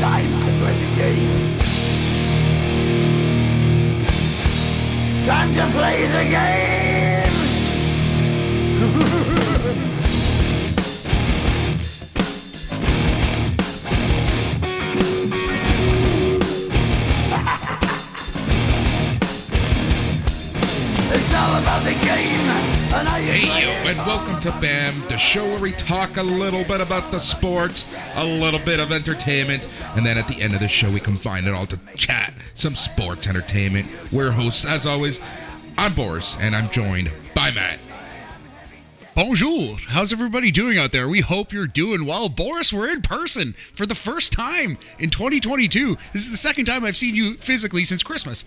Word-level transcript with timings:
time 0.00 0.24
to 0.24 0.50
play 0.60 0.76
the 0.82 0.96
game. 0.96 1.58
Time 5.26 5.54
to 5.54 5.70
play 5.76 6.06
the 6.06 6.24
game. 6.30 6.99
And 23.90 23.98
welcome 24.06 24.38
to 24.38 24.52
BAM, 24.60 24.94
the 25.08 25.16
show 25.16 25.44
where 25.44 25.58
we 25.58 25.72
talk 25.72 26.16
a 26.16 26.22
little 26.22 26.62
bit 26.62 26.80
about 26.80 27.10
the 27.10 27.18
sports, 27.18 27.92
a 28.14 28.24
little 28.24 28.60
bit 28.60 28.78
of 28.78 28.92
entertainment, 28.92 29.66
and 29.96 30.06
then 30.06 30.16
at 30.16 30.28
the 30.28 30.40
end 30.40 30.54
of 30.54 30.60
the 30.60 30.68
show 30.68 30.88
we 30.92 31.00
combine 31.00 31.44
it 31.44 31.52
all 31.52 31.66
to 31.66 31.76
chat 31.96 32.32
some 32.54 32.76
sports 32.76 33.26
entertainment. 33.26 33.88
We're 34.12 34.30
hosts, 34.30 34.64
as 34.64 34.86
always. 34.86 35.18
I'm 35.76 35.96
Boris, 35.96 36.36
and 36.38 36.54
I'm 36.54 36.70
joined 36.70 37.10
by 37.34 37.50
Matt. 37.50 37.80
Bonjour. 39.16 39.76
How's 39.88 40.12
everybody 40.12 40.52
doing 40.52 40.78
out 40.78 40.92
there? 40.92 41.08
We 41.08 41.18
hope 41.18 41.52
you're 41.52 41.66
doing 41.66 42.06
well. 42.06 42.28
Boris, 42.28 42.72
we're 42.72 42.92
in 42.92 43.02
person 43.02 43.56
for 43.74 43.86
the 43.86 43.96
first 43.96 44.32
time 44.32 44.78
in 45.00 45.10
2022. 45.10 45.98
This 46.12 46.22
is 46.22 46.30
the 46.30 46.36
second 46.36 46.66
time 46.66 46.84
I've 46.84 46.96
seen 46.96 47.16
you 47.16 47.38
physically 47.38 47.84
since 47.84 48.04
Christmas. 48.04 48.44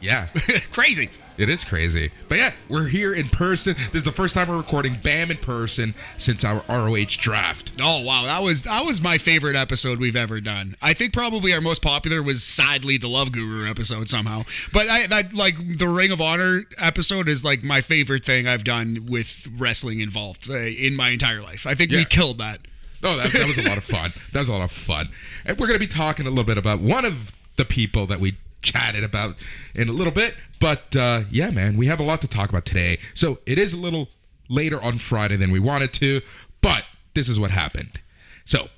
Yeah, 0.00 0.26
Crazy. 0.72 1.08
It 1.38 1.48
is 1.48 1.64
crazy. 1.64 2.10
But 2.28 2.38
yeah, 2.38 2.52
we're 2.68 2.86
here 2.88 3.12
in 3.14 3.28
person. 3.28 3.74
This 3.92 4.00
is 4.00 4.04
the 4.04 4.12
first 4.12 4.34
time 4.34 4.48
we're 4.48 4.56
recording 4.56 4.98
BAM 5.02 5.30
in 5.30 5.36
person 5.36 5.94
since 6.18 6.44
our 6.44 6.62
ROH 6.68 7.04
draft. 7.18 7.72
Oh 7.80 8.00
wow, 8.00 8.24
that 8.24 8.42
was 8.42 8.62
that 8.62 8.84
was 8.84 9.00
my 9.00 9.18
favorite 9.18 9.56
episode 9.56 9.98
we've 9.98 10.16
ever 10.16 10.40
done. 10.40 10.76
I 10.82 10.92
think 10.92 11.12
probably 11.12 11.52
our 11.52 11.60
most 11.60 11.82
popular 11.82 12.22
was 12.22 12.42
sadly 12.42 12.96
the 12.98 13.08
Love 13.08 13.32
Guru 13.32 13.68
episode 13.68 14.08
somehow. 14.08 14.44
But 14.72 14.88
I 14.88 15.06
that 15.08 15.34
like 15.34 15.78
the 15.78 15.88
Ring 15.88 16.10
of 16.12 16.20
Honor 16.20 16.62
episode 16.78 17.28
is 17.28 17.44
like 17.44 17.62
my 17.62 17.80
favorite 17.80 18.24
thing 18.24 18.46
I've 18.46 18.64
done 18.64 19.06
with 19.08 19.46
wrestling 19.56 20.00
involved 20.00 20.50
uh, 20.50 20.54
in 20.56 20.96
my 20.96 21.10
entire 21.10 21.40
life. 21.42 21.66
I 21.66 21.74
think 21.74 21.90
Yeah. 21.90 21.98
we 21.98 22.04
killed 22.04 22.38
that. 22.38 22.60
Oh, 23.02 23.16
that, 23.18 23.30
that 23.34 23.46
was 23.46 23.58
a 23.58 23.62
lot 23.68 23.76
of 23.78 23.84
fun. 23.84 24.12
That 24.32 24.40
was 24.40 24.48
a 24.48 24.52
lot 24.52 24.62
of 24.64 24.72
fun. 24.72 25.10
And 25.44 25.58
we're 25.58 25.66
going 25.66 25.78
to 25.78 25.86
be 25.86 25.92
talking 25.92 26.26
a 26.26 26.30
little 26.30 26.44
bit 26.44 26.56
about 26.58 26.80
one 26.80 27.04
of 27.04 27.30
the 27.56 27.64
people 27.66 28.06
that 28.06 28.18
we 28.20 28.36
chatted 28.66 29.04
about 29.04 29.36
in 29.74 29.88
a 29.88 29.92
little 29.92 30.12
bit. 30.12 30.34
But 30.60 30.96
uh, 30.96 31.22
yeah, 31.30 31.50
man, 31.50 31.76
we 31.76 31.86
have 31.86 32.00
a 32.00 32.02
lot 32.02 32.20
to 32.22 32.28
talk 32.28 32.50
about 32.50 32.64
today. 32.64 32.98
So 33.14 33.38
it 33.46 33.58
is 33.58 33.72
a 33.72 33.76
little 33.76 34.08
later 34.48 34.82
on 34.82 34.98
Friday 34.98 35.36
than 35.36 35.50
we 35.50 35.60
wanted 35.60 35.92
to, 35.94 36.20
but 36.60 36.84
this 37.14 37.28
is 37.28 37.38
what 37.38 37.50
happened. 37.50 38.00
So 38.44 38.68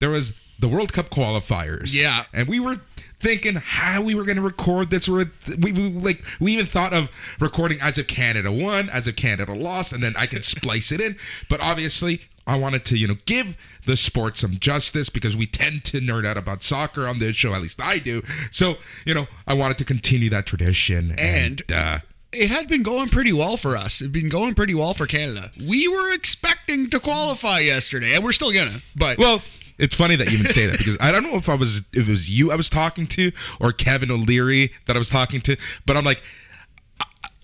there 0.00 0.10
was 0.10 0.34
the 0.58 0.68
World 0.68 0.92
Cup 0.92 1.10
qualifiers. 1.10 1.94
Yeah. 1.94 2.24
And 2.32 2.48
we 2.48 2.60
were 2.60 2.80
thinking 3.20 3.56
how 3.56 4.02
we 4.02 4.14
were 4.14 4.24
going 4.24 4.36
to 4.36 4.42
record 4.42 4.90
this. 4.90 5.08
We, 5.08 5.24
we, 5.60 5.72
we 5.72 5.90
like 5.90 6.22
we 6.40 6.52
even 6.52 6.66
thought 6.66 6.92
of 6.92 7.10
recording 7.40 7.80
as 7.80 7.98
if 7.98 8.06
Canada 8.06 8.50
won, 8.52 8.88
as 8.88 9.06
if 9.06 9.16
Canada 9.16 9.54
lost, 9.54 9.92
and 9.92 10.02
then 10.02 10.14
I 10.16 10.26
could 10.26 10.44
splice 10.44 10.92
it 10.92 11.00
in. 11.00 11.16
But 11.48 11.60
obviously, 11.60 12.22
I 12.48 12.56
wanted 12.56 12.84
to 12.86 12.96
you 12.98 13.06
know 13.06 13.16
give 13.26 13.56
the 13.86 13.96
sport 13.96 14.36
some 14.38 14.58
justice 14.58 15.08
because 15.08 15.36
we 15.36 15.46
tend 15.46 15.84
to 15.84 16.00
nerd 16.00 16.26
out 16.26 16.36
about 16.36 16.62
soccer 16.64 17.06
on 17.06 17.20
this 17.20 17.36
show. 17.36 17.54
At 17.54 17.62
least 17.62 17.80
I 17.80 17.98
do. 17.98 18.22
So 18.50 18.78
you 19.04 19.14
know, 19.14 19.26
I 19.46 19.54
wanted 19.54 19.78
to 19.78 19.84
continue 19.84 20.30
that 20.30 20.46
tradition. 20.46 21.12
And, 21.12 21.62
And- 21.68 21.72
uh, 21.72 21.98
it 22.30 22.50
had 22.50 22.68
been 22.68 22.82
going 22.82 23.08
pretty 23.08 23.32
well 23.32 23.56
for 23.56 23.74
us. 23.76 24.02
It'd 24.02 24.12
been 24.12 24.28
going 24.28 24.54
pretty 24.54 24.74
well 24.74 24.92
for 24.92 25.06
Canada. 25.06 25.50
We 25.58 25.88
were 25.88 26.12
expecting 26.12 26.90
to 26.90 27.00
qualify 27.00 27.60
yesterday, 27.60 28.14
and 28.14 28.22
we're 28.22 28.32
still 28.32 28.52
gonna. 28.52 28.82
But 28.94 29.16
Well, 29.18 29.40
it's 29.78 29.96
funny 29.96 30.14
that 30.16 30.30
you 30.30 30.38
even 30.38 30.52
say 30.52 30.66
that 30.66 30.76
because 30.76 30.96
I 31.00 31.10
don't 31.12 31.22
know 31.22 31.36
if 31.36 31.48
I 31.48 31.54
was 31.54 31.78
if 31.94 32.06
it 32.06 32.08
was 32.08 32.28
you 32.28 32.50
I 32.52 32.56
was 32.56 32.68
talking 32.68 33.06
to 33.08 33.32
or 33.60 33.72
Kevin 33.72 34.10
O'Leary 34.10 34.72
that 34.86 34.94
I 34.96 34.98
was 34.98 35.08
talking 35.08 35.40
to, 35.42 35.56
but 35.86 35.96
I'm 35.96 36.04
like 36.04 36.22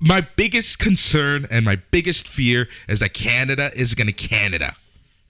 my 0.00 0.20
biggest 0.36 0.78
concern 0.78 1.46
and 1.50 1.64
my 1.64 1.76
biggest 1.90 2.28
fear 2.28 2.68
is 2.88 3.00
that 3.00 3.14
Canada 3.14 3.70
is 3.74 3.94
going 3.94 4.06
to 4.08 4.12
Canada. 4.12 4.76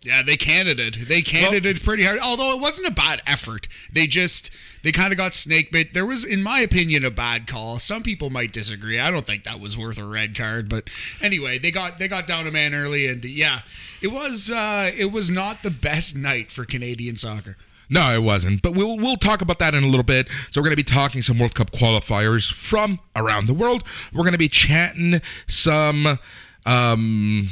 Yeah, 0.05 0.23
they 0.23 0.37
candidated. 0.37 1.09
They 1.09 1.23
candidated 1.23 1.83
pretty 1.83 2.05
hard. 2.05 2.19
Although 2.19 2.53
it 2.53 2.61
wasn't 2.61 2.89
a 2.89 2.93
bad 2.93 3.23
effort. 3.27 3.67
They 3.91 4.07
just 4.07 4.51
they 4.83 4.93
kind 4.93 5.13
of 5.13 5.17
got 5.17 5.35
snake 5.35 5.73
bit. 5.73 5.95
There 5.95 6.05
was, 6.05 6.25
in 6.27 6.43
my 6.43 6.61
opinion, 6.61 7.07
a 7.07 7.11
bad 7.11 7.47
call. 7.47 7.79
Some 7.79 8.03
people 8.03 8.29
might 8.29 8.53
disagree. 8.53 9.01
I 9.01 9.11
don't 9.11 9.27
think 9.27 9.45
that 9.45 9.59
was 9.59 9.79
worth 9.79 9.99
a 9.99 10.05
red 10.05 10.37
card. 10.37 10.69
But 10.69 10.91
anyway, 11.23 11.59
they 11.59 11.71
got 11.71 11.99
they 11.99 12.07
got 12.07 12.27
down 12.27 12.47
a 12.47 12.51
man 12.51 12.75
early, 12.75 13.07
and 13.07 13.25
yeah, 13.25 13.63
it 14.03 14.09
was 14.09 14.51
uh, 14.51 14.91
it 14.95 15.07
was 15.07 15.31
not 15.31 15.63
the 15.63 15.71
best 15.71 16.15
night 16.15 16.53
for 16.53 16.67
Canadian 16.67 17.17
soccer. 17.17 17.57
No, 17.89 18.13
it 18.13 18.23
wasn't. 18.23 18.61
But 18.61 18.75
we'll 18.75 18.99
we'll 18.99 19.17
talk 19.17 19.41
about 19.41 19.59
that 19.61 19.75
in 19.75 19.85
a 19.85 19.89
little 19.89 20.05
bit. 20.05 20.29
So 20.51 20.61
we're 20.61 20.67
going 20.67 20.77
to 20.77 20.77
be 20.77 20.83
talking 20.83 21.23
some 21.23 21.39
World 21.39 21.55
Cup 21.55 21.71
qualifiers 21.71 22.53
from 22.53 23.01
around 23.17 23.47
the 23.47 23.55
world. 23.55 23.85
We're 24.13 24.25
going 24.25 24.33
to 24.33 24.39
be 24.39 24.49
chatting 24.49 25.23
some 25.47 26.19
um 26.67 27.51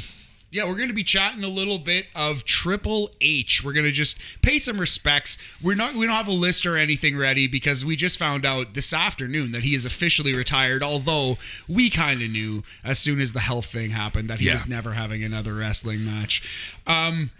Yeah, 0.53 0.65
we're 0.65 0.75
going 0.75 0.87
to 0.89 0.93
be 0.93 1.03
chatting 1.03 1.43
a 1.43 1.47
little 1.47 1.79
bit 1.79 2.05
of 2.15 2.45
Triple 2.45 3.09
H. 3.19 3.63
We're 3.65 3.73
going 3.73 3.87
to 3.87 3.91
just 3.91 4.19
pay 4.43 4.59
some 4.59 4.79
respects. 4.79 5.39
We're 5.63 5.73
not 5.75 5.95
we 5.95 6.05
don't 6.05 6.13
have 6.15 6.27
a 6.27 6.31
list 6.31 6.63
or 6.67 6.77
anything 6.77 7.17
ready 7.17 7.47
because 7.47 7.83
we 7.83 7.95
just 7.95 8.19
found 8.19 8.45
out 8.45 8.75
this 8.75 8.93
afternoon 8.93 9.51
that 9.53 9.63
he 9.63 9.73
is 9.73 9.83
officially 9.83 10.35
retired, 10.35 10.83
although 10.83 11.39
we 11.67 11.89
kind 11.89 12.21
of 12.21 12.29
knew 12.29 12.61
as 12.83 12.99
soon 12.99 13.19
as 13.19 13.33
the 13.33 13.39
health 13.39 13.65
thing 13.65 13.89
happened 13.89 14.29
that 14.29 14.39
he 14.41 14.45
Yeah. 14.45 14.53
was 14.53 14.67
never 14.67 14.93
having 14.93 15.23
another 15.23 15.55
wrestling 15.55 16.05
match. 16.05 16.43
Um 16.85 17.31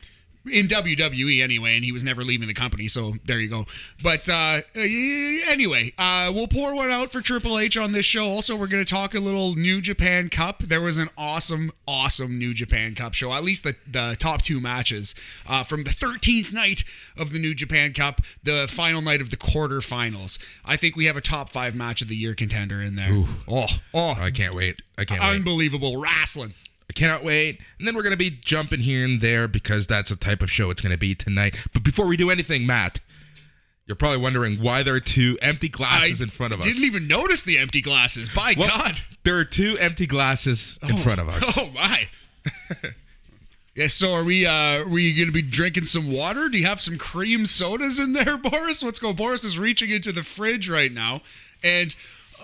in 0.51 0.67
WWE 0.67 1.41
anyway, 1.41 1.75
and 1.75 1.85
he 1.85 1.91
was 1.91 2.03
never 2.03 2.23
leaving 2.23 2.47
the 2.47 2.53
company. 2.53 2.87
So 2.87 3.13
there 3.25 3.39
you 3.39 3.49
go. 3.49 3.65
But 4.01 4.27
uh, 4.27 4.61
anyway, 4.75 5.93
uh, 5.97 6.31
we'll 6.33 6.47
pour 6.47 6.75
one 6.75 6.91
out 6.91 7.11
for 7.11 7.21
Triple 7.21 7.57
H 7.57 7.77
on 7.77 7.91
this 7.93 8.05
show. 8.05 8.25
Also, 8.25 8.55
we're 8.55 8.67
going 8.67 8.83
to 8.83 8.89
talk 8.89 9.13
a 9.13 9.19
little 9.19 9.55
New 9.55 9.81
Japan 9.81 10.29
Cup. 10.29 10.59
There 10.63 10.81
was 10.81 10.97
an 10.97 11.09
awesome, 11.17 11.71
awesome 11.87 12.37
New 12.37 12.53
Japan 12.53 12.95
Cup 12.95 13.13
show. 13.13 13.33
At 13.33 13.43
least 13.43 13.63
the, 13.63 13.75
the 13.89 14.15
top 14.19 14.41
two 14.41 14.59
matches 14.59 15.15
uh, 15.47 15.63
from 15.63 15.83
the 15.83 15.91
13th 15.91 16.51
night 16.51 16.83
of 17.17 17.31
the 17.31 17.39
New 17.39 17.55
Japan 17.55 17.93
Cup, 17.93 18.21
the 18.43 18.67
final 18.69 19.01
night 19.01 19.21
of 19.21 19.29
the 19.29 19.37
quarterfinals. 19.37 20.39
I 20.65 20.75
think 20.75 20.95
we 20.95 21.05
have 21.05 21.17
a 21.17 21.21
top 21.21 21.49
five 21.49 21.75
match 21.75 22.01
of 22.01 22.09
the 22.09 22.15
year 22.15 22.35
contender 22.35 22.81
in 22.81 22.95
there. 22.95 23.25
Oh, 23.47 23.67
oh, 23.93 24.15
I 24.19 24.31
can't 24.31 24.53
wait. 24.53 24.81
I 24.97 25.05
can't 25.05 25.21
wait. 25.21 25.35
unbelievable 25.35 25.97
wrestling. 26.01 26.53
I 26.89 26.93
cannot 26.93 27.23
wait. 27.23 27.59
And 27.79 27.87
then 27.87 27.95
we're 27.95 28.03
going 28.03 28.11
to 28.11 28.17
be 28.17 28.29
jumping 28.29 28.79
here 28.81 29.03
and 29.05 29.21
there 29.21 29.47
because 29.47 29.87
that's 29.87 30.09
the 30.09 30.15
type 30.15 30.41
of 30.41 30.51
show 30.51 30.69
it's 30.69 30.81
going 30.81 30.91
to 30.91 30.97
be 30.97 31.15
tonight. 31.15 31.55
But 31.73 31.83
before 31.83 32.05
we 32.05 32.17
do 32.17 32.29
anything, 32.29 32.65
Matt, 32.65 32.99
you're 33.85 33.95
probably 33.95 34.17
wondering 34.19 34.61
why 34.61 34.83
there 34.83 34.95
are 34.95 34.99
two 34.99 35.37
empty 35.41 35.69
glasses 35.69 36.21
in 36.21 36.29
front 36.29 36.53
of 36.53 36.59
us. 36.59 36.65
I 36.65 36.69
didn't 36.69 36.85
even 36.85 37.07
notice 37.07 37.43
the 37.43 37.57
empty 37.57 37.81
glasses. 37.81 38.29
By 38.29 38.55
Well, 38.57 38.69
God. 38.69 39.01
There 39.23 39.37
are 39.37 39.45
two 39.45 39.77
empty 39.77 40.05
glasses 40.05 40.77
in 40.87 40.97
front 40.97 41.19
of 41.19 41.29
us. 41.29 41.43
Oh 41.57 41.69
my. 41.73 42.07
yeah, 43.75 43.87
so 43.87 44.13
are 44.13 44.23
we 44.23 44.45
uh 44.45 44.81
are 44.81 44.87
we 44.87 45.13
gonna 45.13 45.31
be 45.31 45.41
drinking 45.41 45.85
some 45.85 46.11
water? 46.11 46.49
Do 46.49 46.57
you 46.57 46.65
have 46.65 46.81
some 46.81 46.97
cream 46.97 47.45
sodas 47.45 47.99
in 47.99 48.13
there, 48.13 48.37
Boris? 48.43 48.83
What's 48.83 48.99
going? 48.99 49.15
go. 49.15 49.23
Boris 49.23 49.43
is 49.45 49.57
reaching 49.57 49.89
into 49.89 50.11
the 50.11 50.23
fridge 50.23 50.69
right 50.69 50.91
now. 50.91 51.21
And 51.63 51.95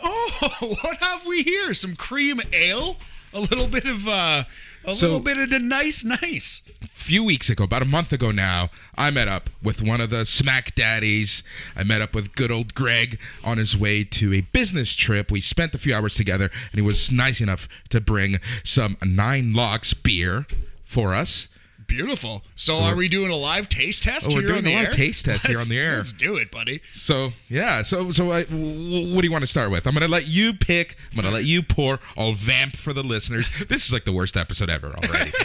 oh 0.02 0.50
what 0.82 0.98
have 0.98 1.26
we 1.26 1.44
here? 1.44 1.74
Some 1.74 1.96
cream 1.96 2.40
ale? 2.54 2.98
A 3.34 3.40
little 3.40 3.67
bit 3.67 3.85
of 3.85 4.07
uh 4.07 4.44
a 4.85 4.95
So- 4.95 5.06
little 5.07 5.19
bit 5.19 5.38
of 5.38 5.50
the 5.50 5.59
nice 5.59 6.03
nice. 6.03 6.62
A 6.81 6.88
few 6.88 7.23
weeks 7.23 7.50
ago, 7.50 7.63
about 7.66 7.81
a 7.81 7.85
month 7.85 8.13
ago 8.13 8.31
now, 8.31 8.69
I 8.97 9.09
met 9.12 9.28
up 9.28 9.50
with 9.62 9.81
one 9.81 10.00
of 10.00 10.09
the 10.09 10.25
Smack 10.25 10.73
Daddies. 10.75 11.44
I 11.75 11.84
met 11.84 12.01
up 12.01 12.13
with 12.16 12.34
good 12.35 12.51
old 12.51 12.73
Greg 12.75 13.19
on 13.44 13.57
his 13.57 13.75
way 13.75 14.03
to 14.06 14.34
a 14.34 14.41
business 14.41 14.95
trip. 14.95 15.31
We 15.31 15.41
spent 15.41 15.75
a 15.75 15.78
few 15.78 15.94
hours 15.94 16.16
together, 16.16 16.45
and 16.72 16.75
he 16.75 16.81
was 16.81 17.12
nice 17.12 17.41
enough 17.41 17.67
to 17.90 18.00
bring 18.00 18.38
some 18.63 18.95
Nine 19.03 19.53
Locks 19.53 19.94
beer 19.94 20.46
for 20.85 21.13
us. 21.13 21.50
Beautiful. 21.90 22.44
So, 22.56 22.78
are 22.78 22.96
we 22.96 23.10
doing 23.10 23.32
a 23.32 23.36
live 23.36 23.68
taste 23.68 24.04
test 24.04 24.30
Oh, 24.32 24.36
we're 24.36 24.42
here 24.42 24.48
doing 24.52 24.58
on 24.60 24.64
the 24.64 24.74
a 24.74 24.76
live 24.76 24.86
air? 24.88 24.94
taste 24.94 25.26
test 25.26 25.46
here 25.48 25.56
Let's- 25.58 25.68
on 25.68 25.76
the 25.76 25.80
air. 25.82 25.96
Let's 25.97 26.14
do 26.14 26.38
it, 26.38 26.52
buddy. 26.52 26.82
So 26.94 27.34
yeah, 27.50 27.84
so 27.84 28.12
so 28.12 28.32
uh, 28.32 28.36
I, 28.36 28.44
w- 28.44 29.14
what 29.14 29.22
do 29.22 29.28
you 29.28 29.32
want 29.32 29.41
to 29.44 29.47
start 29.47 29.72
with? 29.72 29.86
I'm 29.88 29.94
gonna 29.94 30.08
let 30.08 30.28
you 30.28 30.53
pick. 30.53 30.96
I'm 31.12 31.16
gonna 31.18 31.32
let 31.34 31.46
you 31.46 31.62
pour. 31.62 32.00
I'll 32.16 32.34
vamp 32.34 32.78
for 32.78 32.94
the 32.94 33.03
listeners. 33.03 33.50
This 33.68 33.86
is 33.86 33.91
like 33.91 34.06
the 34.06 34.14
worst 34.14 34.38
episode 34.38 34.70
ever 34.70 34.88
already. 34.96 35.32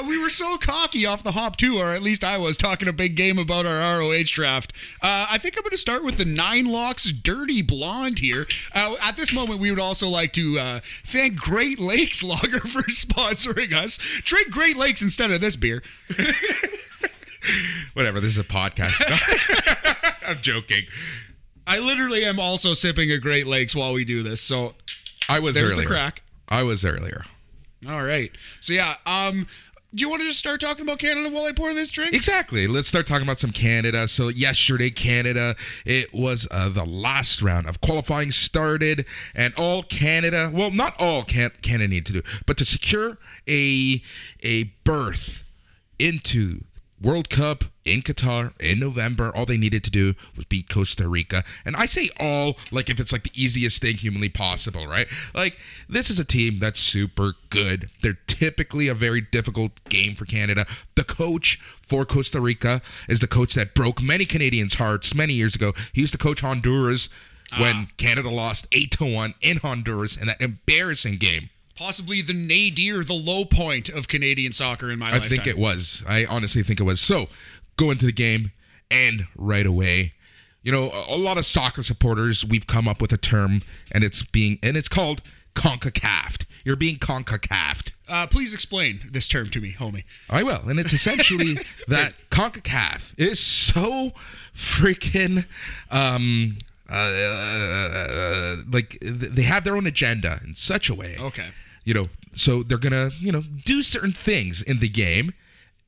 uh, 0.00 0.04
we 0.04 0.18
were 0.18 0.30
so 0.30 0.56
cocky 0.56 1.06
off 1.06 1.22
the 1.22 1.32
hop 1.32 1.56
too, 1.56 1.78
or 1.78 1.92
at 1.92 2.02
least 2.02 2.24
I 2.24 2.38
was 2.38 2.56
talking 2.56 2.88
a 2.88 2.92
big 2.92 3.16
game 3.16 3.38
about 3.38 3.66
our 3.66 3.98
ROH 3.98 4.24
draft. 4.26 4.72
Uh, 5.02 5.26
I 5.30 5.38
think 5.38 5.56
I'm 5.56 5.62
going 5.62 5.70
to 5.70 5.78
start 5.78 6.04
with 6.04 6.18
the 6.18 6.24
Nine 6.24 6.66
Locks 6.66 7.10
Dirty 7.10 7.62
Blonde 7.62 8.18
here. 8.18 8.46
Uh, 8.74 8.96
at 9.02 9.16
this 9.16 9.32
moment, 9.32 9.60
we 9.60 9.70
would 9.70 9.80
also 9.80 10.08
like 10.08 10.32
to 10.34 10.58
uh, 10.58 10.80
thank 11.04 11.36
Great 11.36 11.78
Lakes 11.78 12.22
Lager 12.22 12.58
for 12.60 12.82
sponsoring 12.82 13.72
us. 13.72 13.98
Drink 14.22 14.50
Great 14.50 14.76
Lakes 14.76 15.02
instead 15.02 15.30
of 15.30 15.40
this 15.40 15.56
beer. 15.56 15.82
Whatever. 17.94 18.20
This 18.20 18.32
is 18.32 18.38
a 18.38 18.44
podcast. 18.44 18.94
I'm 20.26 20.40
joking. 20.40 20.84
I 21.66 21.78
literally 21.78 22.24
am 22.24 22.38
also 22.40 22.74
sipping 22.74 23.10
a 23.10 23.18
Great 23.18 23.46
Lakes 23.46 23.74
while 23.74 23.92
we 23.92 24.04
do 24.04 24.22
this, 24.22 24.40
so 24.40 24.74
I 25.28 25.38
was 25.38 25.54
there's 25.54 25.72
earlier. 25.72 25.82
the 25.82 25.86
crack. 25.86 26.22
I 26.48 26.62
was 26.64 26.84
earlier. 26.84 27.24
All 27.88 28.02
right. 28.02 28.30
So 28.60 28.72
yeah, 28.72 28.96
um 29.06 29.46
Do 29.92 30.02
you 30.02 30.08
want 30.08 30.22
to 30.22 30.28
just 30.28 30.38
start 30.38 30.60
talking 30.60 30.82
about 30.82 31.00
Canada 31.00 31.30
while 31.30 31.46
I 31.46 31.52
pour 31.52 31.74
this 31.74 31.90
drink? 31.90 32.14
Exactly. 32.14 32.68
Let's 32.68 32.86
start 32.86 33.08
talking 33.08 33.24
about 33.24 33.40
some 33.40 33.50
Canada. 33.50 34.06
So 34.06 34.28
yesterday, 34.28 34.90
Canada, 34.90 35.56
it 35.84 36.14
was 36.14 36.46
uh, 36.52 36.68
the 36.68 36.84
last 36.84 37.42
round 37.42 37.66
of 37.68 37.80
qualifying 37.80 38.30
started, 38.30 39.04
and 39.34 39.52
all 39.56 39.82
Canada, 39.82 40.48
well, 40.54 40.70
not 40.70 40.94
all 41.00 41.24
can- 41.24 41.50
Canada 41.62 41.88
need 41.88 42.06
to 42.06 42.12
do, 42.12 42.22
but 42.46 42.56
to 42.58 42.64
secure 42.64 43.18
a 43.48 44.00
a 44.44 44.64
berth 44.84 45.42
into 45.98 46.60
World 47.00 47.30
Cup 47.30 47.64
in 47.84 48.02
Qatar 48.02 48.52
in 48.60 48.78
November, 48.78 49.34
all 49.34 49.46
they 49.46 49.56
needed 49.56 49.82
to 49.84 49.90
do 49.90 50.14
was 50.36 50.44
beat 50.44 50.68
Costa 50.68 51.08
Rica. 51.08 51.44
And 51.64 51.74
I 51.74 51.86
say 51.86 52.10
all 52.20 52.56
like 52.70 52.90
if 52.90 53.00
it's 53.00 53.12
like 53.12 53.22
the 53.22 53.32
easiest 53.34 53.80
thing 53.80 53.96
humanly 53.96 54.28
possible, 54.28 54.86
right? 54.86 55.06
Like 55.34 55.56
this 55.88 56.10
is 56.10 56.18
a 56.18 56.24
team 56.24 56.58
that's 56.58 56.80
super 56.80 57.34
good. 57.48 57.90
They're 58.02 58.18
typically 58.26 58.88
a 58.88 58.94
very 58.94 59.22
difficult 59.22 59.82
game 59.88 60.14
for 60.14 60.26
Canada. 60.26 60.66
The 60.94 61.04
coach 61.04 61.58
for 61.82 62.04
Costa 62.04 62.40
Rica 62.40 62.82
is 63.08 63.20
the 63.20 63.26
coach 63.26 63.54
that 63.54 63.74
broke 63.74 64.02
many 64.02 64.26
Canadians' 64.26 64.74
hearts 64.74 65.14
many 65.14 65.32
years 65.32 65.54
ago. 65.54 65.72
He 65.92 66.02
used 66.02 66.12
to 66.12 66.18
coach 66.18 66.40
Honduras 66.40 67.08
when 67.58 67.74
ah. 67.74 67.86
Canada 67.96 68.30
lost 68.30 68.66
8 68.72 68.90
to 68.92 69.12
1 69.12 69.34
in 69.40 69.56
Honduras 69.58 70.16
in 70.16 70.26
that 70.26 70.40
embarrassing 70.40 71.16
game. 71.16 71.50
Possibly 71.80 72.20
the 72.20 72.34
nadir, 72.34 73.02
the 73.04 73.14
low 73.14 73.46
point 73.46 73.88
of 73.88 74.06
Canadian 74.06 74.52
soccer 74.52 74.90
in 74.90 74.98
my 74.98 75.08
I 75.08 75.12
lifetime. 75.12 75.30
think 75.30 75.46
it 75.46 75.56
was. 75.56 76.04
I 76.06 76.26
honestly 76.26 76.62
think 76.62 76.78
it 76.78 76.82
was. 76.82 77.00
So, 77.00 77.28
go 77.78 77.90
into 77.90 78.04
the 78.04 78.12
game 78.12 78.52
and 78.90 79.26
right 79.34 79.64
away. 79.64 80.12
You 80.62 80.72
know, 80.72 80.90
a, 80.90 81.14
a 81.14 81.16
lot 81.16 81.38
of 81.38 81.46
soccer 81.46 81.82
supporters, 81.82 82.44
we've 82.44 82.66
come 82.66 82.86
up 82.86 83.00
with 83.00 83.12
a 83.14 83.16
term 83.16 83.62
and 83.90 84.04
it's 84.04 84.22
being 84.22 84.58
and 84.62 84.76
it's 84.76 84.88
called 84.88 85.22
CONCACAF. 85.54 86.44
You're 86.66 86.76
being 86.76 86.98
CONCACAF. 86.98 87.92
Uh, 88.06 88.26
please 88.26 88.52
explain 88.52 89.08
this 89.10 89.26
term 89.26 89.48
to 89.48 89.60
me, 89.62 89.72
homie. 89.72 90.04
I 90.28 90.42
will. 90.42 90.68
And 90.68 90.78
it's 90.78 90.92
essentially 90.92 91.56
that 91.88 92.12
CONCACAF 92.30 93.14
is 93.16 93.40
so 93.40 94.12
freaking 94.54 95.46
um 95.90 96.58
uh, 96.90 96.94
uh, 96.94 98.56
like 98.70 98.98
th- 99.00 99.14
they 99.14 99.42
have 99.42 99.64
their 99.64 99.76
own 99.76 99.86
agenda 99.86 100.40
in 100.44 100.54
such 100.54 100.90
a 100.90 100.94
way. 100.94 101.16
Okay. 101.18 101.46
You 101.84 101.94
know, 101.94 102.08
so 102.34 102.62
they're 102.62 102.78
gonna, 102.78 103.10
you 103.18 103.32
know, 103.32 103.42
do 103.64 103.82
certain 103.82 104.12
things 104.12 104.62
in 104.62 104.78
the 104.80 104.88
game. 104.88 105.32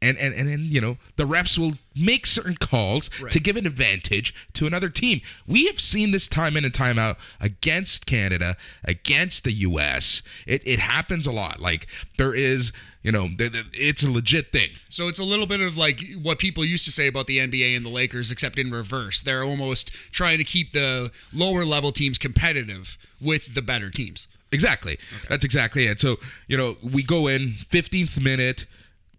And, 0.05 0.19
and, 0.19 0.35
and 0.35 0.49
then, 0.49 0.67
you 0.69 0.81
know, 0.81 0.97
the 1.15 1.25
refs 1.25 1.57
will 1.57 1.75
make 1.95 2.27
certain 2.27 2.57
calls 2.57 3.09
Right. 3.21 3.31
to 3.31 3.39
give 3.39 3.57
an 3.57 3.67
advantage 3.69 4.35
to 4.55 4.67
another 4.67 4.89
team. 4.89 5.21
We 5.47 5.67
have 5.67 5.79
seen 5.79 6.11
this 6.11 6.27
time 6.27 6.57
in 6.57 6.65
and 6.65 6.75
time 6.75 6.99
out 6.99 7.19
against 7.41 8.05
Canada, 8.05 8.57
against 8.83 9.45
the 9.45 9.53
U.S. 9.53 10.23
It, 10.45 10.61
it 10.67 10.81
happens 10.81 11.25
a 11.29 11.31
lot. 11.31 11.61
Like, 11.61 11.87
there 12.19 12.35
is, 12.35 12.73
you 13.05 13.13
know, 13.13 13.29
it's 13.39 14.03
a 14.03 14.11
legit 14.11 14.51
thing. 14.51 14.71
So 14.89 15.07
it's 15.07 15.21
a 15.21 15.25
little 15.25 15.47
bit 15.47 15.61
of 15.61 15.77
like 15.77 16.01
what 16.21 16.41
people 16.41 16.65
used 16.65 16.85
to 16.87 16.91
say 16.91 17.07
about 17.07 17.29
the 17.29 17.39
NBA 17.39 17.77
and 17.77 17.87
the 17.87 17.91
Lakers, 17.91 18.33
except 18.33 18.59
in 18.59 18.73
reverse. 18.73 19.23
They're 19.23 19.45
almost 19.45 19.93
trying 20.11 20.39
to 20.39 20.45
keep 20.45 20.73
the 20.73 21.13
lower 21.33 21.65
level 21.65 21.93
teams 21.93 22.19
competitive 22.19 22.99
with 23.21 23.55
the 23.55 23.63
better 23.63 23.89
teams. 23.89 24.27
Exactly. 24.53 24.99
That's 25.29 25.45
exactly 25.45 25.87
it. 25.87 26.01
So, 26.01 26.19
you 26.47 26.57
know, 26.57 26.77
we 26.83 27.03
go 27.03 27.27
in 27.27 27.55
15th 27.71 28.21
minute, 28.21 28.67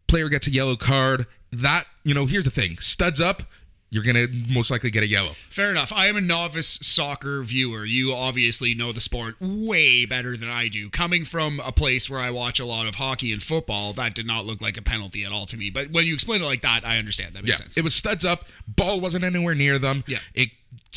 player 0.07 0.29
gets 0.29 0.47
a 0.47 0.51
yellow 0.51 0.75
card. 0.75 1.25
That, 1.51 1.85
you 2.03 2.13
know, 2.13 2.25
here's 2.25 2.45
the 2.45 2.51
thing. 2.51 2.77
Studs 2.79 3.19
up, 3.21 3.43
you're 3.89 4.03
going 4.03 4.15
to 4.15 4.27
most 4.51 4.71
likely 4.71 4.89
get 4.89 5.03
a 5.03 5.07
yellow. 5.07 5.33
Fair 5.51 5.69
enough. 5.69 5.93
I 5.93 6.07
am 6.07 6.17
a 6.17 6.21
novice 6.21 6.79
soccer 6.81 7.43
viewer. 7.43 7.85
You 7.85 8.11
obviously 8.11 8.73
know 8.73 8.91
the 8.91 9.01
sport 9.01 9.35
way 9.39 10.05
better 10.07 10.35
than 10.35 10.49
I 10.49 10.67
do. 10.67 10.89
Coming 10.89 11.25
from 11.25 11.59
a 11.63 11.71
place 11.71 12.09
where 12.09 12.19
I 12.19 12.31
watch 12.31 12.59
a 12.59 12.65
lot 12.65 12.87
of 12.87 12.95
hockey 12.95 13.31
and 13.31 13.41
football, 13.43 13.93
that 13.93 14.15
did 14.15 14.25
not 14.25 14.45
look 14.45 14.61
like 14.61 14.77
a 14.77 14.81
penalty 14.81 15.23
at 15.23 15.31
all 15.31 15.45
to 15.45 15.57
me. 15.57 15.69
But 15.69 15.91
when 15.91 16.07
you 16.07 16.15
explain 16.15 16.41
it 16.41 16.45
like 16.45 16.63
that, 16.63 16.83
I 16.83 16.97
understand. 16.97 17.35
That 17.35 17.43
makes 17.43 17.59
Yeah. 17.59 17.63
sense. 17.65 17.77
It 17.77 17.83
was 17.83 17.93
studs 17.93 18.25
up. 18.25 18.47
Ball 18.67 18.99
wasn't 18.99 19.23
anywhere 19.23 19.53
near 19.53 19.77
them. 19.77 20.03
Yeah. 20.07 20.19
It 20.33 20.49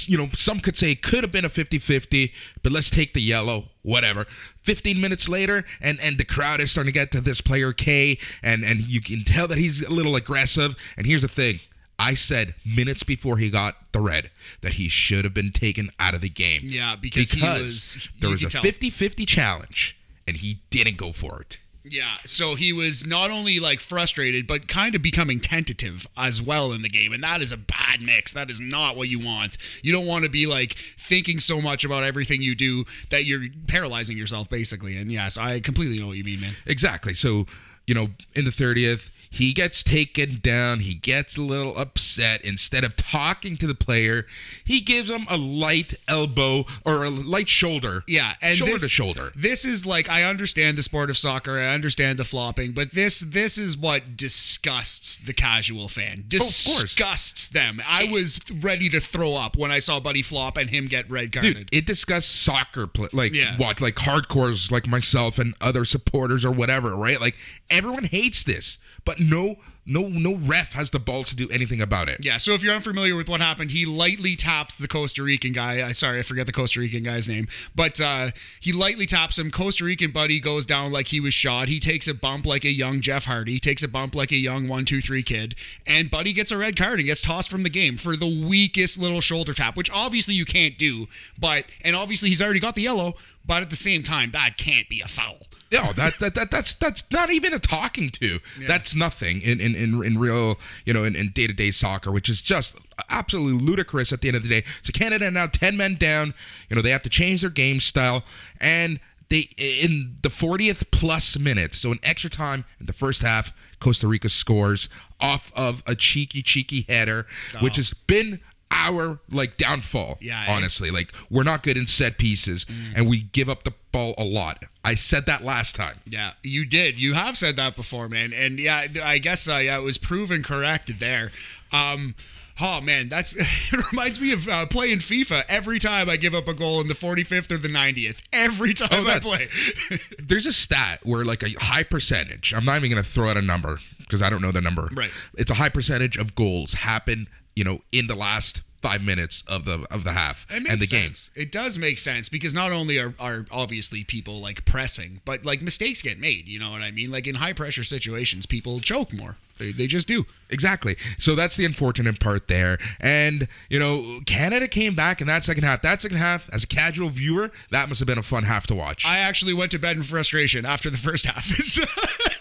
you 0.08 0.16
know, 0.18 0.28
some 0.34 0.60
could 0.60 0.76
say 0.76 0.90
it 0.92 1.02
could 1.02 1.24
have 1.24 1.32
been 1.32 1.44
a 1.44 1.50
50-50, 1.50 2.32
but 2.62 2.72
let's 2.72 2.90
take 2.90 3.14
the 3.14 3.20
yellow, 3.22 3.64
whatever. 3.82 4.26
15 4.62 5.00
minutes 5.00 5.28
later 5.28 5.64
and 5.80 6.00
and 6.00 6.18
the 6.18 6.24
crowd 6.24 6.60
is 6.60 6.70
starting 6.72 6.92
to 6.92 6.98
get 6.98 7.12
to 7.12 7.20
this 7.20 7.40
player 7.40 7.72
K 7.72 8.18
and 8.42 8.64
and 8.64 8.80
you 8.80 9.00
can 9.00 9.22
tell 9.24 9.46
that 9.48 9.58
he's 9.58 9.80
a 9.82 9.90
little 9.92 10.16
aggressive. 10.16 10.74
And 10.96 11.06
here's 11.06 11.22
the 11.22 11.28
thing. 11.28 11.60
I 11.98 12.14
said 12.14 12.54
minutes 12.64 13.02
before 13.04 13.38
he 13.38 13.48
got 13.48 13.74
the 13.92 14.00
red 14.00 14.30
that 14.60 14.74
he 14.74 14.88
should 14.88 15.24
have 15.24 15.32
been 15.32 15.50
taken 15.52 15.90
out 15.98 16.14
of 16.14 16.20
the 16.20 16.28
game. 16.28 16.66
Yeah, 16.68 16.94
because 16.96 17.30
he 17.30 17.40
was- 17.42 18.08
there 18.20 18.28
was 18.28 18.42
a 18.42 18.48
tell. 18.48 18.62
50-50 18.62 19.24
challenge 19.26 19.96
and 20.28 20.36
he 20.38 20.60
didn't 20.70 20.96
go 20.98 21.12
for 21.12 21.40
it. 21.40 21.58
Yeah, 21.88 22.16
so 22.24 22.56
he 22.56 22.72
was 22.72 23.06
not 23.06 23.30
only 23.30 23.60
like 23.60 23.80
frustrated, 23.80 24.46
but 24.46 24.66
kind 24.66 24.94
of 24.94 25.02
becoming 25.02 25.38
tentative 25.38 26.06
as 26.16 26.42
well 26.42 26.72
in 26.72 26.82
the 26.82 26.88
game. 26.88 27.12
And 27.12 27.22
that 27.22 27.40
is 27.40 27.52
a 27.52 27.56
bad 27.56 28.00
mix. 28.02 28.32
That 28.32 28.50
is 28.50 28.60
not 28.60 28.96
what 28.96 29.08
you 29.08 29.20
want. 29.20 29.56
You 29.82 29.92
don't 29.92 30.06
want 30.06 30.24
to 30.24 30.30
be 30.30 30.46
like 30.46 30.74
thinking 30.98 31.38
so 31.38 31.60
much 31.60 31.84
about 31.84 32.02
everything 32.02 32.42
you 32.42 32.54
do 32.54 32.84
that 33.10 33.24
you're 33.24 33.44
paralyzing 33.68 34.16
yourself, 34.16 34.50
basically. 34.50 34.96
And 34.96 35.12
yes, 35.12 35.36
I 35.36 35.60
completely 35.60 35.98
know 35.98 36.08
what 36.08 36.16
you 36.16 36.24
mean, 36.24 36.40
man. 36.40 36.54
Exactly. 36.66 37.14
So, 37.14 37.46
you 37.86 37.94
know, 37.94 38.08
in 38.34 38.44
the 38.44 38.50
30th, 38.50 39.10
he 39.36 39.52
gets 39.52 39.82
taken 39.82 40.38
down. 40.42 40.80
He 40.80 40.94
gets 40.94 41.36
a 41.36 41.42
little 41.42 41.76
upset. 41.76 42.42
Instead 42.42 42.84
of 42.84 42.96
talking 42.96 43.56
to 43.58 43.66
the 43.66 43.74
player, 43.74 44.26
he 44.64 44.80
gives 44.80 45.10
him 45.10 45.26
a 45.28 45.36
light 45.36 45.94
elbow 46.08 46.64
or 46.84 47.04
a 47.04 47.10
light 47.10 47.48
shoulder. 47.48 48.02
Yeah, 48.08 48.34
and 48.40 48.56
shoulder 48.56 48.72
this, 48.72 48.82
to 48.82 48.88
shoulder. 48.88 49.32
This 49.34 49.64
is 49.66 49.84
like 49.84 50.08
I 50.08 50.22
understand 50.24 50.78
the 50.78 50.82
sport 50.82 51.10
of 51.10 51.18
soccer, 51.18 51.58
I 51.58 51.74
understand 51.74 52.18
the 52.18 52.24
flopping, 52.24 52.72
but 52.72 52.92
this 52.92 53.20
this 53.20 53.58
is 53.58 53.76
what 53.76 54.16
disgusts 54.16 55.18
the 55.18 55.34
casual 55.34 55.88
fan. 55.88 56.24
Oh. 56.24 56.28
Disgusts 56.28 57.48
them. 57.48 57.82
I 57.86 58.04
was 58.04 58.40
ready 58.50 58.88
to 58.88 59.00
throw 59.00 59.34
up 59.34 59.56
when 59.56 59.70
I 59.70 59.80
saw 59.80 60.00
Buddy 60.00 60.22
flop 60.22 60.56
and 60.56 60.70
him 60.70 60.86
get 60.86 61.10
red 61.10 61.32
carded. 61.32 61.54
Dude, 61.54 61.68
it 61.72 61.86
disgusts 61.86 62.30
soccer, 62.30 62.86
play, 62.86 63.08
like 63.12 63.34
Yeah. 63.34 63.56
what, 63.58 63.80
like 63.80 63.96
hardcores, 63.96 64.70
like 64.70 64.86
myself 64.86 65.38
and 65.38 65.54
other 65.60 65.84
supporters 65.84 66.44
or 66.44 66.50
whatever, 66.50 66.96
right? 66.96 67.20
Like 67.20 67.36
everyone 67.68 68.04
hates 68.04 68.42
this, 68.44 68.78
but 69.06 69.20
no, 69.20 69.56
no, 69.86 70.08
no 70.08 70.34
ref 70.34 70.72
has 70.72 70.90
the 70.90 70.98
balls 70.98 71.30
to 71.30 71.36
do 71.36 71.48
anything 71.48 71.80
about 71.80 72.08
it. 72.08 72.18
Yeah, 72.24 72.38
so 72.38 72.52
if 72.52 72.62
you're 72.62 72.74
unfamiliar 72.74 73.14
with 73.14 73.28
what 73.28 73.40
happened, 73.40 73.70
he 73.70 73.86
lightly 73.86 74.34
taps 74.34 74.74
the 74.74 74.88
Costa 74.88 75.22
Rican 75.22 75.52
guy. 75.52 75.86
I 75.86 75.92
sorry, 75.92 76.18
I 76.18 76.22
forget 76.22 76.46
the 76.46 76.52
Costa 76.52 76.80
Rican 76.80 77.04
guy's 77.04 77.28
name, 77.28 77.46
but 77.74 78.00
uh, 78.00 78.32
he 78.60 78.72
lightly 78.72 79.06
taps 79.06 79.38
him. 79.38 79.50
Costa 79.50 79.84
Rican 79.84 80.10
buddy 80.10 80.40
goes 80.40 80.66
down 80.66 80.90
like 80.90 81.08
he 81.08 81.20
was 81.20 81.32
shot. 81.32 81.68
He 81.68 81.78
takes 81.78 82.08
a 82.08 82.14
bump 82.14 82.44
like 82.44 82.64
a 82.64 82.70
young 82.70 83.00
Jeff 83.00 83.26
Hardy, 83.26 83.60
takes 83.60 83.82
a 83.84 83.88
bump 83.88 84.14
like 84.14 84.32
a 84.32 84.36
young 84.36 84.66
one 84.66 84.84
two 84.84 85.00
three 85.00 85.22
kid, 85.22 85.54
and 85.86 86.10
Buddy 86.10 86.32
gets 86.32 86.50
a 86.50 86.58
red 86.58 86.76
card 86.76 86.98
and 86.98 87.06
gets 87.06 87.22
tossed 87.22 87.48
from 87.48 87.62
the 87.62 87.70
game 87.70 87.96
for 87.96 88.16
the 88.16 88.26
weakest 88.26 88.98
little 88.98 89.20
shoulder 89.20 89.54
tap, 89.54 89.76
which 89.76 89.90
obviously 89.92 90.34
you 90.34 90.44
can't 90.44 90.76
do. 90.76 91.06
But 91.38 91.66
and 91.82 91.94
obviously 91.94 92.28
he's 92.28 92.42
already 92.42 92.60
got 92.60 92.74
the 92.74 92.82
yellow, 92.82 93.14
but 93.46 93.62
at 93.62 93.70
the 93.70 93.76
same 93.76 94.02
time 94.02 94.32
that 94.32 94.56
can't 94.56 94.88
be 94.88 95.00
a 95.00 95.06
foul. 95.06 95.38
No, 95.72 95.92
that, 95.94 96.18
that 96.20 96.34
that 96.34 96.50
that's 96.50 96.74
that's 96.74 97.10
not 97.10 97.30
even 97.30 97.52
a 97.52 97.58
talking 97.58 98.10
to. 98.10 98.38
That's 98.66 98.94
nothing 98.94 99.40
in 99.40 99.60
in, 99.60 99.74
in, 99.74 100.02
in 100.04 100.18
real 100.18 100.58
you 100.84 100.92
know 100.92 101.04
in, 101.04 101.16
in 101.16 101.30
day-to-day 101.30 101.72
soccer, 101.72 102.12
which 102.12 102.28
is 102.28 102.40
just 102.40 102.76
absolutely 103.10 103.60
ludicrous 103.60 104.12
at 104.12 104.20
the 104.20 104.28
end 104.28 104.36
of 104.36 104.42
the 104.44 104.48
day. 104.48 104.64
So 104.82 104.92
Canada 104.92 105.30
now 105.30 105.46
ten 105.46 105.76
men 105.76 105.96
down. 105.96 106.34
You 106.70 106.76
know 106.76 106.82
they 106.82 106.90
have 106.90 107.02
to 107.02 107.10
change 107.10 107.40
their 107.40 107.50
game 107.50 107.80
style, 107.80 108.22
and 108.60 109.00
they 109.28 109.48
in 109.56 110.16
the 110.22 110.28
40th 110.28 110.90
plus 110.90 111.38
minute, 111.38 111.74
so 111.74 111.90
in 111.92 111.98
extra 112.02 112.30
time 112.30 112.64
in 112.78 112.86
the 112.86 112.92
first 112.92 113.22
half, 113.22 113.52
Costa 113.80 114.06
Rica 114.06 114.28
scores 114.28 114.88
off 115.18 115.50
of 115.56 115.82
a 115.86 115.94
cheeky 115.94 116.42
cheeky 116.42 116.86
header, 116.88 117.26
which 117.60 117.74
oh. 117.74 117.80
has 117.80 117.92
been 117.92 118.40
our 118.70 119.18
like 119.30 119.56
downfall 119.56 120.18
Yeah, 120.20 120.44
eh? 120.46 120.52
honestly 120.52 120.90
like 120.90 121.12
we're 121.30 121.42
not 121.44 121.62
good 121.62 121.76
in 121.76 121.86
set 121.86 122.18
pieces 122.18 122.66
and 122.94 123.08
we 123.08 123.22
give 123.22 123.48
up 123.48 123.64
the 123.64 123.72
ball 123.92 124.14
a 124.18 124.24
lot 124.24 124.64
i 124.84 124.94
said 124.94 125.26
that 125.26 125.42
last 125.44 125.74
time 125.74 125.98
Yeah, 126.06 126.32
you 126.42 126.64
did. 126.64 126.98
You 126.98 127.14
have 127.14 127.36
said 127.38 127.56
that 127.56 127.74
before, 127.76 128.08
man. 128.08 128.32
And 128.32 128.58
yeah, 128.60 128.86
I 129.02 129.18
guess 129.18 129.48
uh, 129.48 129.56
yeah, 129.56 129.78
it 129.78 129.82
was 129.82 129.98
proven 129.98 130.42
correct 130.42 130.98
there. 131.00 131.32
Um, 131.72 132.14
oh 132.60 132.80
man, 132.80 133.08
that's 133.08 133.34
it 133.72 133.92
reminds 133.92 134.20
me 134.20 134.32
of 134.32 134.46
uh, 134.48 134.66
playing 134.66 134.98
FIFA. 134.98 135.44
Every 135.48 135.78
time 135.78 136.08
I 136.08 136.16
give 136.16 136.34
up 136.34 136.46
a 136.46 136.54
goal 136.54 136.80
in 136.80 136.88
the 136.88 136.94
45th 136.94 137.50
or 137.50 137.58
the 137.58 137.68
90th, 137.68 138.22
every 138.32 138.74
time 138.74 138.88
I 139.06 139.14
that- 139.14 139.22
play. 139.22 139.48
there's 140.22 140.46
a 140.46 140.52
stat 140.52 141.00
where 141.04 141.24
like 141.24 141.42
a 141.42 141.50
high 141.58 141.82
percentage 141.82 142.52
i'm 142.54 142.64
not 142.64 142.82
even 142.84 142.96
to 142.96 143.02
throw 143.04 143.28
out 143.30 143.36
a 143.36 143.42
number 143.42 143.78
because 143.98 144.22
i 144.22 144.28
don't 144.30 144.42
know 144.42 144.52
the 144.52 144.60
number 144.60 144.88
Right. 144.92 145.10
it's 145.36 145.50
a 145.50 145.54
high 145.54 145.68
percentage 145.68 146.16
of 146.16 146.34
goals 146.34 146.74
happen 146.74 147.28
you 147.56 147.64
know 147.64 147.80
in 147.90 148.06
the 148.06 148.14
last 148.14 148.62
five 148.86 149.02
minutes 149.02 149.42
of 149.48 149.64
the 149.64 149.84
of 149.90 150.04
the 150.04 150.12
half 150.12 150.46
It 150.48 150.62
makes 150.62 150.70
and 150.70 150.82
the 150.82 150.86
sense. 150.86 151.30
It 151.34 151.50
does 151.50 151.76
make 151.76 151.98
sense 151.98 152.28
because 152.28 152.54
not 152.54 152.70
only 152.70 152.98
are, 152.98 153.14
are 153.18 153.46
obviously 153.50 154.04
people 154.04 154.40
like 154.40 154.64
pressing, 154.64 155.20
but 155.24 155.44
like 155.44 155.60
mistakes 155.60 156.02
get 156.02 156.20
made. 156.20 156.46
You 156.46 156.60
know 156.60 156.70
what 156.70 156.82
I 156.82 156.92
mean? 156.92 157.10
Like 157.10 157.26
in 157.26 157.36
high 157.36 157.52
pressure 157.52 157.82
situations, 157.82 158.46
people 158.46 158.78
choke 158.78 159.12
more. 159.12 159.38
They, 159.58 159.72
they 159.72 159.86
just 159.86 160.06
do. 160.06 160.26
exactly 160.50 160.96
so 161.16 161.34
that's 161.34 161.56
the 161.56 161.64
unfortunate 161.64 162.20
part 162.20 162.46
there 162.46 162.76
and 163.00 163.48
you 163.70 163.78
know 163.78 164.20
canada 164.26 164.68
came 164.68 164.94
back 164.94 165.22
in 165.22 165.26
that 165.28 165.44
second 165.44 165.64
half 165.64 165.80
that 165.80 166.02
second 166.02 166.18
half 166.18 166.50
as 166.52 166.64
a 166.64 166.66
casual 166.66 167.08
viewer 167.08 167.50
that 167.70 167.88
must 167.88 167.98
have 168.00 168.06
been 168.06 168.18
a 168.18 168.22
fun 168.22 168.42
half 168.44 168.66
to 168.66 168.74
watch 168.74 169.06
I 169.06 169.16
actually 169.16 169.54
went 169.54 169.70
to 169.70 169.78
bed 169.78 169.96
in 169.96 170.02
frustration 170.02 170.66
after 170.66 170.90
the 170.90 170.98
first 170.98 171.24
half. 171.24 171.44
so 171.56 171.84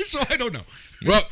so 0.05 0.21
I 0.29 0.37
don't 0.37 0.53
know. 0.53 0.63
Well, 1.05 1.23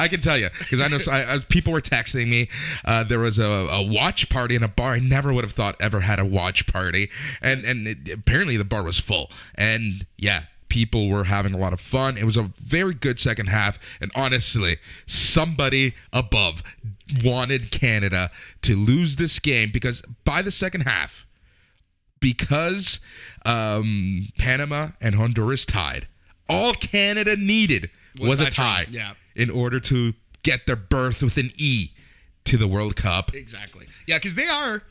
I 0.00 0.08
can 0.08 0.20
tell 0.20 0.38
you 0.38 0.48
because 0.58 0.80
I 0.80 0.88
know 0.88 0.98
I, 1.10 1.22
as 1.22 1.44
people 1.44 1.72
were 1.72 1.82
texting 1.82 2.28
me. 2.28 2.48
Uh, 2.84 3.04
there 3.04 3.18
was 3.18 3.38
a, 3.38 3.44
a 3.44 3.82
watch 3.82 4.28
party 4.30 4.56
in 4.56 4.62
a 4.62 4.68
bar. 4.68 4.92
I 4.92 4.98
never 4.98 5.32
would 5.32 5.44
have 5.44 5.52
thought 5.52 5.76
ever 5.78 6.00
had 6.00 6.18
a 6.18 6.24
watch 6.24 6.66
party, 6.66 7.10
and 7.42 7.64
and 7.64 7.86
it, 7.86 8.10
apparently 8.10 8.56
the 8.56 8.64
bar 8.64 8.82
was 8.82 8.98
full. 8.98 9.30
And 9.54 10.06
yeah, 10.16 10.44
people 10.70 11.10
were 11.10 11.24
having 11.24 11.52
a 11.52 11.58
lot 11.58 11.74
of 11.74 11.80
fun. 11.80 12.16
It 12.16 12.24
was 12.24 12.38
a 12.38 12.50
very 12.58 12.94
good 12.94 13.20
second 13.20 13.48
half, 13.48 13.78
and 14.00 14.10
honestly, 14.14 14.78
somebody 15.06 15.94
above 16.12 16.62
wanted 17.22 17.70
Canada 17.70 18.30
to 18.62 18.76
lose 18.76 19.16
this 19.16 19.38
game 19.38 19.70
because 19.70 20.02
by 20.24 20.40
the 20.40 20.50
second 20.50 20.82
half, 20.82 21.26
because 22.20 23.00
um, 23.44 24.28
Panama 24.38 24.90
and 25.00 25.16
Honduras 25.16 25.66
tied, 25.66 26.06
all 26.48 26.72
Canada 26.72 27.36
needed 27.36 27.90
Was 28.18 28.30
was, 28.30 28.40
a 28.40 28.44
tie, 28.46 28.84
tie 28.84 28.86
yeah. 28.90 29.12
In 29.34 29.50
order 29.50 29.80
to 29.80 30.14
get 30.42 30.66
their 30.66 30.76
berth 30.76 31.22
with 31.22 31.36
an 31.36 31.52
E 31.56 31.90
to 32.44 32.56
the 32.56 32.66
World 32.66 32.96
Cup. 32.96 33.34
Exactly. 33.34 33.86
Yeah, 34.06 34.18
because 34.18 34.34
they 34.34 34.48
are 34.48 34.82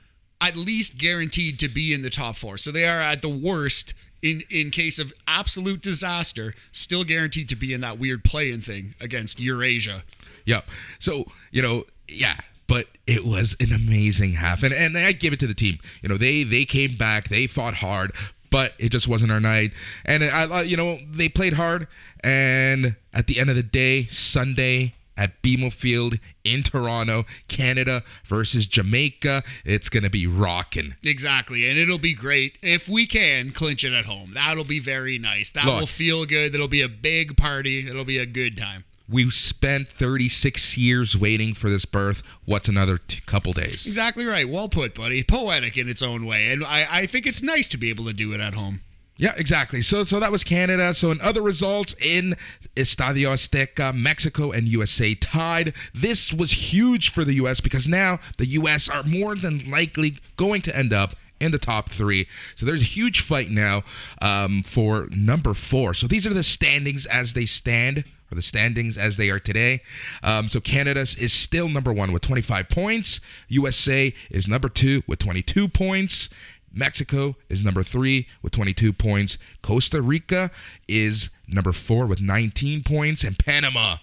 at 0.41 0.55
least 0.55 0.97
guaranteed 0.97 1.59
to 1.59 1.67
be 1.67 1.93
in 1.93 2.01
the 2.01 2.09
top 2.09 2.35
four. 2.35 2.57
So 2.57 2.71
they 2.71 2.87
are 2.87 2.99
at 2.99 3.21
the 3.21 3.29
worst 3.29 3.93
in 4.21 4.43
in 4.49 4.71
case 4.71 4.99
of 4.99 5.13
absolute 5.27 5.81
disaster, 5.81 6.53
still 6.71 7.03
guaranteed 7.03 7.49
to 7.49 7.55
be 7.55 7.73
in 7.73 7.81
that 7.81 7.97
weird 7.99 8.23
play-in 8.23 8.61
thing 8.61 8.95
against 8.99 9.39
Eurasia. 9.39 10.03
Yep. 10.45 10.67
So, 10.99 11.25
you 11.51 11.61
know, 11.61 11.85
yeah, 12.07 12.35
but 12.67 12.87
it 13.07 13.25
was 13.25 13.55
an 13.59 13.71
amazing 13.71 14.33
half. 14.33 14.63
And 14.63 14.73
and 14.73 14.97
I 14.97 15.11
give 15.11 15.33
it 15.33 15.39
to 15.39 15.47
the 15.47 15.53
team. 15.53 15.79
You 16.01 16.09
know, 16.09 16.17
they 16.17 16.43
they 16.43 16.65
came 16.65 16.97
back, 16.97 17.29
they 17.29 17.47
fought 17.47 17.75
hard, 17.75 18.11
but 18.49 18.73
it 18.77 18.89
just 18.89 19.07
wasn't 19.07 19.31
our 19.31 19.39
night. 19.39 19.71
And 20.05 20.23
I 20.23 20.61
you 20.63 20.77
know, 20.77 20.99
they 21.09 21.29
played 21.29 21.53
hard 21.53 21.87
and 22.23 22.95
at 23.13 23.27
the 23.27 23.39
end 23.39 23.49
of 23.49 23.55
the 23.55 23.63
day, 23.63 24.05
Sunday 24.05 24.95
at 25.19 25.41
BMO 25.41 25.71
Field 25.71 26.17
in 26.45 26.63
Toronto, 26.63 27.25
Canada 27.49 28.03
versus 28.25 28.67
Jamaica, 28.67 29.43
it's 29.65 29.89
going 29.89 30.03
to 30.03 30.09
be 30.09 30.25
rocking. 30.25 30.95
Exactly, 31.03 31.69
and 31.69 31.77
it'll 31.77 31.99
be 31.99 32.13
great 32.13 32.57
if 32.61 32.87
we 32.87 33.05
can 33.05 33.51
clinch 33.51 33.83
it 33.83 33.91
at 33.91 34.05
home. 34.05 34.31
That'll 34.33 34.63
be 34.63 34.79
very 34.79 35.19
nice. 35.19 35.51
That 35.51 35.65
Look. 35.65 35.79
will 35.81 35.87
feel 35.87 36.25
good. 36.25 36.53
That'll 36.53 36.69
be 36.69 36.81
a 36.81 36.87
big 36.87 37.35
party. 37.35 37.85
It'll 37.85 38.05
be 38.05 38.17
a 38.17 38.25
good 38.25 38.57
time. 38.57 38.85
We 39.09 39.29
spent 39.31 39.89
36 39.89 40.77
years 40.77 41.17
waiting 41.17 41.53
for 41.55 41.69
this 41.69 41.85
berth. 41.85 42.21
What's 42.45 42.67
another 42.67 42.97
t- 42.97 43.21
couple 43.25 43.53
days? 43.53 43.87
Exactly 43.87 44.25
right. 44.25 44.47
Well 44.47 44.69
put, 44.69 44.93
buddy. 44.93 45.23
Poetic 45.23 45.77
in 45.77 45.89
its 45.89 46.01
own 46.01 46.25
way, 46.25 46.51
and 46.51 46.63
I, 46.63 46.87
I 46.89 47.05
think 47.05 47.25
it's 47.25 47.41
nice 47.41 47.67
to 47.69 47.77
be 47.77 47.89
able 47.89 48.05
to 48.05 48.13
do 48.13 48.33
it 48.33 48.39
at 48.39 48.53
home. 48.53 48.81
Yeah, 49.17 49.33
exactly. 49.35 49.81
So 49.81 50.05
so 50.05 50.17
that 50.21 50.31
was 50.31 50.45
Canada. 50.45 50.93
So 50.93 51.11
in 51.11 51.19
other 51.19 51.41
results 51.41 51.93
in 52.01 52.37
Estadio 52.77 53.33
Azteca, 53.33 53.93
Mexico 53.93 54.51
and 54.51 54.65
USA 54.69 55.13
tied. 55.13 55.73
This 55.93 56.31
was 56.31 56.71
huge 56.71 57.09
for 57.09 57.25
the 57.25 57.33
US 57.33 57.59
because 57.59 57.85
now 57.85 58.19
the 58.37 58.45
US 58.45 58.87
are 58.87 59.03
more 59.03 59.35
than 59.35 59.69
likely 59.69 60.19
going 60.37 60.61
to 60.61 60.75
end 60.75 60.93
up 60.93 61.17
in 61.39 61.51
the 61.51 61.59
top 61.59 61.89
three. 61.89 62.27
So 62.55 62.65
there's 62.65 62.81
a 62.81 62.85
huge 62.85 63.21
fight 63.21 63.49
now 63.49 63.83
um, 64.21 64.63
for 64.63 65.07
number 65.11 65.53
four. 65.53 65.93
So 65.93 66.07
these 66.07 66.25
are 66.27 66.33
the 66.33 66.43
standings 66.43 67.05
as 67.05 67.33
they 67.33 67.45
stand, 67.45 68.05
or 68.31 68.35
the 68.35 68.41
standings 68.41 68.97
as 68.97 69.17
they 69.17 69.29
are 69.29 69.39
today. 69.39 69.81
Um, 70.23 70.49
so 70.49 70.59
Canada 70.59 71.01
is 71.01 71.33
still 71.33 71.69
number 71.69 71.91
one 71.93 72.11
with 72.11 72.21
25 72.21 72.69
points. 72.69 73.21
USA 73.47 74.13
is 74.29 74.47
number 74.47 74.69
two 74.69 75.03
with 75.07 75.19
22 75.19 75.67
points. 75.67 76.29
Mexico 76.71 77.35
is 77.49 77.63
number 77.63 77.83
three 77.83 78.27
with 78.41 78.53
22 78.53 78.93
points. 78.93 79.37
Costa 79.61 80.01
Rica 80.01 80.51
is 80.87 81.29
number 81.47 81.71
four 81.71 82.05
with 82.05 82.21
19 82.21 82.83
points. 82.83 83.23
And 83.23 83.37
Panama, 83.37 83.97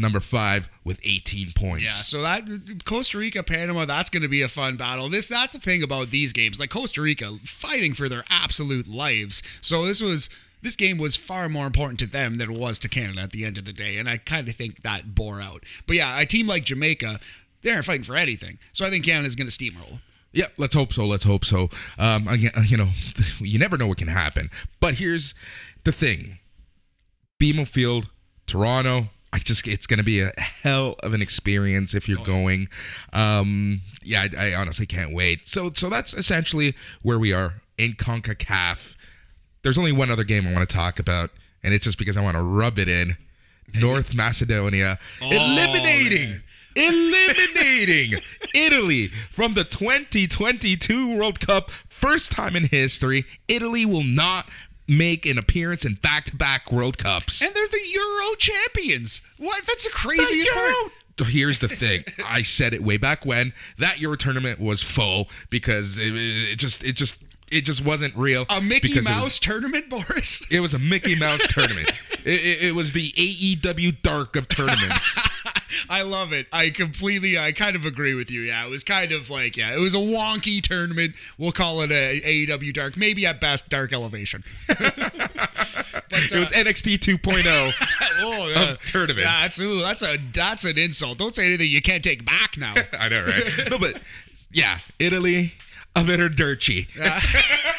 number 0.00 0.20
five 0.20 0.68
with 0.84 0.98
18 1.02 1.52
points. 1.52 1.82
Yeah, 1.82 1.90
so 1.90 2.22
that 2.22 2.44
Costa 2.84 3.18
Rica, 3.18 3.42
Panama, 3.42 3.84
that's 3.84 4.10
going 4.10 4.22
to 4.22 4.28
be 4.28 4.42
a 4.42 4.48
fun 4.48 4.76
battle. 4.76 5.08
This 5.08 5.28
that's 5.28 5.52
the 5.52 5.60
thing 5.60 5.82
about 5.82 6.10
these 6.10 6.32
games. 6.32 6.58
Like 6.58 6.70
Costa 6.70 7.02
Rica 7.02 7.34
fighting 7.44 7.94
for 7.94 8.08
their 8.08 8.24
absolute 8.28 8.88
lives. 8.88 9.42
So 9.60 9.84
this 9.84 10.00
was 10.00 10.30
this 10.62 10.76
game 10.76 10.98
was 10.98 11.16
far 11.16 11.48
more 11.48 11.66
important 11.66 11.98
to 12.00 12.06
them 12.06 12.34
than 12.34 12.50
it 12.50 12.58
was 12.58 12.78
to 12.80 12.88
Canada 12.88 13.22
at 13.22 13.30
the 13.30 13.44
end 13.44 13.58
of 13.58 13.64
the 13.64 13.72
day, 13.72 13.96
and 13.98 14.08
I 14.08 14.18
kind 14.18 14.48
of 14.48 14.56
think 14.56 14.82
that 14.82 15.14
bore 15.14 15.40
out. 15.40 15.64
But 15.86 15.96
yeah, 15.96 16.18
a 16.18 16.26
team 16.26 16.46
like 16.46 16.64
Jamaica, 16.64 17.20
they 17.62 17.70
aren't 17.70 17.84
fighting 17.84 18.04
for 18.04 18.16
anything. 18.16 18.58
So 18.72 18.86
I 18.86 18.90
think 18.90 19.04
Canada's 19.04 19.36
going 19.36 19.48
to 19.48 19.56
steamroll. 19.56 20.00
Yeah, 20.32 20.46
let's 20.58 20.74
hope 20.74 20.92
so. 20.92 21.06
Let's 21.06 21.24
hope 21.24 21.44
so. 21.44 21.70
Um, 21.98 22.28
again, 22.28 22.52
you 22.66 22.76
know, 22.76 22.90
you 23.40 23.58
never 23.58 23.76
know 23.76 23.86
what 23.86 23.98
can 23.98 24.08
happen. 24.08 24.50
But 24.78 24.94
here's 24.94 25.34
the 25.84 25.92
thing: 25.92 26.38
BMO 27.40 27.66
Field, 27.66 28.08
Toronto. 28.46 29.08
I 29.32 29.38
just, 29.38 29.66
it's 29.68 29.86
going 29.86 29.98
to 29.98 30.04
be 30.04 30.20
a 30.20 30.32
hell 30.38 30.96
of 31.02 31.14
an 31.14 31.22
experience 31.22 31.94
if 31.94 32.08
you're 32.08 32.24
going. 32.24 32.68
Um, 33.12 33.82
yeah, 34.02 34.26
I, 34.36 34.50
I 34.50 34.54
honestly 34.54 34.86
can't 34.86 35.12
wait. 35.12 35.48
So, 35.48 35.70
so 35.74 35.88
that's 35.88 36.14
essentially 36.14 36.74
where 37.02 37.18
we 37.18 37.32
are 37.32 37.54
in 37.78 37.92
Concacaf. 37.92 38.96
There's 39.62 39.78
only 39.78 39.92
one 39.92 40.10
other 40.10 40.24
game 40.24 40.46
I 40.46 40.52
want 40.52 40.68
to 40.68 40.74
talk 40.74 40.98
about, 40.98 41.30
and 41.62 41.72
it's 41.72 41.84
just 41.84 41.98
because 41.98 42.16
I 42.16 42.22
want 42.22 42.36
to 42.36 42.42
rub 42.42 42.78
it 42.78 42.88
in. 42.88 43.16
North 43.74 44.14
Macedonia 44.14 44.98
eliminating 45.20 46.40
eliminating 46.76 48.20
Italy 48.54 49.10
from 49.32 49.54
the 49.54 49.64
2022 49.64 51.16
World 51.16 51.40
Cup. 51.40 51.70
First 51.88 52.32
time 52.32 52.56
in 52.56 52.64
history, 52.64 53.26
Italy 53.48 53.84
will 53.84 54.04
not 54.04 54.48
make 54.90 55.24
an 55.24 55.38
appearance 55.38 55.84
in 55.84 55.94
back-to-back 55.94 56.72
World 56.72 56.98
Cups. 56.98 57.40
And 57.40 57.54
they're 57.54 57.68
the 57.68 57.88
Euro 57.92 58.34
champions. 58.36 59.22
What? 59.38 59.64
That's 59.66 59.84
the 59.84 59.90
craziest 59.90 60.52
part. 60.52 60.74
Here's 61.28 61.58
the 61.58 61.68
thing. 61.68 62.04
I 62.24 62.42
said 62.42 62.74
it 62.74 62.82
way 62.82 62.96
back 62.96 63.24
when 63.24 63.52
that 63.78 64.00
Euro 64.00 64.16
tournament 64.16 64.58
was 64.58 64.82
full 64.82 65.28
because 65.48 65.98
it, 65.98 66.12
it 66.14 66.56
just 66.56 66.82
it 66.82 66.94
just 66.94 67.18
it 67.50 67.62
just 67.62 67.84
wasn't 67.84 68.14
real. 68.16 68.46
A 68.48 68.60
Mickey 68.60 68.92
it 68.92 68.96
was- 68.96 69.04
Mouse 69.04 69.38
tournament, 69.38 69.88
Boris. 69.88 70.42
It 70.50 70.60
was 70.60 70.74
a 70.74 70.78
Mickey 70.78 71.14
Mouse 71.16 71.46
tournament. 71.48 71.90
It, 72.22 72.40
it, 72.44 72.62
it 72.64 72.74
was 72.74 72.92
the 72.92 73.12
AEW 73.12 74.02
Dark 74.02 74.36
of 74.36 74.46
tournaments. 74.46 75.18
I 75.88 76.02
love 76.02 76.34
it. 76.34 76.46
I 76.52 76.68
completely, 76.68 77.38
I 77.38 77.52
kind 77.52 77.74
of 77.76 77.86
agree 77.86 78.12
with 78.12 78.30
you. 78.30 78.42
Yeah, 78.42 78.66
it 78.66 78.68
was 78.68 78.84
kind 78.84 79.10
of 79.10 79.30
like, 79.30 79.56
yeah, 79.56 79.74
it 79.74 79.78
was 79.78 79.94
a 79.94 79.98
wonky 79.98 80.60
tournament. 80.62 81.14
We'll 81.38 81.52
call 81.52 81.80
it 81.80 81.90
a 81.90 82.20
AEW 82.20 82.74
Dark, 82.74 82.98
maybe 82.98 83.24
at 83.24 83.40
best 83.40 83.70
Dark 83.70 83.94
Elevation. 83.94 84.44
but 84.68 84.78
it 86.12 86.32
was 86.32 86.50
uh, 86.52 86.56
NXT 86.56 86.98
2.0. 86.98 87.42
oh, 87.46 87.72
oh 88.20 88.48
yeah. 88.48 88.72
of 88.72 88.84
tournaments. 88.84 89.22
Yeah, 89.24 89.38
that's 89.40 89.58
ooh, 89.60 89.80
that's 89.80 90.02
a 90.02 90.18
that's 90.34 90.64
an 90.66 90.76
insult. 90.76 91.16
Don't 91.16 91.34
say 91.34 91.46
anything 91.46 91.70
you 91.70 91.80
can't 91.80 92.04
take 92.04 92.24
back 92.24 92.58
now. 92.58 92.74
I 92.92 93.08
know, 93.08 93.24
right? 93.24 93.70
No, 93.70 93.78
but 93.78 94.00
yeah, 94.52 94.78
Italy, 94.98 95.54
Averderci. 96.04 96.86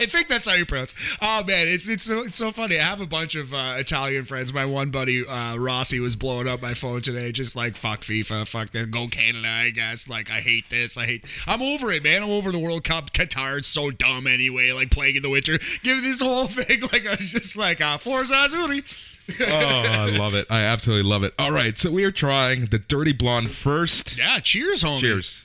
I 0.00 0.06
think 0.06 0.28
that's 0.28 0.46
how 0.48 0.54
you 0.54 0.66
pronounce. 0.66 0.94
Oh 1.22 1.44
man, 1.44 1.68
it's 1.68 1.88
it's 1.88 2.04
so 2.04 2.20
it's 2.20 2.36
so 2.36 2.50
funny. 2.50 2.78
I 2.78 2.82
have 2.82 3.00
a 3.00 3.06
bunch 3.06 3.36
of 3.36 3.54
uh, 3.54 3.76
Italian 3.78 4.24
friends. 4.24 4.52
My 4.52 4.66
one 4.66 4.90
buddy 4.90 5.24
uh, 5.26 5.56
Rossi 5.56 6.00
was 6.00 6.16
blowing 6.16 6.48
up 6.48 6.60
my 6.60 6.74
phone 6.74 7.00
today, 7.00 7.30
just 7.32 7.54
like 7.54 7.76
fuck 7.76 8.00
FIFA, 8.00 8.48
fuck 8.48 8.70
this, 8.70 8.86
go 8.86 9.06
Canada. 9.06 9.48
I 9.48 9.70
guess 9.70 10.08
like 10.08 10.30
I 10.30 10.40
hate 10.40 10.68
this. 10.68 10.96
I 10.96 11.04
hate. 11.06 11.24
I'm 11.46 11.62
over 11.62 11.92
it, 11.92 12.02
man. 12.02 12.22
I'm 12.24 12.30
over 12.30 12.50
the 12.50 12.58
World 12.58 12.84
Cup. 12.84 13.12
Qatar's 13.12 13.66
so 13.66 13.90
dumb 13.90 14.26
anyway. 14.26 14.72
Like 14.72 14.90
playing 14.90 15.16
in 15.16 15.22
the 15.22 15.30
winter. 15.30 15.58
Give 15.82 16.02
this 16.02 16.20
whole 16.20 16.46
thing. 16.46 16.82
Like 16.92 17.06
I 17.06 17.10
was 17.12 17.32
just 17.32 17.56
like 17.56 17.80
uh, 17.80 17.96
Forza 17.98 18.34
Azzurri. 18.34 18.84
oh, 19.40 19.46
I 19.54 20.10
love 20.16 20.34
it. 20.34 20.46
I 20.50 20.60
absolutely 20.62 21.08
love 21.08 21.24
it. 21.24 21.32
All 21.38 21.50
right, 21.50 21.78
so 21.78 21.90
we 21.90 22.04
are 22.04 22.10
trying 22.12 22.66
the 22.66 22.78
Dirty 22.78 23.12
Blonde 23.12 23.50
first. 23.50 24.18
Yeah, 24.18 24.38
cheers, 24.40 24.82
homie. 24.84 25.00
Cheers. 25.00 25.44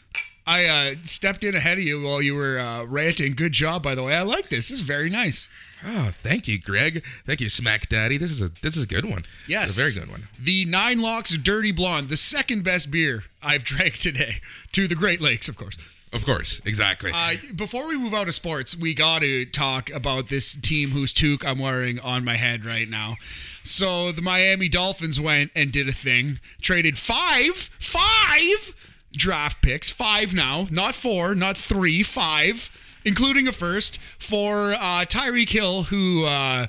I 0.49 0.65
uh, 0.65 0.95
stepped 1.03 1.43
in 1.43 1.53
ahead 1.53 1.77
of 1.77 1.83
you 1.83 2.01
while 2.01 2.23
you 2.23 2.33
were 2.33 2.57
uh, 2.57 2.83
ranting. 2.85 3.35
Good 3.35 3.51
job, 3.51 3.83
by 3.83 3.93
the 3.93 4.01
way. 4.01 4.15
I 4.15 4.23
like 4.23 4.49
this. 4.49 4.69
This 4.69 4.79
is 4.79 4.81
very 4.81 5.07
nice. 5.07 5.47
Oh, 5.85 6.11
thank 6.23 6.47
you, 6.47 6.59
Greg. 6.59 7.03
Thank 7.27 7.39
you, 7.39 7.49
Smack 7.49 7.87
Daddy. 7.87 8.17
This 8.17 8.31
is 8.31 8.41
a 8.41 8.49
this 8.49 8.75
is 8.75 8.85
a 8.85 8.87
good 8.87 9.05
one. 9.05 9.25
Yes. 9.47 9.69
It's 9.69 9.77
a 9.77 9.81
very 9.81 9.93
good 9.93 10.11
one. 10.11 10.27
The 10.41 10.65
Nine 10.65 11.01
Locks 11.01 11.37
Dirty 11.37 11.71
Blonde, 11.71 12.09
the 12.09 12.17
second 12.17 12.63
best 12.63 12.89
beer 12.89 13.25
I've 13.43 13.63
drank 13.75 13.99
today, 13.99 14.41
to 14.71 14.87
the 14.87 14.95
Great 14.95 15.21
Lakes, 15.21 15.47
of 15.47 15.55
course. 15.55 15.77
Of 16.11 16.25
course, 16.25 16.59
exactly. 16.65 17.11
Uh, 17.13 17.35
before 17.55 17.87
we 17.87 17.95
move 17.95 18.15
out 18.15 18.27
of 18.27 18.33
sports, 18.33 18.75
we 18.75 18.95
got 18.95 19.21
to 19.21 19.45
talk 19.45 19.91
about 19.91 20.29
this 20.29 20.55
team 20.55 20.89
whose 20.89 21.13
toque 21.13 21.45
I'm 21.45 21.59
wearing 21.59 21.99
on 21.99 22.25
my 22.25 22.35
head 22.35 22.65
right 22.65 22.89
now. 22.89 23.17
So 23.63 24.11
the 24.11 24.23
Miami 24.23 24.67
Dolphins 24.67 25.21
went 25.21 25.51
and 25.55 25.71
did 25.71 25.87
a 25.87 25.91
thing, 25.91 26.39
traded 26.59 26.97
five, 26.97 27.69
five 27.79 28.73
draft 29.13 29.61
picks, 29.61 29.89
five 29.89 30.33
now, 30.33 30.67
not 30.71 30.95
four, 30.95 31.35
not 31.35 31.57
three, 31.57 32.03
five, 32.03 32.71
including 33.03 33.47
a 33.47 33.51
first 33.51 33.99
for 34.17 34.73
uh, 34.73 35.05
Tyreek 35.05 35.49
Hill, 35.49 35.83
who. 35.83 36.25
Uh, 36.25 36.67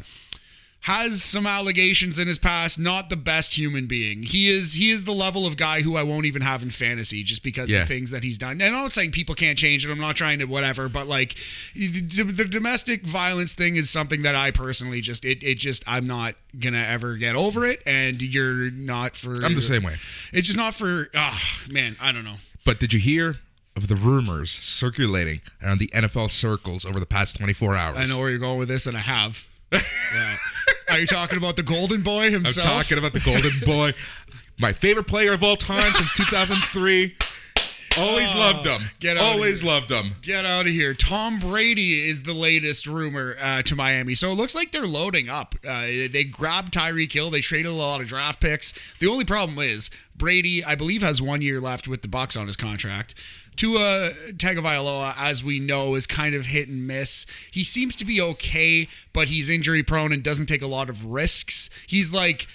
has 0.84 1.22
some 1.22 1.46
allegations 1.46 2.18
in 2.18 2.26
his 2.26 2.38
past, 2.38 2.78
not 2.78 3.10
the 3.10 3.16
best 3.16 3.56
human 3.58 3.87
being. 3.87 4.22
He 4.22 4.49
is 4.49 4.75
he 4.75 4.90
is 4.90 5.04
the 5.04 5.12
level 5.12 5.46
of 5.46 5.56
guy 5.58 5.82
who 5.82 5.96
I 5.96 6.02
won't 6.02 6.25
even 6.25 6.40
have 6.42 6.62
in 6.62 6.70
fantasy 6.70 7.22
just 7.22 7.42
because 7.42 7.68
Yeah. 7.68 7.82
of 7.82 7.88
the 7.88 7.94
things 7.94 8.10
that 8.12 8.25
he's 8.25 8.38
done. 8.38 8.52
And 8.62 8.75
I'm 8.75 8.82
not 8.82 8.92
saying 8.94 9.12
people 9.12 9.34
can't 9.34 9.58
change 9.58 9.84
it. 9.87 9.90
I'm 9.90 10.00
not 10.00 10.16
trying 10.16 10.38
to 10.38 10.46
whatever, 10.46 10.88
but 10.88 11.06
like 11.06 11.37
the, 11.75 12.22
the 12.22 12.44
domestic 12.46 13.02
violence 13.06 13.52
thing 13.52 13.76
is 13.76 13.90
something 13.90 14.22
that 14.22 14.34
I 14.34 14.50
personally 14.52 15.00
just 15.02 15.25
it 15.25 15.42
it 15.42 15.56
just 15.56 15.84
I'm 15.87 16.06
not 16.06 16.34
gonna 16.58 16.78
ever 16.88 17.16
get 17.16 17.37
over 17.37 17.66
it. 17.66 17.82
And 17.84 18.22
you're 18.22 18.70
not 18.70 19.16
for 19.16 19.44
I'm 19.44 19.54
the 19.54 19.62
same 19.62 19.82
way. 19.82 19.96
It's 20.32 20.46
just 20.46 20.58
not 20.58 20.75
for 20.75 21.08
ah 21.14 21.40
man, 21.68 21.96
I 22.00 22.10
don't 22.10 22.25
know. 22.25 22.37
But 22.64 22.80
did 22.80 22.94
you 22.94 23.00
hear 23.00 23.37
of 23.76 23.88
the 23.88 23.96
rumors 23.96 24.50
circulating 24.50 25.40
around 25.62 25.78
the 25.78 25.88
NFL 25.88 26.30
circles 26.30 26.84
over 26.87 26.99
the 26.99 27.06
past 27.06 27.37
24 27.38 27.76
hours? 27.76 27.96
I 27.99 28.06
know 28.06 28.18
where 28.18 28.30
you're 28.30 28.38
going 28.38 28.58
with 28.58 28.68
this, 28.68 28.87
and 28.87 28.96
I 28.96 29.00
have. 29.00 29.46
Yeah. 29.73 30.37
Are 30.89 30.99
you 30.99 31.07
talking 31.07 31.39
about 31.39 31.57
the 31.57 31.62
Golden 31.62 32.03
Boy 32.03 32.31
himself? 32.31 32.67
I'm 32.67 32.83
talking 32.83 32.99
about 32.99 33.12
the 33.12 33.21
Golden 33.21 33.61
Boy, 33.65 33.95
my 34.59 34.73
favorite 34.73 35.07
player 35.07 35.33
of 35.33 35.43
all 35.43 35.57
time 35.57 35.93
since 35.95 36.12
2003. 36.15 37.17
Always 37.99 38.30
Oh, 38.35 38.38
loved 38.38 38.66
him. 38.66 38.82
get 39.00 39.16
Always 39.16 39.64
loved 39.64 39.90
him. 39.90 40.12
Get 40.23 40.47
out 40.47 40.66
of 40.66 40.73
here. 40.73 40.94
Tom 40.94 41.38
Brady 41.40 42.09
is 42.09 42.23
the 42.23 42.32
latest 42.35 42.87
rumor 42.87 43.37
uh, 43.40 43.62
to 43.62 43.75
Miami. 43.75 44.14
So 44.14 44.30
it 44.30 44.35
looks 44.37 44.54
like 44.54 44.70
they're 44.73 44.87
loading 44.87 45.28
up. 45.28 45.54
Uh, 45.66 45.82
they 46.11 46.25
grabbed 46.25 46.73
Tyreek 46.73 47.12
Hill. 47.12 47.30
They 47.30 47.40
traded 47.40 47.66
a 47.66 47.75
lot 47.75 48.00
of 48.00 48.06
draft 48.06 48.40
picks. 48.40 48.73
The 49.00 49.09
only 49.09 49.25
problem 49.25 49.59
is 49.59 49.90
Brady, 50.14 50.64
I 50.64 50.76
believe, 50.76 51.02
has 51.02 51.20
one 51.20 51.42
year 51.42 51.61
left 51.61 51.88
with 51.88 52.02
the 52.02 52.09
Bucs 52.09 52.40
on 52.40 52.47
his 52.47 52.56
contract. 52.56 53.14
Tua 53.56 54.12
Tagovailoa, 54.35 55.14
as 55.18 55.42
we 55.42 55.59
know, 55.59 55.94
is 55.97 56.06
kind 56.06 56.35
of 56.35 56.47
hit 56.47 56.68
and 56.68 56.87
miss. 56.87 57.26
He 57.50 57.64
seems 57.64 57.97
to 57.97 58.04
be 58.04 58.20
okay, 58.20 58.88
but 59.12 59.28
he's 59.28 59.50
injury 59.50 59.82
prone 59.82 60.12
and 60.12 60.23
doesn't 60.23 60.47
take 60.47 60.62
a 60.62 60.66
lot 60.68 60.88
of 60.88 61.04
risks. 61.04 61.68
He's 61.87 62.12
like 62.12 62.47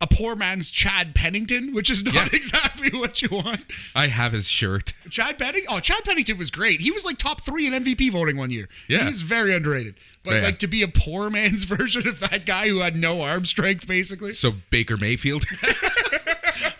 a 0.00 0.06
poor 0.06 0.36
man's 0.36 0.70
Chad 0.70 1.14
Pennington, 1.14 1.74
which 1.74 1.90
is 1.90 2.04
not 2.04 2.14
Yeah. 2.14 2.28
exactly 2.32 2.96
what 2.98 3.20
you 3.20 3.28
want. 3.30 3.64
I 3.96 4.06
have 4.06 4.32
his 4.32 4.46
shirt. 4.46 4.92
Chad 5.10 5.38
Pennington. 5.38 5.66
Oh, 5.74 5.80
Chad 5.80 6.04
Pennington 6.04 6.38
was 6.38 6.50
great. 6.52 6.80
He 6.80 6.90
was 6.92 7.04
like 7.04 7.18
top 7.18 7.40
three 7.42 7.66
in 7.66 7.72
MVP 7.72 8.12
voting 8.12 8.36
one 8.36 8.50
year. 8.50 8.68
Yeah. 8.88 9.06
he's 9.06 9.22
very 9.22 9.54
underrated. 9.54 9.96
But 10.22 10.34
Yeah. 10.34 10.42
like 10.42 10.58
to 10.60 10.66
be 10.68 10.82
a 10.82 10.88
poor 10.88 11.30
man's 11.30 11.64
version 11.76 12.06
of 12.06 12.20
that 12.20 12.46
guy 12.46 12.68
who 12.68 12.78
had 12.78 12.94
no 12.96 13.22
arm 13.22 13.44
strength, 13.44 13.86
basically. 13.88 14.34
So 14.34 14.52
Baker 14.70 14.96
Mayfield. 14.96 15.44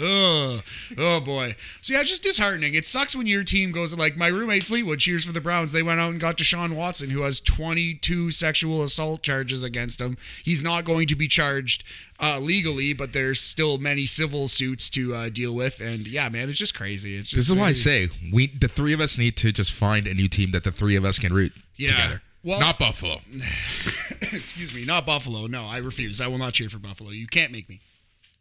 Oh, 0.00 0.61
oh 0.97 1.21
boy. 1.21 1.57
So 1.81 1.95
yeah, 1.95 2.02
just 2.02 2.23
disheartening. 2.23 2.75
It 2.75 2.85
sucks 2.87 3.17
when 3.17 3.26
your 3.26 3.45
team 3.45 3.73
goes 3.73 3.93
like 3.95 4.17
my 4.17 4.28
roommate 4.28 4.62
Fleetwood 4.64 5.00
cheers 5.00 5.25
for 5.25 5.33
the 5.33 5.40
Browns. 5.40 5.73
They 5.73 5.83
went 5.83 6.00
out 6.00 6.11
and 6.12 6.21
got 6.21 6.37
Deshaun 6.37 6.75
Watson, 6.75 7.11
who 7.11 7.23
has 7.23 7.40
22 7.40 8.31
sexual 8.31 8.83
assault 8.83 9.23
charges 9.23 9.62
against 9.62 10.00
him. 10.00 10.17
He's 10.45 10.62
not 10.62 10.85
going 10.85 11.09
to 11.09 11.17
be 11.17 11.26
charged 11.28 11.85
uh, 12.21 12.38
legally, 12.40 12.93
but 12.93 13.12
there's 13.12 13.40
still 13.40 13.78
many 13.78 14.07
civil 14.07 14.49
suits 14.49 14.88
to 14.90 15.14
uh, 15.14 15.28
deal 15.28 15.55
with. 15.55 15.81
And 15.81 16.07
yeah, 16.07 16.28
man, 16.28 16.49
it's 16.49 16.59
just 16.59 16.75
crazy. 16.76 17.17
It's 17.17 17.28
just 17.31 17.49
this 17.49 17.50
is 17.50 17.57
why 17.57 17.69
I 17.69 17.73
say 17.73 18.09
we, 18.33 18.47
the 18.49 18.69
three 18.69 18.93
of 18.93 19.00
us, 19.00 19.19
need 19.19 19.37
to 19.38 19.52
just 19.52 19.73
find 19.73 20.07
a 20.07 20.14
new 20.14 20.28
team 20.28 20.52
that 20.52 20.64
the 20.64 20.73
three 20.73 20.97
of 20.97 21.05
us 21.05 21.19
can 21.19 21.33
root 21.33 21.52
Yeah. 21.76 21.88
together. 21.90 22.23
Well- 22.45 22.61
Not 22.61 22.78
Buffalo. 22.78 23.21
excuse 24.33 24.73
me, 24.75 24.85
not 24.85 25.05
Buffalo. 25.07 25.47
No, 25.47 25.67
I 25.67 25.78
refuse. 25.78 26.21
I 26.21 26.28
will 26.28 26.38
not 26.38 26.52
cheer 26.55 26.69
for 26.69 26.78
Buffalo. 26.78 27.11
You 27.11 27.26
can't 27.26 27.50
make 27.52 27.69
me. 27.69 27.81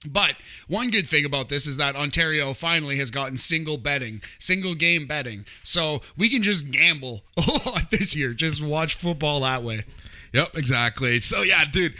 But 0.05 0.35
one 0.67 0.91
good 0.91 1.07
thing 1.07 1.25
about 1.25 1.49
this 1.49 1.65
is 1.65 1.77
that 1.77 1.95
Ontario 1.95 2.53
finally 2.53 2.97
has 2.97 3.09
gotten 3.09 3.35
single 3.35 3.77
betting, 3.77 4.21
single 4.37 4.75
game 4.75 5.07
betting. 5.07 5.45
So 5.63 6.01
we 6.15 6.29
can 6.29 6.43
just 6.43 6.69
gamble 6.71 7.23
a 7.37 7.51
lot 7.65 7.89
this 7.89 8.15
year. 8.15 8.33
Just 8.33 8.63
watch 8.63 8.93
football 8.95 9.41
that 9.41 9.63
way. 9.63 9.85
Yep, 10.33 10.55
exactly. 10.55 11.19
So 11.19 11.41
yeah, 11.41 11.65
dude. 11.65 11.95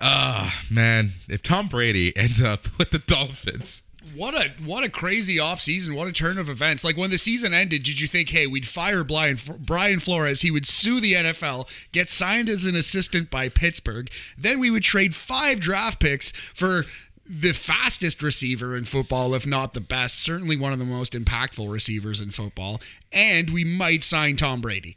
Ah, 0.00 0.62
man, 0.70 1.12
if 1.28 1.42
Tom 1.42 1.68
Brady 1.68 2.16
ends 2.16 2.42
up 2.42 2.66
with 2.78 2.90
the 2.90 2.98
Dolphins, 2.98 3.82
What 4.16 4.34
a 4.34 4.50
what 4.64 4.82
a 4.82 4.88
crazy 4.88 5.36
offseason. 5.36 5.94
What 5.94 6.08
a 6.08 6.12
turn 6.12 6.36
of 6.38 6.48
events. 6.48 6.82
Like 6.84 6.96
when 6.96 7.10
the 7.10 7.18
season 7.18 7.54
ended, 7.54 7.84
did 7.84 8.00
you 8.00 8.08
think, 8.08 8.30
hey, 8.30 8.46
we'd 8.46 8.66
fire 8.66 9.04
Brian, 9.04 9.38
Brian 9.58 10.00
Flores, 10.00 10.40
he 10.40 10.50
would 10.50 10.66
sue 10.66 10.98
the 11.00 11.12
NFL, 11.14 11.68
get 11.92 12.08
signed 12.08 12.48
as 12.48 12.64
an 12.66 12.74
assistant 12.74 13.30
by 13.30 13.48
Pittsburgh, 13.48 14.10
then 14.36 14.58
we 14.58 14.70
would 14.70 14.82
trade 14.82 15.14
five 15.14 15.60
draft 15.60 16.00
picks 16.00 16.32
for 16.54 16.84
the 17.26 17.52
fastest 17.52 18.22
receiver 18.22 18.76
in 18.76 18.84
football, 18.84 19.34
if 19.34 19.46
not 19.46 19.72
the 19.72 19.80
best, 19.80 20.22
certainly 20.22 20.56
one 20.56 20.72
of 20.72 20.78
the 20.78 20.84
most 20.84 21.14
impactful 21.14 21.70
receivers 21.70 22.20
in 22.20 22.30
football, 22.30 22.80
and 23.12 23.50
we 23.50 23.64
might 23.64 24.04
sign 24.04 24.36
Tom 24.36 24.60
Brady. 24.60 24.96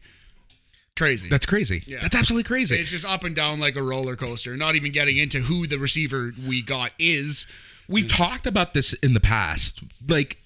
Crazy. 0.97 1.29
that's 1.29 1.45
crazy. 1.45 1.83
Yeah. 1.85 1.99
That's 2.01 2.15
absolutely 2.15 2.43
crazy. 2.45 2.75
it's 2.75 2.89
just 2.89 3.05
up 3.05 3.23
and 3.23 3.35
down 3.35 3.59
like 3.59 3.75
a 3.75 3.83
roller 3.83 4.15
coaster. 4.15 4.57
Not 4.57 4.75
even 4.75 4.91
getting 4.91 5.17
into 5.17 5.41
who 5.41 5.67
the 5.67 5.77
receiver 5.77 6.33
we 6.47 6.63
got 6.63 6.91
is. 6.97 7.45
We've 7.87 8.07
talked 8.07 8.47
about 8.47 8.73
this 8.73 8.93
in 8.93 9.13
the 9.13 9.19
past. 9.19 9.83
Like 10.07 10.39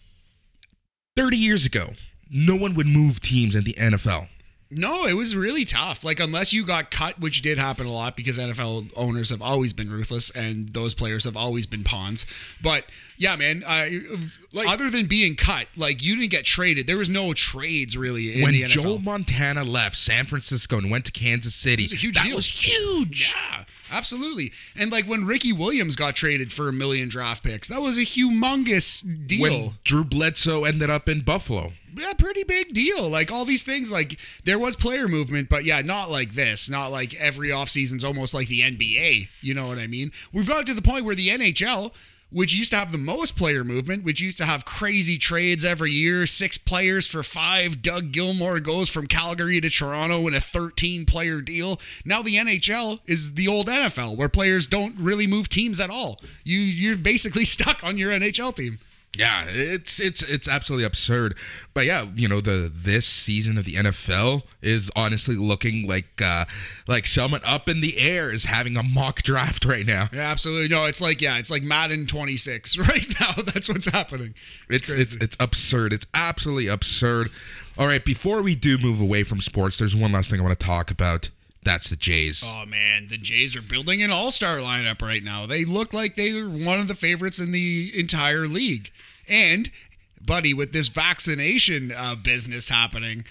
30 1.16 1.38
years 1.38 1.66
ago, 1.66 1.94
no 2.30 2.56
one 2.56 2.76
would 2.76 2.86
move 2.86 3.22
teams 3.22 3.56
in 3.56 3.64
the 3.64 3.74
NFL. 3.74 4.28
No, 4.74 5.06
it 5.06 5.14
was 5.18 5.36
really 5.36 5.66
tough. 5.66 6.04
Like 6.04 6.20
unless 6.22 6.54
you 6.54 6.66
got 6.66 6.92
cut, 6.92 7.20
which 7.20 7.42
did 7.42 7.58
happen 7.58 7.86
a 7.86 7.92
lot 7.92 8.16
because 8.16 8.40
NFL 8.40 8.92
owners 8.96 9.30
have 9.30 9.42
always 9.42 9.74
been 9.74 9.92
ruthless 9.92 10.30
and 10.30 10.70
those 10.70 10.94
players 10.94 11.26
have 11.26 11.36
always 11.36 11.68
been 11.68 11.84
pawns. 11.84 12.26
But 12.64 12.86
yeah, 13.18 13.36
man, 13.36 13.64
I, 13.68 14.00
Like- 14.54 14.70
other 14.70 14.90
than 14.90 15.08
being 15.08 15.36
cut, 15.36 15.68
like 15.76 16.02
you 16.02 16.16
didn't 16.16 16.32
get 16.32 16.46
traded. 16.46 16.88
There 16.88 16.98
was 16.98 17.10
no 17.10 17.34
trades 17.34 17.98
really 17.98 18.36
in 18.38 18.42
when 18.44 18.54
the 18.54 18.62
NFL. 18.64 18.70
Joe 18.84 18.98
Montana 18.98 19.64
left 19.66 19.98
San 19.98 20.26
Francisco 20.26 20.78
and 20.78 20.90
went 20.90 21.04
to 21.06 21.12
Kansas 21.12 21.54
City, 21.54 21.84
was 21.84 21.94
a 21.94 21.98
huge 21.98 22.16
that 22.16 22.26
deal. 22.26 22.36
was 22.38 22.48
huge. 22.48 23.34
yeah, 23.36 23.66
absolutely. 23.92 24.54
And 24.76 24.92
like 24.92 25.06
when 25.06 25.26
Ricky 25.26 25.52
Williams 25.52 25.96
got 25.98 26.16
traded 26.16 26.54
for 26.54 26.70
a 26.70 26.74
million 26.74 27.10
draft 27.10 27.44
picks, 27.44 27.68
that 27.68 27.82
was 27.82 27.98
a 27.98 28.06
humongous 28.06 29.04
deal. 29.28 29.42
When 29.42 29.70
Drew 29.84 30.04
Bledsoe 30.06 30.64
ended 30.64 30.90
up 30.90 31.10
in 31.10 31.22
Buffalo. 31.22 31.74
Yeah, 31.96 32.14
pretty 32.14 32.44
big 32.44 32.74
deal. 32.74 33.10
Like 33.10 33.32
all 33.32 33.46
these 33.46 33.64
things, 33.64 33.92
like 33.92 34.20
there 34.46 34.60
was 34.60 34.76
player 34.76 35.08
movement, 35.08 35.50
but 35.50 35.66
yeah, 35.66 35.82
not 35.82 36.10
like 36.10 36.34
this. 36.34 36.70
Not 36.70 36.92
like 36.92 37.14
every 37.16 37.50
offseason's 37.50 38.04
almost 38.04 38.34
like 38.34 38.48
the 38.48 38.62
NBA. 38.62 39.30
You 39.42 39.54
know 39.54 39.68
what 39.68 39.78
I 39.78 39.88
mean? 39.88 40.12
We've 40.32 40.48
got 40.48 40.66
to 40.68 40.74
the 40.74 40.82
point 40.82 41.06
where 41.06 41.16
the 41.16 41.30
NHL, 41.30 41.92
which 42.32 42.54
used 42.54 42.72
to 42.72 42.78
have 42.78 42.92
the 42.92 42.98
most 42.98 43.36
player 43.38 43.64
movement, 43.64 44.04
which 44.06 44.22
used 44.22 44.38
to 44.38 44.46
have 44.46 44.64
crazy 44.64 45.18
trades 45.18 45.66
every 45.66 45.92
year, 45.92 46.26
six 46.26 46.58
players 46.58 47.08
for 47.08 47.24
five. 47.24 47.82
Doug 47.82 48.12
Gilmour 48.12 48.64
goes 48.64 48.90
from 48.90 49.08
Calgary 49.08 49.60
to 49.60 49.70
Toronto 49.70 50.26
in 50.28 50.34
a 50.34 50.40
13 50.40 51.06
player 51.06 51.42
deal. 51.42 51.80
Now 52.06 52.22
the 52.22 52.36
NHL 52.36 53.00
is 53.06 53.34
the 53.34 53.48
old 53.48 53.68
NFL 53.68 54.16
where 54.16 54.30
players 54.30 54.66
don't 54.68 54.98
really 54.98 55.28
move 55.28 55.50
teams 55.50 55.82
at 55.82 55.90
all. 55.90 56.22
You 56.44 56.60
you're 56.60 56.98
basically 56.98 57.46
stuck 57.46 57.84
on 57.84 57.98
your 57.98 58.12
NHL 58.12 58.56
team. 58.56 58.80
Yeah, 59.18 59.44
it's 59.50 60.00
it's 60.00 60.22
it's 60.22 60.48
absolutely 60.48 60.86
absurd. 60.86 61.36
But 61.74 61.86
yeah, 61.86 62.08
you 62.16 62.30
know 62.30 62.40
the 62.40 62.72
this 62.74 63.06
season 63.06 63.58
of 63.58 63.66
the 63.66 63.74
NFL 63.74 64.44
is 64.62 64.90
honestly 64.96 65.36
looking 65.36 65.86
like 65.86 66.22
uh 66.22 66.46
like 66.88 67.06
someone 67.08 67.42
up 67.44 67.68
in 67.68 67.82
the 67.82 67.98
air 67.98 68.32
is 68.32 68.46
having 68.46 68.78
a 68.78 68.84
mock 68.84 69.22
draft 69.22 69.66
right 69.66 69.86
now. 69.86 70.08
Yeah, 70.14 70.32
absolutely. 70.32 70.70
No, 70.70 70.86
it's 70.86 71.02
like 71.02 71.22
yeah, 71.22 71.38
it's 71.38 71.52
like 71.52 71.62
Madden 71.62 72.08
26 72.08 72.78
right 72.78 73.14
now. 73.20 73.34
That's 73.44 73.68
what's 73.68 73.92
happening. 73.92 74.34
It's 74.70 74.84
it's 74.84 74.92
crazy. 74.94 75.18
it's 75.20 75.36
absurd. 75.42 75.92
It's 75.92 76.06
absolutely 76.14 76.68
absurd. 76.68 77.30
All 77.78 77.88
right, 77.88 78.04
before 78.04 78.42
we 78.42 78.56
do 78.56 78.78
move 78.78 79.02
away 79.02 79.24
from 79.24 79.42
sports, 79.42 79.78
there's 79.78 79.96
one 79.96 80.14
last 80.14 80.30
thing 80.30 80.40
I 80.40 80.44
want 80.44 80.58
to 80.58 80.66
talk 80.66 80.90
about. 80.90 81.30
That's 81.64 81.90
the 81.90 81.96
Jays. 81.96 82.44
Oh 82.46 82.66
man, 82.66 83.08
the 83.10 83.18
Jays 83.18 83.56
are 83.56 83.62
building 83.62 84.02
an 84.02 84.10
all-star 84.10 84.58
lineup 84.58 85.02
right 85.02 85.24
now. 85.24 85.46
They 85.46 85.64
look 85.64 85.94
like 85.94 86.16
they 86.16 86.32
are 86.38 86.50
one 86.50 86.80
of 86.80 86.88
the 86.88 86.96
favorites 86.96 87.40
in 87.40 87.52
the 87.52 87.92
entire 87.98 88.48
league. 88.48 88.92
And 89.28 89.70
buddy, 90.20 90.54
with 90.54 90.74
this 90.74 90.88
vaccination 90.88 91.92
uh, 91.92 92.16
business 92.16 92.70
happening, 92.70 93.26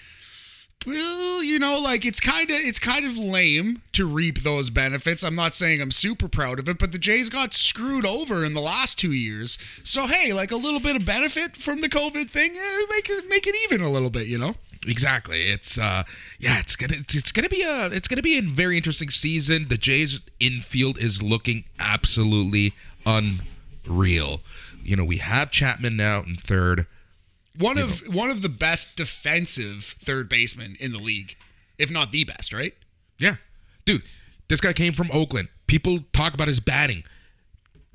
well, 0.85 1.43
you 1.43 1.59
know, 1.59 1.77
like 1.77 2.05
it's 2.05 2.19
kind 2.19 2.49
of 2.49 2.57
it's 2.57 2.79
kind 2.79 3.05
of 3.05 3.17
lame 3.17 3.81
to 3.93 4.05
reap 4.05 4.39
those 4.39 4.69
benefits. 4.69 5.23
I'm 5.23 5.35
not 5.35 5.53
saying 5.53 5.81
I'm 5.81 5.91
super 5.91 6.27
proud 6.27 6.57
of 6.57 6.67
it, 6.67 6.79
but 6.79 6.91
the 6.91 6.97
Jays 6.97 7.29
got 7.29 7.53
screwed 7.53 8.05
over 8.05 8.43
in 8.43 8.53
the 8.53 8.61
last 8.61 8.97
two 8.97 9.11
years. 9.11 9.59
So 9.83 10.07
hey, 10.07 10.33
like 10.33 10.51
a 10.51 10.55
little 10.55 10.79
bit 10.79 10.95
of 10.95 11.05
benefit 11.05 11.55
from 11.55 11.81
the 11.81 11.89
COVID 11.89 12.29
thing, 12.29 12.55
eh, 12.55 12.85
make 12.89 13.09
it 13.09 13.27
make 13.29 13.45
it 13.45 13.55
even 13.65 13.81
a 13.81 13.91
little 13.91 14.09
bit, 14.09 14.27
you 14.27 14.37
know. 14.37 14.55
Exactly. 14.87 15.43
It's 15.43 15.77
uh 15.77 16.03
yeah, 16.39 16.59
it's 16.59 16.75
gonna 16.75 16.95
it's, 16.97 17.15
it's 17.15 17.31
gonna 17.31 17.49
be 17.49 17.61
a 17.61 17.85
it's 17.87 18.07
gonna 18.07 18.21
be 18.21 18.37
a 18.37 18.41
very 18.41 18.77
interesting 18.77 19.09
season. 19.09 19.67
The 19.67 19.77
Jays 19.77 20.21
infield 20.39 20.97
is 20.97 21.21
looking 21.21 21.65
absolutely 21.79 22.73
unreal. 23.05 24.41
You 24.83 24.95
know, 24.95 25.05
we 25.05 25.17
have 25.17 25.51
Chapman 25.51 25.97
now 25.97 26.23
in 26.23 26.35
third. 26.35 26.87
One 27.57 27.77
of 27.77 27.99
one 28.13 28.31
of 28.31 28.41
the 28.41 28.49
best 28.49 28.95
defensive 28.95 29.95
third 29.99 30.29
basemen 30.29 30.77
in 30.79 30.93
the 30.93 30.99
league, 30.99 31.35
if 31.77 31.91
not 31.91 32.11
the 32.11 32.23
best, 32.23 32.51
right? 32.51 32.73
Yeah. 33.19 33.35
Dude, 33.85 34.03
this 34.47 34.61
guy 34.61 34.73
came 34.73 34.93
from 34.93 35.11
Oakland. 35.11 35.49
People 35.67 35.99
talk 36.11 36.33
about 36.33 36.47
his 36.47 36.59
batting. 36.59 37.03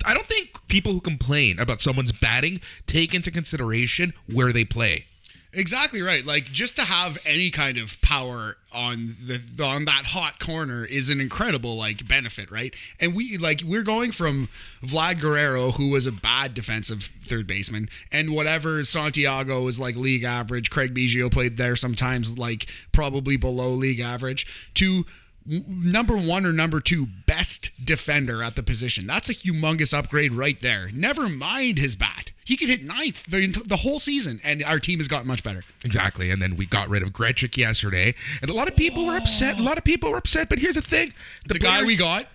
I 0.05 0.13
don't 0.13 0.27
think 0.27 0.51
people 0.67 0.93
who 0.93 1.01
complain 1.01 1.59
about 1.59 1.81
someone's 1.81 2.11
batting 2.11 2.61
take 2.85 3.13
into 3.13 3.31
consideration 3.31 4.13
where 4.31 4.53
they 4.53 4.63
play. 4.63 5.05
Exactly 5.53 6.01
right. 6.01 6.25
Like 6.25 6.45
just 6.45 6.75
to 6.75 6.83
have 6.83 7.17
any 7.25 7.49
kind 7.49 7.77
of 7.77 7.99
power 8.01 8.57
on 8.73 9.15
the 9.25 9.41
on 9.63 9.85
that 9.85 10.03
hot 10.07 10.39
corner 10.39 10.83
is 10.83 11.09
an 11.09 11.21
incredible 11.21 11.75
like 11.75 12.07
benefit, 12.07 12.51
right? 12.51 12.75
And 12.99 13.15
we 13.15 13.37
like 13.37 13.61
we're 13.65 13.83
going 13.83 14.11
from 14.11 14.49
Vlad 14.83 15.21
Guerrero, 15.21 15.71
who 15.71 15.89
was 15.89 16.05
a 16.05 16.11
bad 16.11 16.53
defensive 16.53 17.11
third 17.21 17.47
baseman, 17.47 17.89
and 18.11 18.35
whatever 18.35 18.83
Santiago 18.83 19.63
was 19.63 19.79
like 19.79 19.95
league 19.95 20.23
average. 20.23 20.69
Craig 20.69 20.93
Biggio 20.93 21.31
played 21.31 21.57
there 21.57 21.75
sometimes, 21.75 22.37
like 22.37 22.67
probably 22.91 23.37
below 23.37 23.71
league 23.71 24.01
average. 24.01 24.45
To 24.75 25.05
number 25.47 26.17
one 26.17 26.45
or 26.45 26.51
number 26.51 26.81
two 26.81 27.07
best 27.25 27.71
defender 27.83 28.43
at 28.43 28.55
the 28.55 28.63
position. 28.63 29.07
That's 29.07 29.29
a 29.29 29.33
humongous 29.33 29.97
upgrade 29.97 30.33
right 30.33 30.59
there. 30.59 30.89
Never 30.93 31.29
mind 31.29 31.77
his 31.77 31.95
bat. 31.95 32.31
He 32.47 32.55
could 32.55 32.69
hit 32.69 32.81
ninth 32.81 33.25
the, 33.25 33.47
the 33.65 33.75
whole 33.75 33.99
season, 33.99 34.39
and 34.41 34.63
our 34.63 34.79
team 34.79 34.99
has 34.99 35.09
gotten 35.09 35.27
much 35.27 35.43
better. 35.43 35.65
Exactly. 35.83 36.31
And 36.31 36.41
then 36.41 36.55
we 36.55 36.65
got 36.65 36.87
rid 36.87 37.03
of 37.03 37.09
Grichuk 37.09 37.57
yesterday. 37.57 38.15
And 38.41 38.49
a 38.49 38.53
lot 38.53 38.69
of 38.69 38.75
people 38.77 39.05
were 39.05 39.17
upset. 39.17 39.59
A 39.59 39.61
lot 39.61 39.77
of 39.77 39.83
people 39.83 40.11
were 40.11 40.17
upset. 40.17 40.47
But 40.47 40.59
here's 40.59 40.75
the 40.75 40.81
thing 40.81 41.13
The, 41.45 41.59
guy 41.59 41.83
we 41.83 41.97
got, 41.97 42.27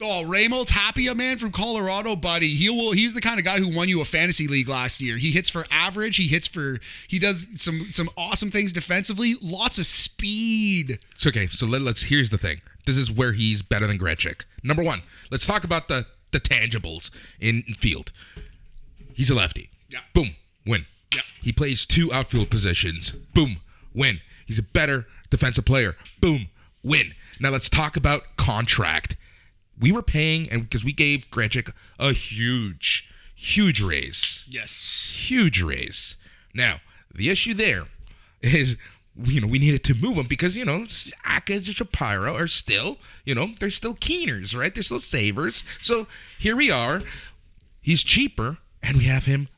oh 0.00 0.24
Raymond 0.24 0.68
Tapia, 0.68 1.16
man 1.16 1.36
from 1.38 1.50
Colorado, 1.50 2.14
buddy. 2.14 2.54
He 2.54 2.70
will. 2.70 2.92
He's 2.92 3.14
the 3.14 3.20
kind 3.20 3.40
of 3.40 3.44
guy 3.44 3.58
who 3.58 3.74
won 3.74 3.88
you 3.88 4.00
a 4.00 4.04
fantasy 4.04 4.46
league 4.46 4.68
last 4.68 5.00
year. 5.00 5.16
He 5.16 5.32
hits 5.32 5.48
for 5.48 5.66
average. 5.68 6.16
He 6.16 6.28
hits 6.28 6.46
for. 6.46 6.78
He 7.08 7.18
does 7.18 7.48
some 7.60 7.88
some 7.90 8.08
awesome 8.16 8.52
things 8.52 8.72
defensively. 8.72 9.34
Lots 9.42 9.80
of 9.80 9.86
speed. 9.86 11.00
So, 11.16 11.30
okay, 11.30 11.48
so 11.48 11.66
let, 11.66 11.82
let's. 11.82 12.02
Here's 12.02 12.30
the 12.30 12.38
thing. 12.38 12.60
This 12.86 12.96
is 12.96 13.10
where 13.10 13.32
he's 13.32 13.62
better 13.62 13.88
than 13.88 13.98
Grichuk. 13.98 14.44
Number 14.62 14.84
one, 14.84 15.02
let's 15.28 15.44
talk 15.44 15.64
about 15.64 15.88
the 15.88 16.06
the 16.30 16.38
tangibles 16.38 17.10
in 17.40 17.64
field. 17.80 18.12
He's 19.18 19.30
a 19.30 19.34
lefty. 19.34 19.68
Yeah. 19.90 19.98
Boom, 20.14 20.36
win. 20.64 20.86
Yeah. 21.12 21.22
He 21.42 21.52
plays 21.52 21.84
two 21.84 22.12
outfield 22.12 22.50
positions. 22.50 23.10
Boom, 23.10 23.56
win. 23.92 24.20
He's 24.46 24.60
a 24.60 24.62
better 24.62 25.06
defensive 25.28 25.64
player. 25.64 25.96
Boom, 26.20 26.48
win. 26.84 27.14
Now 27.40 27.50
let's 27.50 27.68
talk 27.68 27.96
about 27.96 28.22
contract. 28.36 29.16
We 29.80 29.90
were 29.90 30.02
paying, 30.02 30.48
and 30.50 30.62
because 30.62 30.84
we 30.84 30.92
gave 30.92 31.26
Grichuk 31.32 31.72
a 31.98 32.12
huge, 32.12 33.08
huge 33.34 33.80
raise 33.82 34.44
Yes. 34.48 35.16
huge 35.18 35.60
raise. 35.62 36.14
Now, 36.54 36.80
the 37.12 37.28
issue 37.28 37.54
there 37.54 37.86
is, 38.40 38.76
you 39.20 39.40
know, 39.40 39.48
we 39.48 39.58
needed 39.58 39.82
to 39.84 39.94
move 39.94 40.16
him 40.16 40.26
because, 40.28 40.54
you 40.56 40.64
know, 40.64 40.86
Atkins 41.24 41.66
and 41.66 41.76
Shapiro 41.76 42.36
are 42.36 42.46
still, 42.46 42.98
you 43.24 43.34
know, 43.34 43.54
they're 43.58 43.70
still 43.70 43.94
keeners, 43.94 44.54
right? 44.54 44.72
They're 44.72 44.82
still 44.84 45.00
savers. 45.00 45.64
So 45.82 46.06
here 46.38 46.54
we 46.54 46.70
are. 46.70 47.02
He's 47.80 48.04
cheaper, 48.04 48.58
and 48.82 48.96
we 48.98 49.04
have 49.04 49.24
him 49.24 49.48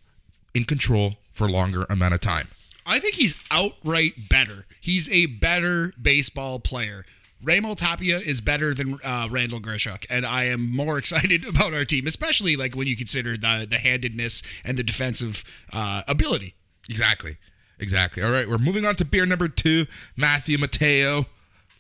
in 0.55 0.65
control 0.65 1.17
for 1.33 1.49
longer 1.51 1.87
amount 1.89 2.15
of 2.15 2.21
time. 2.21 2.49
I 2.87 2.99
think 2.99 3.15
he's 3.15 3.35
outright 3.51 4.29
better. 4.29 4.67
He's 4.81 5.09
a 5.11 5.27
better 5.27 5.93
baseball 6.01 6.59
player. 6.59 7.05
Raymond 7.43 7.79
Tapia 7.79 8.19
is 8.19 8.41
better 8.41 8.75
than 8.75 8.99
uh, 9.03 9.29
Randal 9.31 9.61
Grichuk, 9.61 10.05
and 10.11 10.27
I 10.27 10.45
am 10.45 10.75
more 10.75 10.99
excited 10.99 11.45
about 11.45 11.73
our 11.73 11.85
team, 11.85 12.07
especially 12.07 12.57
like 12.57 12.75
when 12.75 12.87
you 12.87 12.97
consider 12.97 13.37
the 13.37 13.67
the 13.69 13.79
handedness 13.79 14.43
and 14.65 14.77
the 14.77 14.83
defensive 14.83 15.45
uh, 15.73 16.03
ability. 16.07 16.55
Exactly. 16.89 17.39
Exactly. 17.79 18.23
All 18.23 18.31
right, 18.31 18.49
we're 18.49 18.59
moving 18.59 18.85
on 18.85 18.95
to 18.97 19.05
beer 19.07 19.25
number 19.25 19.49
two. 19.49 19.87
Matthew 20.17 20.59
Mateo. 20.59 21.27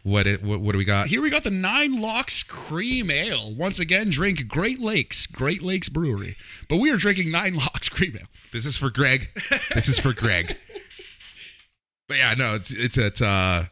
What 0.03 0.27
it, 0.27 0.43
what, 0.43 0.61
what 0.61 0.73
do 0.73 0.79
we 0.79 0.85
got? 0.85 1.09
Here 1.09 1.21
we 1.21 1.29
got 1.29 1.45
the 1.45 1.51
Nine 1.51 2.01
Locks 2.01 2.43
Cream 2.43 3.11
Ale. 3.11 3.55
Once 3.55 3.79
again, 3.79 4.09
drink 4.09 4.49
Great 4.49 4.81
Lakes, 4.81 5.27
Great 5.27 5.63
Lakes 5.63 5.91
Brewery. 5.91 6.37
But 6.69 6.79
we 6.79 6.91
are 6.91 6.97
drinking 6.97 7.31
Nine 7.31 7.55
Locks 7.55 7.89
Cream 7.89 8.17
Ale. 8.19 8.27
This 8.53 8.65
is 8.65 8.77
for 8.77 8.91
Greg. 8.91 9.29
This 9.75 9.89
is 9.89 9.99
for 9.99 10.13
Greg. 10.13 10.57
But 12.09 12.19
yeah, 12.19 12.35
no, 12.35 12.57
it's 12.57 12.73
it's 12.73 12.99
it's 12.99 13.23
uh 13.23 13.67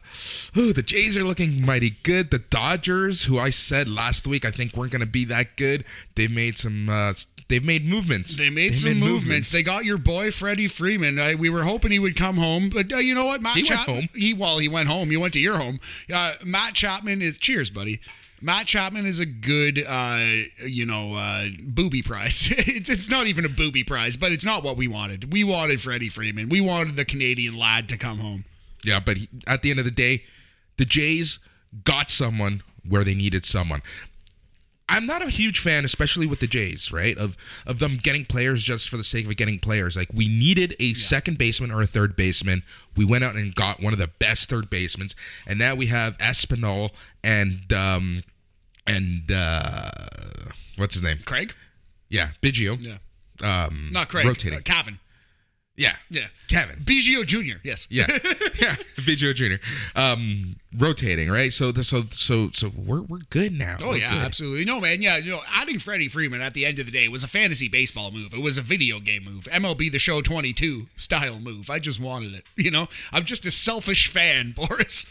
ooh, 0.55 0.71
the 0.71 0.81
Jays 0.81 1.17
are 1.17 1.25
looking 1.25 1.65
mighty 1.65 1.97
good. 2.03 2.31
The 2.31 2.39
Dodgers, 2.39 3.25
who 3.25 3.37
I 3.37 3.49
said 3.49 3.89
last 3.89 4.25
week 4.25 4.45
I 4.45 4.51
think 4.51 4.77
weren't 4.77 4.93
gonna 4.93 5.05
be 5.05 5.25
that 5.25 5.57
good, 5.57 5.83
they've 6.15 6.31
made 6.31 6.57
some 6.57 6.87
uh 6.87 7.15
they've 7.49 7.63
made 7.63 7.85
movements. 7.85 8.37
They 8.37 8.49
made 8.49 8.77
some 8.77 8.99
movements. 8.99 9.49
They 9.49 9.63
got 9.63 9.83
your 9.83 9.97
boy 9.97 10.31
Freddie 10.31 10.67
Freeman. 10.67 11.19
I, 11.19 11.35
we 11.35 11.49
were 11.49 11.63
hoping 11.63 11.91
he 11.91 11.99
would 11.99 12.15
come 12.15 12.37
home, 12.37 12.69
but 12.69 12.91
uh, 12.93 12.97
you 12.97 13.13
know 13.13 13.25
what? 13.25 13.41
Matt 13.41 13.57
He 13.57 13.63
went 13.63 13.81
home. 13.81 14.09
He 14.15 14.33
well, 14.33 14.59
he 14.59 14.69
went 14.69 14.87
home. 14.87 15.09
He 15.09 15.17
went 15.17 15.33
to 15.33 15.39
your 15.39 15.57
home. 15.57 15.79
Uh, 16.11 16.35
Matt 16.43 16.75
Chapman 16.75 17.21
is 17.21 17.37
cheers, 17.37 17.69
buddy. 17.69 17.99
Matt 18.41 18.67
Chapman 18.67 19.05
is 19.05 19.19
a 19.19 19.25
good, 19.25 19.83
uh, 19.85 20.23
you 20.65 20.85
know, 20.85 21.15
uh, 21.15 21.47
booby 21.61 22.01
prize. 22.01 22.47
it's, 22.51 22.89
it's 22.89 23.09
not 23.09 23.27
even 23.27 23.43
a 23.43 23.49
booby 23.49 23.83
prize, 23.83 24.15
but 24.15 24.31
it's 24.31 24.45
not 24.45 24.63
what 24.63 24.77
we 24.77 24.87
wanted. 24.87 25.33
We 25.33 25.43
wanted 25.43 25.81
Freddie 25.81 26.09
Freeman. 26.09 26.47
We 26.47 26.61
wanted 26.61 26.95
the 26.95 27.05
Canadian 27.05 27.57
lad 27.57 27.89
to 27.89 27.97
come 27.97 28.19
home. 28.19 28.45
Yeah, 28.85 29.01
but 29.01 29.17
he, 29.17 29.29
at 29.45 29.61
the 29.61 29.71
end 29.71 29.79
of 29.79 29.85
the 29.85 29.91
day, 29.91 30.23
the 30.77 30.85
Jays 30.85 31.39
got 31.83 32.09
someone 32.09 32.63
where 32.87 33.03
they 33.03 33.13
needed 33.13 33.45
someone. 33.45 33.81
I'm 34.89 35.05
not 35.05 35.21
a 35.21 35.29
huge 35.29 35.59
fan, 35.59 35.85
especially 35.85 36.25
with 36.25 36.39
the 36.39 36.47
Jays, 36.47 36.91
right? 36.91 37.17
Of 37.17 37.37
of 37.65 37.79
them 37.79 37.97
getting 38.01 38.25
players 38.25 38.63
just 38.63 38.89
for 38.89 38.97
the 38.97 39.03
sake 39.03 39.27
of 39.27 39.37
getting 39.37 39.59
players. 39.59 39.95
Like 39.95 40.09
we 40.13 40.27
needed 40.27 40.75
a 40.79 40.95
second 40.95 41.37
baseman 41.37 41.71
or 41.71 41.81
a 41.81 41.87
third 41.87 42.15
baseman. 42.15 42.63
We 42.97 43.05
went 43.05 43.23
out 43.23 43.35
and 43.35 43.53
got 43.53 43.81
one 43.81 43.93
of 43.93 43.99
the 43.99 44.07
best 44.07 44.49
third 44.49 44.69
basemen, 44.69 45.09
and 45.45 45.59
now 45.59 45.75
we 45.75 45.85
have 45.85 46.17
Espinal 46.17 46.89
and 47.23 47.71
um 47.71 48.23
and 48.87 49.31
uh 49.31 49.91
what's 50.77 50.95
his 50.95 51.03
name? 51.03 51.19
Craig? 51.23 51.53
Yeah, 52.09 52.29
Biggio. 52.41 52.77
Yeah. 52.81 52.97
Um, 53.41 53.89
Not 53.93 54.09
Craig. 54.09 54.25
Rotating. 54.25 54.59
Uh. 54.59 54.97
Yeah. 55.79 55.95
Yeah. 56.09 56.27
Cavan. 56.49 56.81
Biggio 56.83 57.25
Jr. 57.25 57.59
Yes. 57.63 57.87
Yeah, 57.89 58.07
yeah, 58.59 58.75
Biggio 58.97 59.33
Jr. 59.35 59.63
Um, 59.95 60.55
rotating, 60.77 61.29
right? 61.29 61.53
So, 61.53 61.71
the, 61.71 61.83
so, 61.83 62.03
so, 62.11 62.49
so 62.53 62.71
we're 62.75 63.01
we're 63.01 63.19
good 63.29 63.53
now. 63.53 63.77
Oh 63.81 63.89
We're 63.89 63.97
yeah, 63.97 64.09
good. 64.09 64.25
absolutely. 64.25 64.65
No 64.65 64.81
man, 64.81 65.01
yeah, 65.01 65.17
you 65.17 65.31
know, 65.31 65.41
adding 65.53 65.77
Freddie 65.79 66.09
Freeman 66.09 66.41
at 66.41 66.55
the 66.55 66.65
end 66.65 66.79
of 66.79 66.87
the 66.87 66.91
day 66.91 67.07
was 67.07 67.23
a 67.23 67.27
fantasy 67.27 67.69
baseball 67.69 68.09
move. 68.11 68.33
It 68.33 68.41
was 68.41 68.57
a 68.57 68.61
video 68.61 68.99
game 68.99 69.23
move. 69.23 69.43
MLB 69.45 69.91
The 69.91 69.99
Show 69.99 70.21
22 70.21 70.87
style 70.95 71.39
move. 71.39 71.69
I 71.69 71.77
just 71.79 71.99
wanted 71.99 72.33
it. 72.33 72.45
You 72.55 72.71
know, 72.71 72.87
I'm 73.11 73.25
just 73.25 73.45
a 73.45 73.51
selfish 73.51 74.07
fan, 74.11 74.51
Boris. 74.55 75.05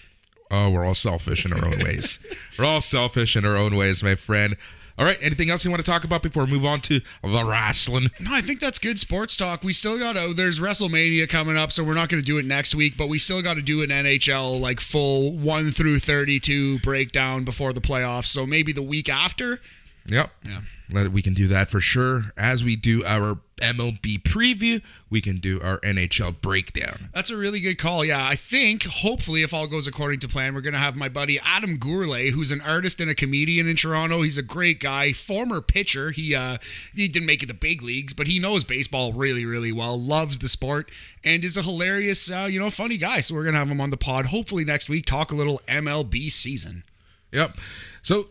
Oh, 0.50 0.70
we're 0.70 0.84
all 0.84 0.94
selfish 0.94 1.44
in 1.46 1.52
our 1.52 1.64
own 1.64 1.78
ways. 1.84 2.18
we're 2.58 2.64
all 2.64 2.80
selfish 2.80 3.36
in 3.36 3.44
our 3.44 3.56
own 3.56 3.76
ways, 3.76 4.02
my 4.02 4.16
friend. 4.16 4.56
All 4.98 5.04
right. 5.04 5.18
Anything 5.22 5.48
else 5.48 5.64
you 5.64 5.70
want 5.70 5.84
to 5.84 5.88
talk 5.88 6.02
about 6.04 6.22
before 6.22 6.44
we 6.44 6.50
move 6.50 6.64
on 6.64 6.80
to 6.82 7.00
the 7.22 7.44
wrestling? 7.44 8.10
No, 8.18 8.34
I 8.34 8.40
think 8.40 8.58
that's 8.58 8.78
good 8.78 8.98
sports 8.98 9.36
talk. 9.36 9.62
We 9.62 9.72
still 9.72 9.98
got 9.98 10.14
to, 10.14 10.22
oh, 10.22 10.32
there's 10.32 10.58
WrestleMania 10.58 11.28
coming 11.28 11.56
up, 11.56 11.70
so 11.70 11.84
we're 11.84 11.94
not 11.94 12.08
going 12.08 12.20
to 12.20 12.26
do 12.26 12.36
it 12.38 12.44
next 12.44 12.74
week, 12.74 12.96
but 12.96 13.08
we 13.08 13.18
still 13.18 13.40
got 13.40 13.54
to 13.54 13.62
do 13.62 13.82
an 13.82 13.90
NHL 13.90 14.60
like 14.60 14.80
full 14.80 15.36
1 15.36 15.70
through 15.70 16.00
32 16.00 16.80
breakdown 16.80 17.44
before 17.44 17.72
the 17.72 17.80
playoffs. 17.80 18.26
So 18.26 18.44
maybe 18.44 18.72
the 18.72 18.82
week 18.82 19.08
after. 19.08 19.60
Yep. 20.06 20.30
Yeah. 20.44 20.60
We 20.90 21.22
can 21.22 21.34
do 21.34 21.48
that 21.48 21.68
for 21.68 21.80
sure. 21.80 22.32
As 22.36 22.64
we 22.64 22.74
do 22.74 23.04
our 23.04 23.40
MLB 23.60 24.22
preview, 24.22 24.80
we 25.10 25.20
can 25.20 25.36
do 25.36 25.60
our 25.60 25.78
NHL 25.80 26.40
breakdown. 26.40 27.10
That's 27.12 27.30
a 27.30 27.36
really 27.36 27.60
good 27.60 27.76
call. 27.76 28.04
Yeah, 28.04 28.26
I 28.26 28.36
think 28.36 28.84
hopefully, 28.84 29.42
if 29.42 29.52
all 29.52 29.66
goes 29.66 29.86
according 29.86 30.20
to 30.20 30.28
plan, 30.28 30.54
we're 30.54 30.62
gonna 30.62 30.78
have 30.78 30.96
my 30.96 31.08
buddy 31.08 31.38
Adam 31.40 31.78
Gourlay, 31.78 32.30
who's 32.30 32.50
an 32.50 32.62
artist 32.62 33.00
and 33.00 33.10
a 33.10 33.14
comedian 33.14 33.68
in 33.68 33.76
Toronto. 33.76 34.22
He's 34.22 34.38
a 34.38 34.42
great 34.42 34.80
guy, 34.80 35.12
former 35.12 35.60
pitcher. 35.60 36.10
He 36.10 36.34
uh 36.34 36.58
he 36.94 37.06
didn't 37.08 37.26
make 37.26 37.42
it 37.42 37.46
the 37.46 37.54
big 37.54 37.82
leagues, 37.82 38.12
but 38.14 38.26
he 38.26 38.38
knows 38.38 38.64
baseball 38.64 39.12
really, 39.12 39.44
really 39.44 39.72
well. 39.72 40.00
Loves 40.00 40.38
the 40.38 40.48
sport 40.48 40.90
and 41.22 41.44
is 41.44 41.56
a 41.56 41.62
hilarious, 41.62 42.30
uh, 42.30 42.48
you 42.50 42.58
know, 42.58 42.70
funny 42.70 42.96
guy. 42.96 43.20
So 43.20 43.34
we're 43.34 43.44
gonna 43.44 43.58
have 43.58 43.70
him 43.70 43.80
on 43.80 43.90
the 43.90 43.96
pod 43.96 44.26
hopefully 44.26 44.64
next 44.64 44.88
week. 44.88 45.04
Talk 45.04 45.32
a 45.32 45.36
little 45.36 45.60
MLB 45.68 46.30
season. 46.32 46.84
Yep. 47.32 47.58
So 48.02 48.28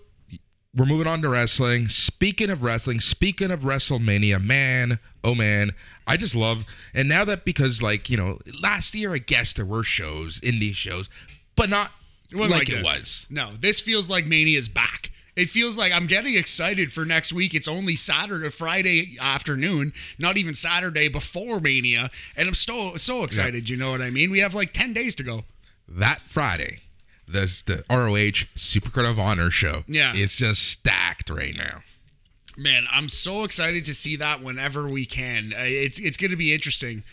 we're 0.77 0.85
moving 0.85 1.07
on 1.07 1.21
to 1.23 1.29
wrestling. 1.29 1.89
Speaking 1.89 2.49
of 2.49 2.61
wrestling, 2.61 2.99
speaking 2.99 3.49
of 3.49 3.61
WrestleMania, 3.61 4.41
man, 4.41 4.99
oh 5.23 5.33
man, 5.33 5.71
I 6.05 6.17
just 6.17 6.35
love. 6.35 6.65
And 6.93 7.09
now 7.09 7.25
that 7.25 7.45
because 7.45 7.81
like 7.81 8.09
you 8.09 8.17
know, 8.17 8.39
last 8.61 8.93
year 8.93 9.13
I 9.13 9.17
guess 9.17 9.53
there 9.53 9.65
were 9.65 9.83
shows, 9.83 10.39
indie 10.41 10.75
shows, 10.75 11.09
but 11.55 11.69
not 11.69 11.91
wasn't 12.31 12.59
like, 12.59 12.69
it 12.69 12.83
was. 12.83 13.25
No, 13.29 13.51
this 13.59 13.81
feels 13.81 14.09
like 14.09 14.25
Mania's 14.25 14.69
back. 14.69 15.11
It 15.35 15.49
feels 15.49 15.77
like 15.77 15.91
I'm 15.91 16.07
getting 16.07 16.33
excited 16.35 16.91
for 16.91 17.05
next 17.05 17.31
week. 17.31 17.53
It's 17.53 17.67
only 17.67 17.95
Saturday, 17.95 18.49
Friday 18.49 19.17
afternoon, 19.19 19.93
not 20.17 20.35
even 20.37 20.53
Saturday 20.53 21.09
before 21.09 21.59
Mania, 21.59 22.09
and 22.35 22.47
I'm 22.47 22.55
so 22.55 22.97
so 22.97 23.23
excited. 23.23 23.69
You 23.69 23.77
know 23.77 23.91
what 23.91 24.01
I 24.01 24.09
mean? 24.09 24.29
We 24.31 24.39
have 24.39 24.53
like 24.53 24.73
ten 24.73 24.93
days 24.93 25.15
to 25.15 25.23
go. 25.23 25.43
That 25.87 26.21
Friday, 26.21 26.81
the 27.27 27.61
the 27.65 27.83
ROH 27.89 28.45
Supercard 28.55 29.09
of 29.09 29.19
Honor 29.19 29.51
show. 29.51 29.83
Yeah. 29.87 30.13
is 30.15 30.35
just 30.35 30.63
stacked 30.63 31.29
right 31.29 31.55
now. 31.55 31.81
Man, 32.55 32.85
I'm 32.91 33.07
so 33.09 33.43
excited 33.43 33.85
to 33.85 33.93
see 33.93 34.15
that 34.15 34.41
whenever 34.41 34.87
we 34.87 35.05
can. 35.05 35.53
Uh, 35.55 35.61
It's 35.63 35.99
it's 35.99 36.17
going 36.17 36.31
to 36.31 36.37
be 36.37 36.53
interesting. 36.53 37.03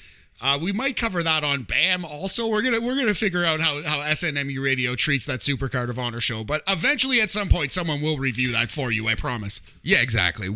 Uh, 0.40 0.58
we 0.60 0.72
might 0.72 0.96
cover 0.96 1.22
that 1.22 1.44
on 1.44 1.62
BAM. 1.62 2.04
Also, 2.04 2.46
we're 2.48 2.62
gonna 2.62 2.80
we're 2.80 2.96
gonna 2.96 3.14
figure 3.14 3.44
out 3.44 3.60
how 3.60 3.82
how 3.82 3.98
SNMU 4.00 4.62
Radio 4.62 4.96
treats 4.96 5.26
that 5.26 5.40
Supercard 5.40 5.90
of 5.90 5.98
Honor 5.98 6.20
show. 6.20 6.42
But 6.44 6.62
eventually, 6.66 7.20
at 7.20 7.30
some 7.30 7.48
point, 7.48 7.72
someone 7.72 8.00
will 8.02 8.18
review 8.18 8.50
that 8.52 8.70
for 8.70 8.90
you. 8.90 9.06
I 9.06 9.14
promise. 9.14 9.60
Yeah, 9.82 9.98
exactly. 10.00 10.48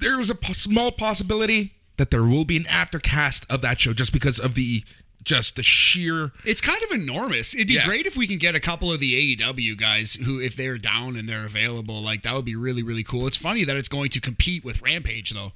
There 0.00 0.16
was 0.18 0.30
a 0.30 0.34
po- 0.34 0.54
small 0.54 0.90
possibility 0.90 1.74
that 1.96 2.10
there 2.10 2.24
will 2.24 2.44
be 2.46 2.56
an 2.56 2.64
aftercast 2.64 3.44
of 3.50 3.60
that 3.60 3.78
show 3.80 3.92
just 3.92 4.12
because 4.12 4.38
of 4.40 4.54
the 4.54 4.82
just 5.22 5.56
the 5.56 5.62
sheer 5.62 6.32
It's 6.44 6.60
kind 6.60 6.82
of 6.82 6.90
enormous. 6.92 7.54
It'd 7.54 7.68
be 7.68 7.74
Yeah. 7.74 7.84
great 7.86 8.06
if 8.06 8.16
we 8.16 8.26
can 8.26 8.38
get 8.38 8.54
a 8.54 8.60
couple 8.60 8.90
of 8.92 9.00
the 9.00 9.36
AEW 9.36 9.76
guys 9.76 10.14
who, 10.14 10.40
if 10.40 10.56
they're 10.56 10.78
down 10.78 11.16
and 11.16 11.28
they're 11.28 11.44
available, 11.46 12.00
like 12.00 12.22
that 12.22 12.34
would 12.34 12.44
be 12.44 12.56
really, 12.56 12.82
really 12.82 13.04
cool. 13.04 13.26
It's 13.26 13.36
funny 13.36 13.64
that 13.64 13.76
it's 13.76 13.88
going 13.88 14.10
to 14.10 14.20
compete 14.20 14.64
with 14.64 14.80
Rampage, 14.82 15.30
though. 15.32 15.52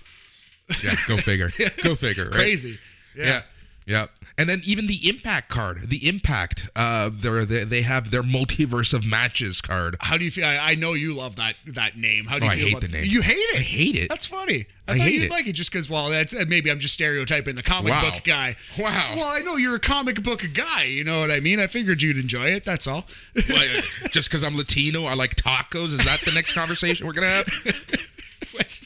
yeah, 0.83 0.94
go 1.09 1.16
figure. 1.18 1.50
Go 1.83 1.94
figure. 1.94 2.24
Right? 2.24 2.33
Crazy. 2.33 2.79
Yeah. 3.16 3.42
yeah. 3.87 4.07
And 4.37 4.49
then 4.49 4.62
even 4.64 4.88
the 4.88 5.09
Impact 5.09 5.49
card, 5.49 5.90
the 5.90 6.09
Impact, 6.09 6.68
uh, 6.75 7.09
they 7.09 7.62
they 7.62 7.83
have 7.83 8.11
their 8.11 8.25
multiverse 8.25 8.92
of 8.92 9.05
matches 9.07 9.61
card. 9.61 9.97
How 10.01 10.16
do 10.16 10.25
you 10.25 10.31
feel? 10.33 10.44
I, 10.44 10.59
I 10.70 10.75
know 10.75 10.94
you 10.94 11.12
love 11.12 11.37
that 11.37 11.55
that 11.66 11.97
name. 11.97 12.25
How 12.27 12.40
do 12.40 12.47
you 12.47 12.51
Oh, 12.51 12.55
you 12.55 12.66
I 12.66 12.70
hate 12.70 12.81
the 12.81 12.88
name. 12.88 13.05
You 13.05 13.23
hate 13.23 13.35
it. 13.37 13.57
I 13.59 13.62
hate 13.62 13.94
it. 13.97 14.09
That's 14.09 14.27
funny. 14.27 14.66
I, 14.88 14.92
I 14.94 14.99
thought 14.99 15.12
you'd 15.12 15.23
it. 15.23 15.31
like 15.31 15.47
it 15.47 15.53
just 15.53 15.70
because. 15.70 15.88
Well, 15.88 16.11
that's 16.11 16.35
uh, 16.35 16.44
maybe 16.49 16.68
I'm 16.68 16.81
just 16.81 16.94
stereotyping 16.94 17.55
the 17.55 17.62
comic 17.62 17.92
Wow. 17.92 18.11
book 18.11 18.25
guy. 18.25 18.57
Wow. 18.77 19.14
Well, 19.16 19.29
I 19.29 19.38
know 19.40 19.55
you're 19.55 19.77
a 19.77 19.81
comic 19.81 20.20
book 20.25 20.44
guy. 20.53 20.83
You 20.83 21.05
know 21.05 21.20
what 21.20 21.31
I 21.31 21.38
mean. 21.38 21.61
I 21.61 21.68
figured 21.68 22.03
you'd 22.03 22.18
enjoy 22.18 22.47
it. 22.47 22.64
That's 22.64 22.88
all. 22.88 23.07
Like, 23.37 23.85
just 24.11 24.29
because 24.29 24.42
I'm 24.42 24.57
Latino, 24.57 25.05
I 25.05 25.14
like 25.14 25.37
tacos. 25.37 25.94
Is 25.97 26.05
that 26.05 26.20
the 26.25 26.33
next 26.33 26.55
conversation 26.55 27.07
we're 27.07 27.12
gonna 27.12 27.29
have? 27.29 27.47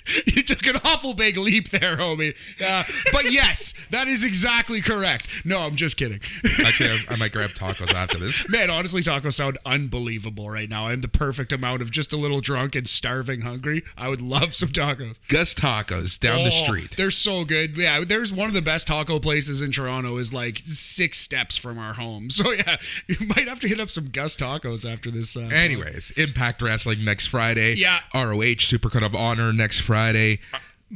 you 0.27 0.43
took 0.43 0.67
an 0.67 0.77
awful 0.85 1.15
big 1.15 1.37
leap 1.37 1.71
there, 1.71 1.97
homie. 1.97 2.35
Uh, 2.65 2.85
but 3.13 3.31
yes, 3.31 3.75
that 3.91 4.09
is 4.09 4.25
exactly 4.25 4.81
correct. 4.81 5.29
No, 5.45 5.59
I'm 5.61 5.77
just 5.77 5.97
kidding. 5.97 6.21
Actually, 6.65 6.91
I, 6.91 6.99
I 7.11 7.17
might 7.17 7.33
grab 7.33 7.51
tacos 7.51 7.93
after 7.95 8.19
this. 8.19 8.49
Man, 8.49 8.71
honestly, 8.71 9.03
tacos 9.03 9.35
sound 9.35 9.59
unbelievable 9.67 10.51
right 10.51 10.69
now. 10.69 10.87
I'm 10.89 11.01
the 11.01 11.09
perfect 11.09 11.53
amount 11.53 11.83
of 11.83 11.91
just 11.91 12.13
a 12.13 12.17
little 12.17 12.41
drunk 12.41 12.75
and 12.75 12.87
starving 12.89 13.43
hungry. 13.43 13.83
I 13.97 14.09
would 14.09 14.23
love 14.23 14.55
some 14.55 14.69
tacos. 14.71 15.19
Gus 15.29 15.55
Tacos 15.55 16.19
down 16.19 16.45
the 16.45 16.49
Oh, 16.49 16.65
street. 16.65 16.97
They're 16.97 17.11
so 17.11 17.45
good. 17.45 17.77
Yeah, 17.77 18.05
there's 18.05 18.33
one 18.33 18.49
of 18.49 18.55
the 18.55 18.63
best 18.63 18.87
taco 18.87 19.19
places 19.19 19.61
in 19.63 19.71
Toronto 19.73 20.17
is 20.17 20.33
like 20.33 20.59
six 20.65 21.19
steps 21.19 21.57
from 21.57 21.79
our 21.79 21.95
home. 21.95 22.29
So 22.39 22.53
yeah, 22.53 22.77
you 23.09 23.17
might 23.27 23.49
have 23.49 23.59
to 23.61 23.69
hit 23.69 23.81
up 23.81 23.91
some 23.91 24.11
Gus 24.11 24.37
tacos 24.37 24.89
after 24.89 25.11
this. 25.11 25.37
Uh, 25.37 25.49
Anyways, 25.53 26.13
Impact 26.17 26.63
Wrestling 26.63 27.05
next 27.05 27.27
Friday. 27.27 27.75
Yeah. 27.75 28.01
ROH 28.15 28.59
Supercard 28.63 29.05
of 29.05 29.15
Honor 29.15 29.53
next 29.53 29.81
Friday. 29.81 29.98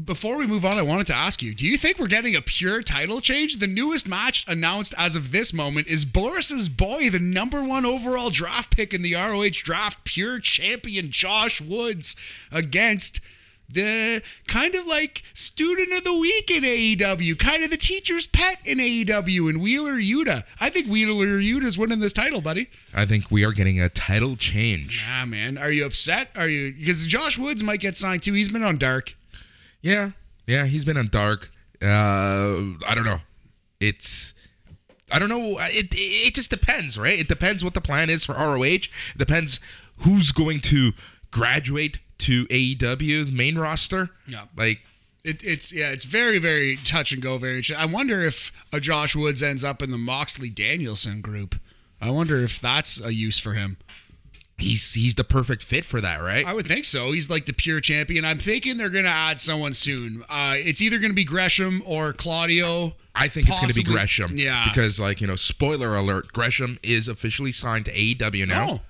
Before 0.04 0.38
we 0.38 0.46
move 0.46 0.64
on, 0.64 0.78
I 0.78 0.82
wanted 0.82 1.06
to 1.08 1.14
ask 1.14 1.42
you: 1.42 1.54
Do 1.54 1.66
you 1.66 1.76
think 1.76 1.98
we're 1.98 2.06
getting 2.06 2.34
a 2.34 2.40
pure 2.40 2.82
title 2.82 3.20
change? 3.20 3.58
The 3.58 3.66
newest 3.66 4.08
match 4.08 4.46
announced 4.48 4.94
as 4.96 5.16
of 5.16 5.32
this 5.32 5.52
moment 5.52 5.86
is 5.86 6.06
Boris's 6.06 6.70
boy, 6.70 7.10
the 7.10 7.18
number 7.18 7.62
one 7.62 7.84
overall 7.84 8.30
draft 8.30 8.74
pick 8.74 8.94
in 8.94 9.02
the 9.02 9.14
ROH 9.14 9.50
draft, 9.62 10.04
pure 10.04 10.38
champion 10.38 11.10
Josh 11.10 11.60
Woods, 11.60 12.16
against 12.50 13.20
the 13.72 14.22
kind 14.46 14.74
of 14.74 14.86
like 14.86 15.22
student 15.34 15.92
of 15.92 16.04
the 16.04 16.16
week 16.16 16.50
in 16.50 16.62
AEW, 16.62 17.38
kind 17.38 17.64
of 17.64 17.70
the 17.70 17.76
teacher's 17.76 18.26
pet 18.26 18.58
in 18.64 18.78
AEW, 18.78 19.48
and 19.48 19.60
Wheeler 19.60 19.94
Yuta. 19.94 20.44
I 20.60 20.70
think 20.70 20.86
Wheeler 20.86 21.40
Yuta's 21.40 21.78
winning 21.78 22.00
this 22.00 22.12
title, 22.12 22.40
buddy. 22.40 22.68
I 22.94 23.06
think 23.06 23.30
we 23.30 23.44
are 23.44 23.52
getting 23.52 23.80
a 23.80 23.88
title 23.88 24.36
change. 24.36 25.06
Ah, 25.08 25.24
man, 25.26 25.58
are 25.58 25.70
you 25.70 25.84
upset? 25.84 26.28
Are 26.36 26.48
you 26.48 26.74
because 26.74 27.06
Josh 27.06 27.38
Woods 27.38 27.62
might 27.62 27.80
get 27.80 27.96
signed 27.96 28.22
too? 28.22 28.32
He's 28.32 28.50
been 28.50 28.62
on 28.62 28.78
Dark. 28.78 29.14
Yeah, 29.80 30.10
yeah, 30.46 30.66
he's 30.66 30.84
been 30.84 30.96
on 30.96 31.08
dark. 31.08 31.50
Uh, 31.82 32.78
I 32.86 32.92
don't 32.94 33.04
know. 33.04 33.20
It's 33.80 34.32
I 35.10 35.18
don't 35.18 35.28
know. 35.28 35.58
It 35.58 35.88
it 35.92 36.34
just 36.34 36.50
depends, 36.50 36.96
right? 36.96 37.18
It 37.18 37.28
depends 37.28 37.64
what 37.64 37.74
the 37.74 37.80
plan 37.80 38.08
is 38.08 38.24
for 38.24 38.34
ROH. 38.34 38.62
It 38.64 38.88
depends 39.18 39.60
who's 39.98 40.32
going 40.32 40.60
to 40.62 40.92
graduate 41.30 41.98
to 42.22 42.46
AEW 42.46 43.26
the 43.26 43.32
main 43.32 43.56
roster. 43.58 44.10
Yeah. 44.26 44.44
like 44.56 44.80
It, 45.24 45.42
it's 45.44 45.72
yeah, 45.72 45.90
it's 45.90 46.04
very 46.04 46.38
very 46.38 46.76
touch 46.84 47.12
and 47.12 47.22
go. 47.22 47.38
Very. 47.38 47.62
ch- 47.62 47.72
I 47.72 47.84
wonder 47.86 48.22
if 48.22 48.52
a 48.72 48.80
Josh 48.80 49.14
Woods 49.14 49.42
ends 49.42 49.62
up 49.64 49.82
in 49.82 49.90
the 49.90 49.98
Moxley 49.98 50.50
Danielson 50.50 51.20
group. 51.20 51.54
I 52.00 52.10
wonder 52.10 52.42
if 52.42 52.60
that's 52.60 53.00
a 53.00 53.12
use 53.14 53.38
for 53.38 53.52
him. 53.52 53.76
he's 54.58 54.94
he's 54.94 55.14
the 55.14 55.24
perfect 55.24 55.62
fit 55.62 55.84
for 55.84 56.00
that, 56.00 56.20
right? 56.20 56.44
I 56.46 56.52
would 56.52 56.66
think 56.66 56.84
so. 56.84 57.12
He's 57.12 57.30
like 57.30 57.46
the 57.46 57.52
pure 57.52 57.80
champion. 57.80 58.24
I'm 58.24 58.38
thinking 58.38 58.76
they're 58.76 58.88
gonna 58.90 59.08
add 59.08 59.40
someone 59.40 59.72
soon. 59.72 60.24
Uh, 60.28 60.54
it's 60.56 60.82
either 60.82 60.98
gonna 60.98 61.14
be 61.14 61.24
Gresham 61.24 61.82
or 61.86 62.12
Claudio. 62.12 62.94
I 63.14 63.28
think 63.28 63.48
it's 63.48 63.58
going 63.60 63.68
to 63.68 63.74
be 63.74 63.82
Gresham. 63.82 64.38
Yeah. 64.38 64.64
Because, 64.68 64.98
like, 64.98 65.20
you 65.20 65.26
know, 65.26 65.36
spoiler 65.36 65.94
alert, 65.94 66.32
Gresham 66.32 66.78
is 66.82 67.08
officially 67.08 67.52
signed 67.52 67.84
to 67.84 67.92
AEW 67.92 68.48
now. 68.48 68.66
Oh, 68.70 68.80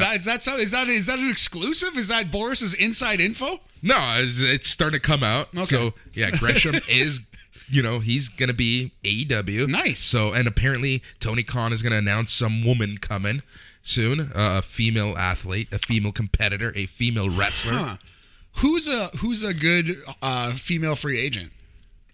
that, 0.00 0.16
is 0.16 0.24
that 0.24 0.42
so? 0.42 0.56
Is 0.56 0.70
that 0.70 0.88
is 0.88 1.06
that 1.06 1.18
an 1.18 1.28
exclusive? 1.28 1.96
Is 1.96 2.08
that 2.08 2.30
Boris's 2.30 2.74
inside 2.74 3.20
info? 3.20 3.60
No, 3.82 3.96
it's, 4.18 4.40
it's 4.40 4.68
starting 4.68 5.00
to 5.00 5.06
come 5.06 5.24
out. 5.24 5.48
Okay. 5.54 5.64
So, 5.64 5.94
yeah, 6.14 6.30
Gresham 6.30 6.76
is, 6.88 7.20
you 7.68 7.82
know, 7.82 7.98
he's 7.98 8.28
going 8.28 8.48
to 8.48 8.54
be 8.54 8.92
AEW. 9.02 9.68
Nice. 9.68 9.98
So, 9.98 10.32
and 10.32 10.46
apparently 10.46 11.02
Tony 11.18 11.42
Khan 11.42 11.72
is 11.72 11.82
going 11.82 11.92
to 11.92 11.98
announce 11.98 12.32
some 12.32 12.64
woman 12.64 12.98
coming 12.98 13.42
soon, 13.82 14.20
uh, 14.20 14.30
a 14.34 14.62
female 14.62 15.16
athlete, 15.18 15.68
a 15.72 15.78
female 15.78 16.12
competitor, 16.12 16.72
a 16.76 16.86
female 16.86 17.28
wrestler. 17.28 17.72
Huh. 17.72 17.96
Who's 18.56 18.86
a 18.86 19.06
who's 19.18 19.42
a 19.42 19.54
good 19.54 19.96
uh, 20.20 20.52
female 20.52 20.94
free 20.94 21.18
agent? 21.18 21.52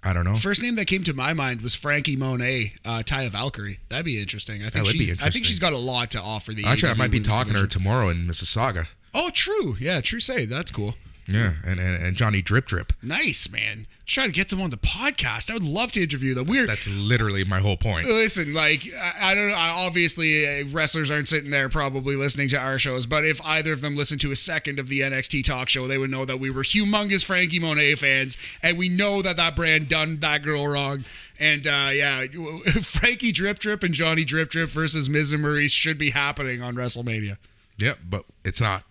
I 0.03 0.13
don't 0.13 0.25
know. 0.25 0.35
First 0.37 0.63
name 0.63 0.77
that 0.77 0.87
came 0.87 1.03
to 1.05 1.13
my 1.13 1.33
mind 1.35 1.61
was 1.61 1.75
Franky 1.75 2.15
Monet, 2.15 2.75
uh, 2.85 3.03
Taya 3.05 3.31
Valkyrie. 3.31 3.81
That'd 3.89 4.05
be 4.05 4.21
interesting. 4.21 4.63
I 4.65 4.71
think 4.71 4.87
she's. 4.87 5.21
I 5.23 5.31
think 5.31 5.45
she's 5.45 5.59
got 5.59 5.73
a 5.73 5.79
lot 5.79 6.11
to 6.13 6.21
offer 6.21 6.53
the. 6.53 6.65
Actually, 6.67 6.91
I 6.91 6.95
might 6.95 7.11
be 7.11 7.21
talking 7.21 7.53
to 7.55 7.61
her 7.61 7.67
tomorrow 7.67 8.09
in 8.09 8.27
Mississauga. 8.27 8.87
Oh, 9.13 9.31
true. 9.31 9.77
Yeah, 9.81 10.01
true. 10.01 10.21
Say 10.21 10.45
that's 10.45 10.71
cool. 10.71 10.95
Yeah, 11.29 11.53
and, 11.62 11.79
and, 11.79 12.03
and 12.03 12.17
Johnny 12.17 12.41
Drip 12.41 12.67
Drip. 12.67 12.93
Nice 13.03 13.51
man. 13.51 13.87
Try 14.07 14.25
to 14.25 14.33
get 14.33 14.49
them 14.49 14.62
on 14.62 14.71
the 14.71 14.79
podcast. 14.79 15.51
I 15.51 15.55
would 15.55 15.62
love 15.62 15.93
to 15.93 16.03
interview 16.03 16.33
them. 16.33 16.47
We're 16.47 16.67
That's 16.67 16.87
literally 16.87 17.45
my 17.45 17.61
whole 17.61 17.77
point. 17.77 18.07
listen. 18.07 18.55
Like 18.55 18.91
I, 18.99 19.33
I 19.33 19.35
don't 19.35 19.49
know. 19.49 19.55
Obviously, 19.55 20.47
uh, 20.62 20.64
wrestlers 20.73 21.11
aren't 21.11 21.29
sitting 21.29 21.51
there 21.51 21.69
probably 21.69 22.17
listening 22.17 22.49
to 22.49 22.59
our 22.59 22.79
shows. 22.79 23.05
But 23.05 23.27
if 23.27 23.45
either 23.45 23.75
of 23.75 23.83
them 23.83 23.95
listened 23.95 24.23
to 24.23 24.31
a 24.33 24.37
second 24.37 24.79
of 24.79 24.88
the 24.88 25.01
NXT 25.01 25.45
talk 25.45 25.69
show, 25.69 25.87
they 25.87 25.99
would 25.99 26.11
know 26.11 26.25
that 26.25 26.41
we 26.41 26.49
were 26.49 26.62
humongous 26.62 27.23
Franky 27.23 27.59
Monet 27.59 27.97
fans, 27.97 28.38
and 28.62 28.79
we 28.79 28.88
know 28.88 29.21
that 29.21 29.37
that 29.37 29.55
brand 29.55 29.88
done 29.91 30.21
that 30.21 30.43
girl 30.43 30.67
wrong. 30.67 31.05
And 31.38 31.67
uh, 31.67 31.91
yeah, 31.93 32.25
Frankie 32.83 33.33
Drip 33.33 33.59
Drip 33.59 33.83
and 33.83 33.93
Johnny 33.93 34.25
Drip 34.25 34.49
Drip 34.49 34.71
versus 34.71 35.11
Miz 35.11 35.31
and 35.33 35.45
Maryse 35.45 35.73
should 35.73 35.99
be 35.99 36.11
happening 36.11 36.62
on 36.62 36.75
WrestleMania. 36.75 37.37
Yep, 37.77 37.99
but 38.09 38.25
it's 38.45 38.61
not. 38.61 38.85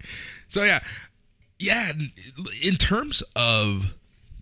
So 0.48 0.64
yeah, 0.64 0.80
yeah. 1.60 1.92
In 2.62 2.76
terms 2.76 3.24
of 3.36 3.94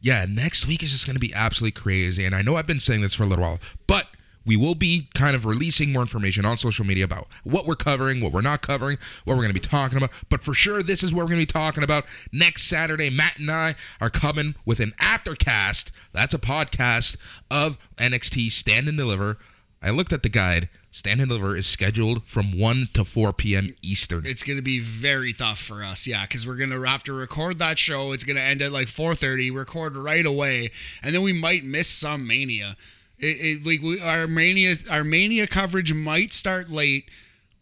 yeah, 0.01 0.25
next 0.30 0.67
week 0.67 0.84
is 0.84 0.91
just 0.91 1.06
going 1.06 1.15
to 1.15 1.19
be 1.19 1.34
absolutely 1.34 1.80
crazy, 1.80 2.25
and 2.25 2.36
I 2.36 2.41
know 2.41 2.56
I've 2.56 2.67
been 2.67 2.80
saying 2.80 3.01
this 3.01 3.15
for 3.15 3.23
a 3.23 3.25
little 3.25 3.43
while, 3.43 3.60
but 3.88 4.08
we 4.45 4.56
will 4.56 4.75
be 4.75 5.10
kind 5.15 5.36
of 5.36 5.45
releasing 5.45 5.91
more 5.91 6.04
information 6.04 6.45
on 6.45 6.58
social 6.58 6.86
media 6.86 7.04
about 7.04 7.28
what 7.43 7.65
we're 7.65 7.75
covering, 7.75 8.21
what 8.21 8.32
we're 8.32 8.41
not 8.41 8.62
covering, 8.62 8.97
what 9.23 9.36
we're 9.36 9.41
going 9.41 9.54
to 9.56 9.60
be 9.60 9.67
talking 9.67 9.97
about. 9.97 10.12
But 10.30 10.43
for 10.43 10.54
sure, 10.54 10.84
this 10.84 11.01
is 11.01 11.12
what 11.12 11.23
we're 11.23 11.30
going 11.30 11.39
to 11.39 11.47
be 11.47 11.51
talking 11.51 11.84
about 11.84 12.06
next 12.32 12.67
Saturday. 12.67 13.10
Matt 13.10 13.39
and 13.39 13.49
I 13.49 13.75
are 13.99 14.12
coming 14.12 14.56
with 14.65 14.80
an 14.80 14.91
aftercast. 15.01 15.89
That's 16.13 16.34
a 16.34 16.39
podcast 16.39 17.17
of 17.49 17.78
NXT 17.97 18.51
Stand 18.51 18.88
and 18.88 18.97
Deliver. 18.97 19.39
I 19.82 19.89
looked 19.89 20.13
at 20.13 20.23
the 20.23 20.30
guide. 20.30 20.69
Stand 20.95 21.19
and 21.19 21.27
Deliver 21.27 21.58
is 21.58 21.67
scheduled 21.67 22.23
from 22.23 22.58
1 22.58 22.88
to 22.93 23.03
4 23.03 23.34
p.m. 23.34 23.75
Eastern. 23.81 24.25
It's 24.25 24.43
going 24.43 24.55
to 24.55 24.62
be 24.62 24.79
very 24.79 25.34
tough 25.34 25.60
for 25.60 25.84
us, 25.84 26.08
yeah, 26.08 26.21
because 26.21 26.47
we're 26.47 26.55
going 26.55 26.69
to 26.69 26.81
have 26.84 27.03
to 27.03 27.12
record 27.12 27.60
that 27.60 27.77
show. 27.77 28.13
It's 28.13 28.23
going 28.23 28.38
to 28.38 28.41
end 28.41 28.62
at 28.62 28.71
like 28.71 28.88
4:30. 28.88 29.53
Record 29.53 29.97
right 29.97 30.25
away, 30.25 30.71
and 31.03 31.13
then 31.13 31.21
we 31.21 31.34
might 31.34 31.65
miss 31.65 31.89
some 31.89 32.25
mania. 32.25 32.77
It, 33.19 33.25
it 33.25 33.65
like 33.65 33.81
we, 33.81 33.99
our 33.99 34.25
mania, 34.25 34.77
our 34.89 35.03
mania 35.03 35.47
coverage 35.47 35.93
might 35.93 36.31
start 36.31 36.69
late, 36.69 37.12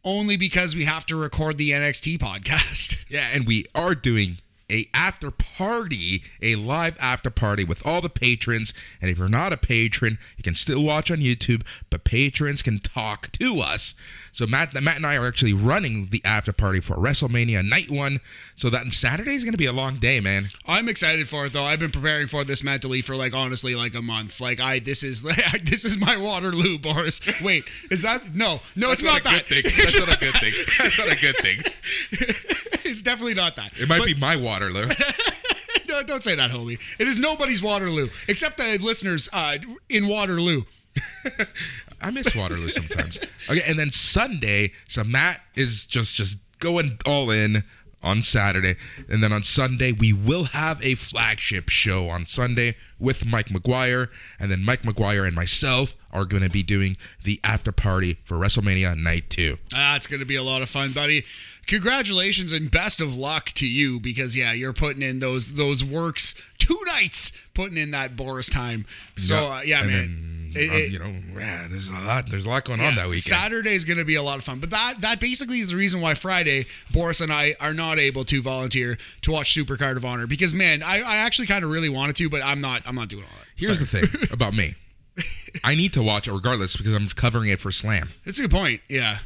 only 0.03 0.37
because 0.37 0.75
we 0.75 0.85
have 0.85 1.07
to 1.07 1.15
record 1.15 1.57
the 1.57 1.71
NXT 1.71 2.19
podcast. 2.19 2.97
Yeah, 3.09 3.29
and 3.33 3.47
we 3.47 3.65
are 3.73 3.95
doing 3.95 4.37
a 4.73 4.89
after 4.93 5.29
party, 5.29 6.23
a 6.41 6.55
live 6.55 6.97
after 6.99 7.29
party 7.29 7.63
with 7.63 7.85
all 7.85 8.01
the 8.01 8.09
patrons. 8.09 8.73
And 8.99 9.11
if 9.11 9.19
you're 9.19 9.29
not 9.29 9.53
a 9.53 9.57
patron, 9.57 10.17
you 10.35 10.43
can 10.43 10.55
still 10.55 10.83
watch 10.83 11.11
on 11.11 11.19
YouTube, 11.19 11.61
but 11.91 12.03
patrons 12.03 12.63
can 12.63 12.79
talk 12.79 13.31
to 13.33 13.59
us. 13.59 13.93
So 14.31 14.47
Matt, 14.47 14.73
Matt 14.73 14.95
and 14.95 15.05
I 15.05 15.15
are 15.15 15.27
actually 15.27 15.53
running 15.53 16.07
the 16.07 16.21
after 16.25 16.51
party 16.51 16.79
for 16.79 16.95
WrestleMania 16.95 17.63
Night 17.63 17.91
One. 17.91 18.19
So 18.55 18.71
that 18.71 18.91
Saturday 18.91 19.35
is 19.35 19.43
going 19.43 19.51
to 19.51 19.59
be 19.59 19.67
a 19.67 19.73
long 19.73 19.99
day, 19.99 20.19
man. 20.19 20.49
I'm 20.65 20.89
excited 20.89 21.29
for 21.29 21.45
it 21.45 21.53
though. 21.53 21.65
I've 21.65 21.79
been 21.79 21.91
preparing 21.91 22.27
for 22.27 22.43
this 22.43 22.63
mentally 22.63 23.03
for 23.03 23.15
like 23.15 23.35
honestly 23.35 23.75
like 23.75 23.93
a 23.93 24.01
month. 24.01 24.41
Like 24.41 24.59
I, 24.59 24.79
this 24.79 25.03
is 25.03 25.21
this 25.63 25.85
is 25.85 25.97
my 25.99 26.17
Waterloo, 26.17 26.79
Boris. 26.79 27.21
Wait, 27.41 27.65
is 27.91 28.01
that 28.01 28.33
no, 28.33 28.61
no, 28.75 28.91
it's 28.91 29.03
not, 29.03 29.23
that. 29.23 29.45
That's 29.47 29.99
not 29.99 30.15
a 30.15 30.19
good 30.19 30.33
thing. 30.35 30.53
That's 30.79 30.97
not 30.97 31.11
a 31.11 31.19
good 31.19 31.37
thing. 31.37 31.61
it's 32.89 33.01
definitely 33.01 33.33
not 33.33 33.55
that. 33.55 33.71
It 33.79 33.87
might 33.87 33.99
But- 33.99 34.07
be 34.07 34.15
my 34.15 34.35
Waterloo. 34.35 34.87
No, 35.89 36.01
don't 36.01 36.23
say 36.23 36.33
that, 36.33 36.49
homie. 36.49 36.79
It 36.97 37.07
is 37.07 37.19
nobody's 37.19 37.61
Waterloo, 37.61 38.09
except 38.27 38.57
the 38.57 38.79
listeners 38.81 39.29
uh, 39.31 39.57
in 39.89 40.07
Waterloo. 40.07 40.63
I 42.01 42.09
miss 42.09 42.35
Waterloo 42.35 42.69
sometimes. 42.69 43.19
Okay, 43.47 43.61
and 43.67 43.77
then 43.77 43.91
Sunday, 43.91 44.71
so 44.87 45.03
Matt 45.03 45.41
is 45.53 45.85
just 45.85 46.15
just 46.15 46.39
going 46.57 46.97
all 47.05 47.29
in 47.29 47.63
on 48.03 48.21
Saturday. 48.21 48.75
And 49.09 49.23
then 49.23 49.31
on 49.31 49.43
Sunday, 49.43 49.91
we 49.91 50.13
will 50.13 50.45
have 50.45 50.83
a 50.83 50.95
flagship 50.95 51.69
show 51.69 52.09
on 52.09 52.25
Sunday 52.25 52.75
with 52.99 53.25
Mike 53.25 53.47
McGuire. 53.47 54.09
And 54.39 54.51
then 54.51 54.63
Mike 54.63 54.81
McGuire 54.83 55.25
and 55.25 55.35
myself 55.35 55.95
are 56.11 56.25
going 56.25 56.43
to 56.43 56.49
be 56.49 56.61
doing 56.61 56.97
the 57.23 57.39
after 57.43 57.71
party 57.71 58.19
for 58.23 58.37
WrestleMania 58.37 58.97
Night 58.97 59.29
2. 59.29 59.57
Ah, 59.73 59.95
it's 59.95 60.07
going 60.07 60.19
to 60.19 60.25
be 60.25 60.35
a 60.35 60.43
lot 60.43 60.61
of 60.61 60.69
fun, 60.69 60.91
buddy. 60.91 61.25
Congratulations 61.65 62.51
and 62.51 62.69
best 62.69 62.99
of 62.99 63.15
luck 63.15 63.51
to 63.53 63.67
you 63.67 63.99
because 63.99 64.35
yeah, 64.35 64.51
you're 64.51 64.73
putting 64.73 65.01
in 65.01 65.19
those 65.19 65.53
those 65.53 65.81
works 65.81 66.35
two 66.57 66.79
nights, 66.85 67.31
putting 67.53 67.77
in 67.77 67.91
that 67.91 68.15
Boris 68.15 68.49
time. 68.49 68.85
So 69.15 69.47
uh, 69.47 69.61
yeah, 69.61 69.81
man. 69.81 69.91
then, 69.91 70.42
It- 70.55 70.71
it- 70.71 70.91
you 70.91 70.99
know, 70.99 71.13
yeah, 71.37 71.67
there's 71.69 71.89
a 71.89 71.93
lot. 71.93 72.29
There's 72.29 72.45
a 72.45 72.49
lot 72.49 72.65
going 72.65 72.79
on 72.81 72.95
that 72.95 73.05
weekend. 73.05 73.21
Saturday 73.23 73.73
is 73.75 73.85
going 73.85 73.97
to 73.97 74.05
be 74.05 74.15
a 74.15 74.23
lot 74.23 74.37
of 74.37 74.43
fun, 74.43 74.59
but 74.59 74.69
that 74.71 75.01
that 75.01 75.19
basically 75.19 75.59
is 75.59 75.69
the 75.69 75.75
reason 75.75 76.01
why 76.01 76.13
Friday 76.13 76.65
Boris 76.91 77.21
and 77.21 77.31
I 77.33 77.55
are 77.59 77.73
not 77.73 77.99
able 77.99 78.23
to 78.25 78.41
volunteer 78.41 78.97
to 79.23 79.31
watch 79.31 79.53
Supercard 79.55 79.97
of 79.97 80.05
Honor 80.05 80.27
because 80.27 80.53
man, 80.53 80.83
I, 80.83 81.01
I 81.01 81.15
actually 81.17 81.47
kind 81.47 81.63
of 81.63 81.69
really 81.71 81.89
wanted 81.89 82.15
to, 82.17 82.29
but 82.29 82.41
I'm 82.43 82.61
not 82.61 82.83
I'm 82.85 82.95
not 82.95 83.07
doing 83.09 83.23
all 83.23 83.37
that. 83.37 83.47
Here's 83.55 83.79
the 83.79 83.85
thing 83.87 84.03
about 84.31 84.53
me. 84.53 84.75
I 85.63 85.75
need 85.75 85.93
to 85.93 86.01
watch 86.01 86.27
it 86.27 86.33
regardless 86.33 86.75
because 86.75 86.93
I'm 86.93 87.07
covering 87.09 87.49
it 87.49 87.61
for 87.61 87.71
Slam. 87.71 88.09
That's 88.25 88.39
a 88.39 88.43
good 88.43 88.51
point. 88.51 88.81
Yeah, 88.89 89.19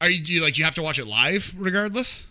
are 0.00 0.10
you, 0.10 0.22
do 0.24 0.32
you 0.32 0.42
like 0.42 0.58
you 0.58 0.64
have 0.64 0.74
to 0.74 0.82
watch 0.82 0.98
it 0.98 1.06
live 1.06 1.54
regardless? 1.56 2.22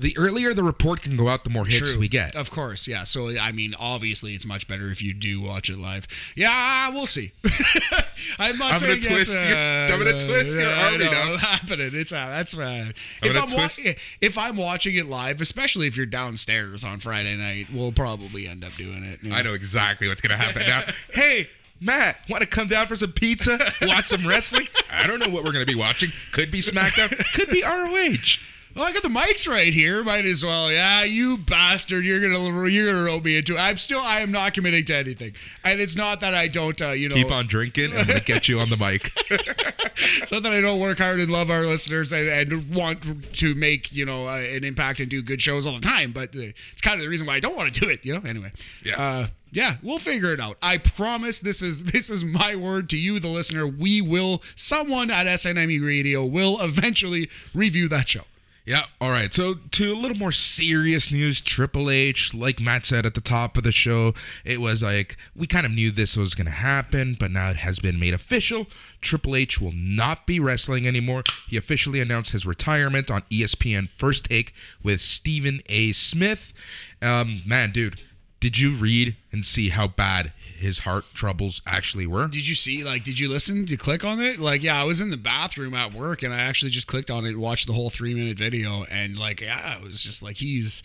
The 0.00 0.16
earlier 0.16 0.54
the 0.54 0.62
report 0.62 1.02
can 1.02 1.16
go 1.16 1.28
out, 1.28 1.42
the 1.42 1.50
more 1.50 1.66
hits 1.66 1.96
we 1.96 2.06
get. 2.06 2.36
Of 2.36 2.50
course, 2.52 2.86
yeah. 2.86 3.02
So 3.02 3.30
I 3.36 3.50
mean, 3.50 3.74
obviously, 3.78 4.34
it's 4.34 4.46
much 4.46 4.68
better 4.68 4.90
if 4.92 5.02
you 5.02 5.12
do 5.12 5.40
watch 5.40 5.68
it 5.68 5.76
live. 5.76 6.06
Yeah, 6.36 6.90
we'll 6.90 7.06
see. 7.06 7.32
I'm 8.38 8.56
not 8.58 8.74
I'm 8.74 8.78
saying 8.78 9.00
gonna 9.00 9.14
twist 9.14 9.32
yes, 9.32 9.48
your- 9.48 9.56
uh, 9.56 9.98
I'm 10.00 10.04
gonna 10.04 10.24
twist 10.24 10.52
your 10.52 10.68
I 10.68 10.84
arm, 10.92 10.98
know, 11.00 11.10
know. 11.10 11.36
happening. 11.40 11.90
It's 11.94 12.12
uh, 12.12 12.26
that's 12.28 12.56
uh, 12.56 12.92
if 13.22 13.34
gonna 13.34 13.50
I'm 13.52 13.56
wa- 13.56 13.92
if 14.20 14.38
I'm 14.38 14.56
watching 14.56 14.94
it 14.94 15.06
live, 15.06 15.40
especially 15.40 15.86
if 15.88 15.96
you're 15.96 16.06
downstairs 16.06 16.84
on 16.84 17.00
Friday 17.00 17.36
night, 17.36 17.66
we'll 17.72 17.92
probably 17.92 18.46
end 18.46 18.64
up 18.64 18.74
doing 18.74 19.02
it. 19.02 19.22
you 19.22 19.32
I 19.32 19.42
know 19.42 19.54
exactly 19.54 20.06
what's 20.08 20.20
gonna 20.20 20.36
happen 20.40 20.62
now. 20.66 20.82
hey, 21.12 21.48
Matt, 21.80 22.18
want 22.28 22.42
to 22.42 22.48
come 22.48 22.68
down 22.68 22.86
for 22.86 22.96
some 22.96 23.12
pizza? 23.12 23.58
Watch 23.82 24.06
some 24.06 24.26
wrestling? 24.26 24.68
I 24.92 25.06
don't 25.06 25.18
know 25.18 25.28
what 25.28 25.44
we're 25.44 25.52
gonna 25.52 25.66
be 25.66 25.74
watching. 25.74 26.10
Could 26.32 26.50
be 26.50 26.60
SmackDown. 26.60 27.10
Could 27.34 27.48
be 27.50 27.62
ROH. 27.62 28.38
Well, 28.74 28.84
I 28.84 28.92
got 28.92 29.02
the 29.02 29.08
mics 29.08 29.48
right 29.48 29.72
here. 29.72 30.04
Might 30.04 30.24
as 30.24 30.44
well. 30.44 30.70
Yeah, 30.70 31.04
you 31.04 31.38
bastard. 31.38 32.04
You're 32.04 32.20
gonna 32.20 32.68
you're 32.68 32.92
gonna 32.92 33.04
rope 33.04 33.24
me 33.24 33.36
into. 33.36 33.56
it. 33.56 33.58
I'm 33.58 33.76
still. 33.76 34.00
I 34.00 34.20
am 34.20 34.30
not 34.30 34.54
committing 34.54 34.84
to 34.86 34.96
anything. 34.96 35.34
And 35.64 35.80
it's 35.80 35.96
not 35.96 36.20
that 36.20 36.34
I 36.34 36.48
don't. 36.48 36.80
Uh, 36.80 36.90
you 36.90 37.08
know. 37.08 37.14
Keep 37.14 37.32
on 37.32 37.46
drinking, 37.46 37.92
and 37.92 38.06
we'll 38.06 38.20
get 38.20 38.48
you 38.48 38.60
on 38.60 38.70
the 38.70 38.76
mic. 38.76 39.10
It's 40.22 40.30
not 40.30 40.44
that 40.44 40.52
I 40.52 40.60
don't 40.60 40.78
work 40.78 40.98
hard 40.98 41.18
and 41.18 41.30
love 41.30 41.50
our 41.50 41.62
listeners 41.66 42.12
and, 42.12 42.28
and 42.28 42.72
want 42.72 43.34
to 43.34 43.54
make 43.56 43.90
you 43.90 44.04
know 44.04 44.28
uh, 44.28 44.36
an 44.36 44.62
impact 44.62 45.00
and 45.00 45.08
do 45.08 45.22
good 45.22 45.42
shows 45.42 45.66
all 45.66 45.74
the 45.74 45.80
time, 45.80 46.12
but 46.12 46.36
uh, 46.36 46.52
it's 46.72 46.80
kind 46.80 46.94
of 46.94 47.00
the 47.00 47.08
reason 47.08 47.26
why 47.26 47.34
I 47.34 47.40
don't 47.40 47.56
want 47.56 47.74
to 47.74 47.80
do 47.80 47.88
it. 47.88 48.04
You 48.04 48.14
know. 48.14 48.28
Anyway. 48.28 48.52
Yeah. 48.84 49.00
Uh, 49.00 49.26
yeah, 49.50 49.76
we'll 49.82 49.98
figure 49.98 50.32
it 50.32 50.40
out. 50.40 50.58
I 50.62 50.76
promise. 50.78 51.40
This 51.40 51.62
is 51.62 51.84
this 51.92 52.10
is 52.10 52.24
my 52.24 52.54
word 52.54 52.88
to 52.90 52.98
you, 52.98 53.18
the 53.18 53.28
listener. 53.28 53.66
We 53.66 54.00
will. 54.00 54.42
Someone 54.54 55.10
at 55.10 55.26
SNME 55.26 55.84
Radio 55.84 56.24
will 56.24 56.60
eventually 56.60 57.28
review 57.54 57.88
that 57.88 58.08
show. 58.08 58.22
Yeah. 58.68 58.82
All 59.00 59.08
right. 59.08 59.32
So 59.32 59.54
to 59.54 59.94
a 59.94 59.96
little 59.96 60.18
more 60.18 60.30
serious 60.30 61.10
news, 61.10 61.40
Triple 61.40 61.88
H, 61.88 62.34
like 62.34 62.60
Matt 62.60 62.84
said 62.84 63.06
at 63.06 63.14
the 63.14 63.22
top 63.22 63.56
of 63.56 63.62
the 63.64 63.72
show, 63.72 64.12
it 64.44 64.60
was 64.60 64.82
like 64.82 65.16
we 65.34 65.46
kind 65.46 65.64
of 65.64 65.72
knew 65.72 65.90
this 65.90 66.18
was 66.18 66.34
going 66.34 66.44
to 66.44 66.50
happen, 66.50 67.16
but 67.18 67.30
now 67.30 67.48
it 67.48 67.56
has 67.56 67.78
been 67.78 67.98
made 67.98 68.12
official. 68.12 68.66
Triple 69.00 69.36
H 69.36 69.58
will 69.58 69.72
not 69.72 70.26
be 70.26 70.38
wrestling 70.38 70.86
anymore. 70.86 71.22
He 71.48 71.56
officially 71.56 71.98
announced 71.98 72.32
his 72.32 72.44
retirement 72.44 73.10
on 73.10 73.22
ESPN 73.30 73.88
First 73.96 74.26
Take 74.26 74.52
with 74.82 75.00
Stephen 75.00 75.62
A. 75.70 75.92
Smith. 75.92 76.52
Um, 77.00 77.40
man, 77.46 77.72
dude, 77.72 78.02
did 78.38 78.58
you 78.58 78.76
read 78.76 79.16
and 79.32 79.46
see 79.46 79.70
how 79.70 79.88
bad 79.88 80.34
his 80.58 80.80
heart 80.80 81.04
troubles 81.14 81.62
actually 81.66 82.06
were? 82.06 82.26
Did 82.28 82.46
you 82.48 82.54
see? 82.54 82.82
Like, 82.84 83.04
did 83.04 83.18
you 83.18 83.28
listen? 83.28 83.60
Did 83.60 83.70
you 83.70 83.78
click 83.78 84.04
on 84.04 84.20
it? 84.20 84.38
Like, 84.38 84.62
yeah, 84.62 84.80
I 84.80 84.84
was 84.84 85.00
in 85.00 85.10
the 85.10 85.16
bathroom 85.16 85.72
at 85.74 85.94
work, 85.94 86.22
and 86.22 86.34
I 86.34 86.38
actually 86.38 86.70
just 86.72 86.86
clicked 86.86 87.10
on 87.10 87.24
it, 87.24 87.38
watched 87.38 87.66
the 87.66 87.72
whole 87.72 87.90
three 87.90 88.14
minute 88.14 88.36
video, 88.38 88.84
and 88.90 89.18
like, 89.18 89.40
yeah, 89.40 89.76
it 89.76 89.82
was 89.82 90.02
just 90.02 90.22
like 90.22 90.36
he's 90.38 90.82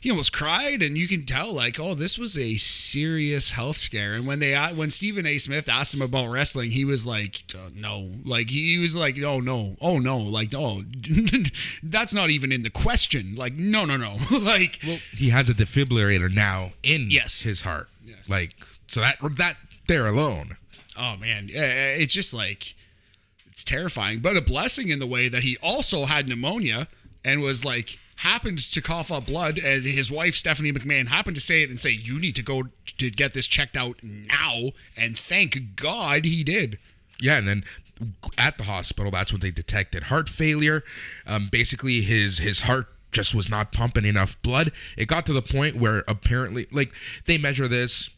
he 0.00 0.10
almost 0.10 0.32
cried, 0.32 0.80
and 0.82 0.96
you 0.96 1.06
can 1.06 1.24
tell 1.24 1.52
like, 1.52 1.78
oh, 1.78 1.92
this 1.94 2.16
was 2.18 2.38
a 2.38 2.56
serious 2.56 3.50
health 3.50 3.76
scare. 3.76 4.14
And 4.14 4.26
when 4.26 4.38
they 4.38 4.54
when 4.74 4.90
Stephen 4.90 5.26
A. 5.26 5.36
Smith 5.38 5.68
asked 5.68 5.92
him 5.92 6.00
about 6.02 6.28
wrestling, 6.28 6.70
he 6.70 6.86
was 6.86 7.06
like, 7.06 7.44
no, 7.74 8.10
like 8.24 8.48
he 8.50 8.78
was 8.78 8.96
like, 8.96 9.16
oh 9.22 9.40
no, 9.40 9.76
oh 9.82 9.98
no, 9.98 10.16
like 10.18 10.54
oh, 10.54 10.82
that's 11.82 12.14
not 12.14 12.30
even 12.30 12.52
in 12.52 12.62
the 12.62 12.70
question. 12.70 13.34
Like, 13.36 13.52
no, 13.54 13.84
no, 13.84 13.96
no, 13.96 14.16
like. 14.30 14.76
he 15.12 15.28
has 15.30 15.48
a 15.50 15.54
defibrillator 15.54 16.32
now 16.32 16.72
in 16.82 17.10
Yes. 17.10 17.42
his 17.42 17.60
heart. 17.62 17.88
Yes. 18.04 18.28
Like 18.28 18.54
so 18.90 19.00
that 19.00 19.16
that 19.38 19.56
there 19.86 20.06
alone. 20.06 20.56
Oh 20.98 21.16
man, 21.16 21.48
it's 21.50 22.12
just 22.12 22.34
like 22.34 22.74
it's 23.50 23.64
terrifying, 23.64 24.20
but 24.20 24.36
a 24.36 24.42
blessing 24.42 24.88
in 24.88 24.98
the 24.98 25.06
way 25.06 25.28
that 25.28 25.42
he 25.42 25.56
also 25.62 26.04
had 26.04 26.28
pneumonia 26.28 26.88
and 27.24 27.40
was 27.40 27.64
like 27.64 27.98
happened 28.16 28.58
to 28.58 28.82
cough 28.82 29.10
up 29.10 29.26
blood, 29.26 29.56
and 29.56 29.84
his 29.84 30.10
wife 30.10 30.34
Stephanie 30.34 30.72
McMahon 30.72 31.08
happened 31.08 31.36
to 31.36 31.40
say 31.40 31.62
it 31.62 31.70
and 31.70 31.80
say, 31.80 31.90
"You 31.90 32.18
need 32.18 32.36
to 32.36 32.42
go 32.42 32.64
to 32.98 33.10
get 33.10 33.32
this 33.32 33.46
checked 33.46 33.76
out 33.76 33.98
now." 34.02 34.72
And 34.96 35.16
thank 35.16 35.76
God 35.76 36.24
he 36.24 36.44
did. 36.44 36.78
Yeah, 37.20 37.38
and 37.38 37.46
then 37.48 37.64
at 38.36 38.58
the 38.58 38.64
hospital, 38.64 39.10
that's 39.10 39.32
when 39.32 39.40
they 39.40 39.50
detected 39.50 40.04
heart 40.04 40.28
failure. 40.28 40.82
Um, 41.26 41.48
basically, 41.50 42.02
his 42.02 42.38
his 42.38 42.60
heart 42.60 42.88
just 43.12 43.34
was 43.34 43.48
not 43.48 43.72
pumping 43.72 44.04
enough 44.04 44.40
blood. 44.42 44.72
It 44.96 45.06
got 45.06 45.26
to 45.26 45.32
the 45.32 45.42
point 45.42 45.76
where 45.76 46.04
apparently, 46.06 46.66
like 46.70 46.92
they 47.26 47.38
measure 47.38 47.68
this, 47.68 48.10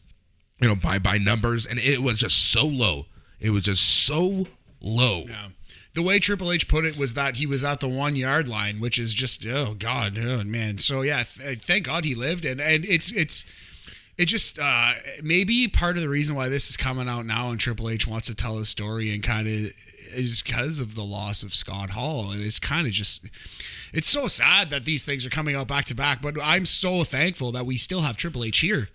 you 0.61 0.67
know, 0.67 0.75
by 0.75 0.99
by 0.99 1.17
numbers, 1.17 1.65
and 1.65 1.79
it 1.79 2.01
was 2.01 2.19
just 2.19 2.51
so 2.51 2.65
low. 2.65 3.05
It 3.39 3.49
was 3.49 3.65
just 3.65 4.05
so 4.05 4.47
low. 4.81 5.25
Yeah. 5.27 5.49
The 5.93 6.01
way 6.01 6.19
Triple 6.19 6.51
H 6.51 6.67
put 6.67 6.85
it 6.85 6.97
was 6.97 7.13
that 7.13 7.35
he 7.35 7.45
was 7.45 7.63
at 7.63 7.79
the 7.79 7.87
one 7.87 8.15
yard 8.15 8.47
line, 8.47 8.79
which 8.79 8.97
is 8.97 9.13
just 9.13 9.45
oh 9.45 9.75
god, 9.77 10.17
oh 10.17 10.43
man. 10.43 10.79
So 10.79 11.01
yeah, 11.01 11.23
th- 11.23 11.63
thank 11.63 11.85
God 11.85 12.05
he 12.05 12.15
lived, 12.15 12.45
and 12.45 12.59
and 12.59 12.85
it's 12.85 13.11
it's 13.11 13.45
it 14.17 14.25
just 14.25 14.57
uh 14.59 14.93
maybe 15.21 15.67
part 15.67 15.97
of 15.97 16.01
the 16.01 16.09
reason 16.09 16.35
why 16.35 16.49
this 16.49 16.69
is 16.69 16.77
coming 16.77 17.07
out 17.07 17.25
now 17.25 17.49
and 17.49 17.59
Triple 17.59 17.89
H 17.89 18.07
wants 18.07 18.27
to 18.27 18.35
tell 18.35 18.57
his 18.57 18.69
story 18.69 19.13
and 19.13 19.21
kind 19.21 19.47
of 19.47 19.71
is 20.15 20.41
because 20.41 20.79
of 20.79 20.95
the 20.95 21.03
loss 21.03 21.43
of 21.43 21.53
Scott 21.53 21.91
Hall, 21.91 22.31
and 22.31 22.41
it's 22.41 22.59
kind 22.59 22.87
of 22.87 22.93
just 22.93 23.27
it's 23.93 24.09
so 24.09 24.27
sad 24.27 24.69
that 24.71 24.85
these 24.85 25.05
things 25.05 25.25
are 25.25 25.29
coming 25.31 25.55
out 25.55 25.67
back 25.67 25.85
to 25.85 25.95
back. 25.95 26.21
But 26.21 26.37
I'm 26.41 26.65
so 26.65 27.03
thankful 27.03 27.51
that 27.51 27.65
we 27.65 27.77
still 27.77 28.01
have 28.01 28.17
Triple 28.17 28.43
H 28.43 28.59
here. 28.59 28.89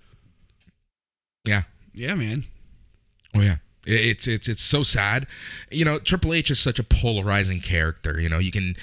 Yeah. 1.48 1.62
Yeah, 1.94 2.14
man. 2.14 2.44
Oh 3.34 3.40
yeah. 3.40 3.56
It's 3.87 4.26
it's 4.26 4.48
it's 4.48 4.62
so 4.62 4.82
sad. 4.82 5.26
You 5.70 5.84
know, 5.84 5.98
Triple 5.98 6.34
H 6.34 6.50
is 6.50 6.58
such 6.61 6.78
a 6.78 6.84
polarizing 6.84 7.61
character. 7.61 8.20
You 8.20 8.28
know, 8.28 8.38
you 8.38 8.50
can. 8.50 8.76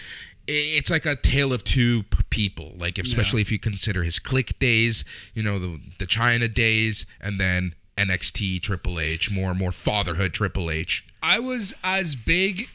It's 0.48 0.90
like 0.90 1.06
a 1.06 1.16
tale 1.16 1.54
of 1.54 1.64
two 1.64 2.04
people. 2.30 2.74
Like 2.76 2.98
especially 2.98 3.42
if 3.42 3.52
you 3.52 3.60
consider 3.60 4.04
his 4.04 4.20
Kliq 4.20 4.58
days. 4.60 5.06
You 5.34 5.44
know, 5.44 5.60
the 5.60 5.80
the 6.00 6.08
Chyna 6.08 6.52
days, 6.52 7.06
and 7.22 7.40
then 7.40 7.76
NXT 7.98 8.62
Triple 8.62 9.00
H, 9.00 9.30
more 9.32 9.52
and 9.52 9.60
more 9.60 9.72
fatherhood 9.72 10.34
Triple 10.34 10.72
H. 10.72 11.06
I 11.22 11.40
was 11.40 11.74
as 11.84 12.16
big 12.16 12.68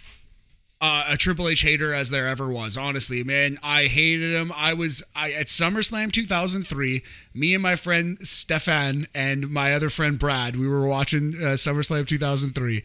uh, 0.80 1.04
a 1.08 1.16
Triple 1.16 1.48
H 1.48 1.60
hater 1.60 1.92
as 1.92 2.10
there 2.10 2.26
ever 2.26 2.48
was. 2.48 2.76
Honestly, 2.76 3.22
man, 3.22 3.58
I 3.62 3.84
hated 3.86 4.34
him. 4.34 4.50
I 4.54 4.72
was 4.72 5.02
I 5.14 5.32
at 5.32 5.46
SummerSlam 5.46 6.10
2003. 6.10 7.02
Me 7.34 7.54
and 7.54 7.62
my 7.62 7.76
friend 7.76 8.18
Stefan 8.26 9.06
and 9.14 9.50
my 9.50 9.74
other 9.74 9.90
friend 9.90 10.18
Brad, 10.18 10.56
we 10.56 10.66
were 10.66 10.86
watching 10.86 11.34
uh, 11.34 11.54
SummerSlam 11.54 12.06
2003. 12.06 12.82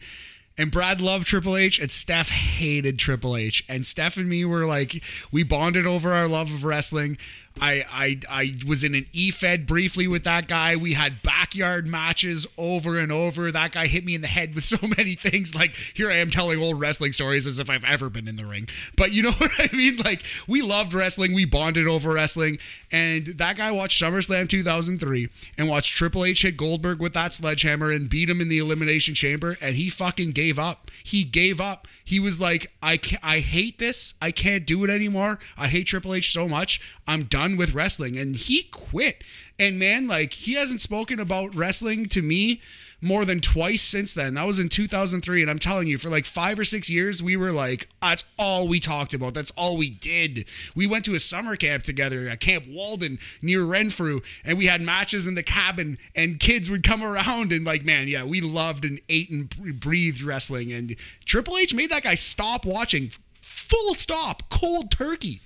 And 0.58 0.70
Brad 0.70 1.02
loved 1.02 1.26
Triple 1.26 1.56
H, 1.56 1.78
and 1.78 1.90
Steph 1.90 2.30
hated 2.30 2.98
Triple 2.98 3.36
H. 3.36 3.62
And 3.68 3.84
Steph 3.84 4.16
and 4.16 4.28
me 4.28 4.44
were 4.44 4.64
like, 4.64 5.02
we 5.30 5.42
bonded 5.42 5.86
over 5.86 6.12
our 6.12 6.26
love 6.26 6.50
of 6.50 6.64
wrestling. 6.64 7.18
I 7.60 7.84
I 7.90 8.20
I 8.28 8.54
was 8.66 8.84
in 8.84 8.94
an 8.94 9.06
E-Fed 9.12 9.66
briefly 9.66 10.06
with 10.06 10.24
that 10.24 10.48
guy. 10.48 10.76
We 10.76 10.94
had 10.94 11.22
backyard 11.22 11.86
matches 11.86 12.46
over 12.58 12.98
and 12.98 13.10
over. 13.10 13.50
That 13.50 13.72
guy 13.72 13.86
hit 13.86 14.04
me 14.04 14.14
in 14.14 14.20
the 14.20 14.28
head 14.28 14.54
with 14.54 14.64
so 14.66 14.78
many 14.96 15.14
things. 15.14 15.54
Like 15.54 15.74
here 15.94 16.10
I 16.10 16.16
am 16.16 16.30
telling 16.30 16.60
old 16.60 16.80
wrestling 16.80 17.12
stories 17.12 17.46
as 17.46 17.58
if 17.58 17.70
I've 17.70 17.84
ever 17.84 18.10
been 18.10 18.28
in 18.28 18.36
the 18.36 18.46
ring. 18.46 18.68
But 18.96 19.12
you 19.12 19.22
know 19.22 19.30
what 19.38 19.50
I 19.58 19.74
mean? 19.74 19.96
Like 19.96 20.22
we 20.46 20.62
loved 20.62 20.92
wrestling. 20.94 21.32
We 21.32 21.44
bonded 21.44 21.86
over 21.86 22.12
wrestling. 22.12 22.58
And 22.92 23.26
that 23.26 23.56
guy 23.56 23.70
watched 23.70 24.02
SummerSlam 24.02 24.48
2003 24.48 25.28
and 25.56 25.68
watched 25.68 25.96
Triple 25.96 26.24
H 26.24 26.42
hit 26.42 26.56
Goldberg 26.56 27.00
with 27.00 27.12
that 27.14 27.32
sledgehammer 27.32 27.90
and 27.90 28.08
beat 28.08 28.28
him 28.28 28.40
in 28.40 28.48
the 28.48 28.58
Elimination 28.58 29.14
Chamber. 29.14 29.56
And 29.60 29.76
he 29.76 29.88
fucking 29.88 30.32
gave 30.32 30.58
up. 30.58 30.90
He 31.02 31.24
gave 31.24 31.60
up. 31.60 31.88
He 32.04 32.20
was 32.20 32.40
like, 32.40 32.72
I 32.82 33.00
I 33.22 33.38
hate 33.38 33.78
this. 33.78 34.14
I 34.20 34.30
can't 34.30 34.66
do 34.66 34.84
it 34.84 34.90
anymore. 34.90 35.38
I 35.56 35.68
hate 35.68 35.86
Triple 35.86 36.14
H 36.14 36.32
so 36.32 36.48
much. 36.48 36.80
I'm 37.06 37.24
done 37.24 37.45
with 37.54 37.74
wrestling. 37.74 38.18
And 38.18 38.34
he 38.34 38.64
quit. 38.64 39.22
And 39.58 39.78
man, 39.78 40.08
like 40.08 40.32
he 40.32 40.54
hasn't 40.54 40.80
spoken 40.80 41.20
about 41.20 41.54
wrestling 41.54 42.06
to 42.06 42.22
me 42.22 42.60
more 43.00 43.24
than 43.24 43.40
twice 43.40 43.82
since 43.82 44.14
then. 44.14 44.34
That 44.34 44.46
was 44.46 44.58
in 44.58 44.68
2003. 44.68 45.42
And 45.42 45.50
I'm 45.50 45.58
telling 45.58 45.86
you, 45.86 45.98
for 45.98 46.08
like 46.08 46.24
five 46.24 46.58
or 46.58 46.64
six 46.64 46.90
years, 46.90 47.22
we 47.22 47.36
were 47.36 47.52
like, 47.52 47.88
that's 48.00 48.24
all 48.38 48.66
we 48.66 48.80
talked 48.80 49.14
about. 49.14 49.34
That's 49.34 49.50
all 49.52 49.76
we 49.76 49.90
did. 49.90 50.46
We 50.74 50.86
went 50.86 51.04
to 51.06 51.14
a 51.14 51.20
summer 51.20 51.56
camp 51.56 51.82
together 51.82 52.28
at 52.28 52.40
Camp 52.40 52.64
Walden 52.68 53.18
near 53.42 53.64
Renfrew, 53.64 54.20
and 54.44 54.58
we 54.58 54.66
had 54.66 54.80
matches 54.80 55.26
in 55.26 55.34
the 55.34 55.42
cabin, 55.42 55.98
and 56.14 56.40
kids 56.40 56.70
would 56.70 56.82
come 56.82 57.02
around. 57.02 57.52
And 57.52 57.64
like, 57.64 57.84
man, 57.84 58.08
yeah, 58.08 58.24
we 58.24 58.40
loved 58.40 58.84
and 58.84 59.00
ate 59.08 59.30
and 59.30 59.80
breathed 59.80 60.22
wrestling. 60.22 60.72
And 60.72 60.96
Triple 61.24 61.56
H 61.58 61.74
made 61.74 61.90
that 61.90 62.04
guy 62.04 62.14
stop 62.14 62.64
watching. 62.64 63.10
Full 63.40 63.94
stop, 63.94 64.48
cold 64.48 64.90
turkey. 64.90 65.40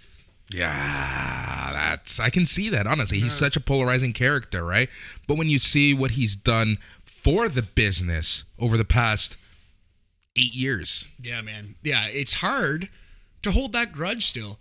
Yeah, 0.53 1.50
that's 2.01 2.21
I 2.21 2.31
can 2.31 2.47
see 2.47 2.69
that 2.71 2.87
honestly. 2.87 3.21
He's 3.21 3.33
such 3.33 3.57
a 3.57 3.61
polarizing 3.61 4.13
character, 4.13 4.65
right? 4.65 4.89
But 5.27 5.37
when 5.37 5.49
you 5.49 5.59
see 5.59 5.95
what 5.95 6.13
he's 6.13 6.37
done 6.37 6.79
for 7.05 7.49
the 7.49 7.63
business 7.63 8.45
over 8.59 8.77
the 8.77 8.85
past 8.85 9.37
8 10.37 10.55
years. 10.55 11.07
Yeah, 11.21 11.43
man. 11.43 11.77
Yeah, 11.83 12.07
it's 12.09 12.35
hard 12.35 12.89
to 13.43 13.51
hold 13.51 13.73
that 13.73 13.93
grudge 13.93 14.27
still. 14.27 14.59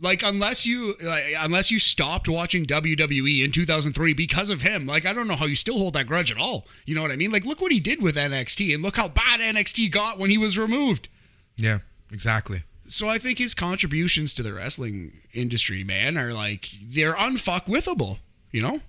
Like 0.00 0.22
unless 0.22 0.64
you 0.64 0.94
like, 1.02 1.34
unless 1.40 1.72
you 1.72 1.80
stopped 1.80 2.28
watching 2.28 2.66
WWE 2.66 3.44
in 3.44 3.50
2003 3.50 4.14
because 4.14 4.48
of 4.48 4.60
him, 4.60 4.86
like 4.86 5.04
I 5.04 5.12
don't 5.12 5.26
know 5.26 5.34
how 5.34 5.46
you 5.46 5.56
still 5.56 5.78
hold 5.78 5.94
that 5.94 6.06
grudge 6.06 6.30
at 6.30 6.38
all. 6.38 6.68
You 6.86 6.94
know 6.94 7.02
what 7.02 7.10
I 7.10 7.16
mean? 7.16 7.32
Like 7.32 7.44
look 7.44 7.60
what 7.60 7.72
he 7.72 7.80
did 7.80 8.00
with 8.00 8.14
NXT 8.14 8.72
and 8.74 8.82
look 8.82 8.96
how 8.96 9.08
bad 9.08 9.40
NXT 9.40 9.90
got 9.90 10.18
when 10.18 10.30
he 10.30 10.38
was 10.38 10.56
removed. 10.56 11.08
Yeah, 11.56 11.80
exactly. 12.12 12.62
So 12.88 13.08
I 13.08 13.18
think 13.18 13.38
his 13.38 13.54
contributions 13.54 14.32
to 14.34 14.42
the 14.42 14.52
wrestling 14.54 15.12
industry, 15.32 15.84
man, 15.84 16.16
are 16.18 16.32
like 16.32 16.70
they're 16.82 17.14
unfuckwithable. 17.14 18.18
You 18.50 18.62
know? 18.62 18.80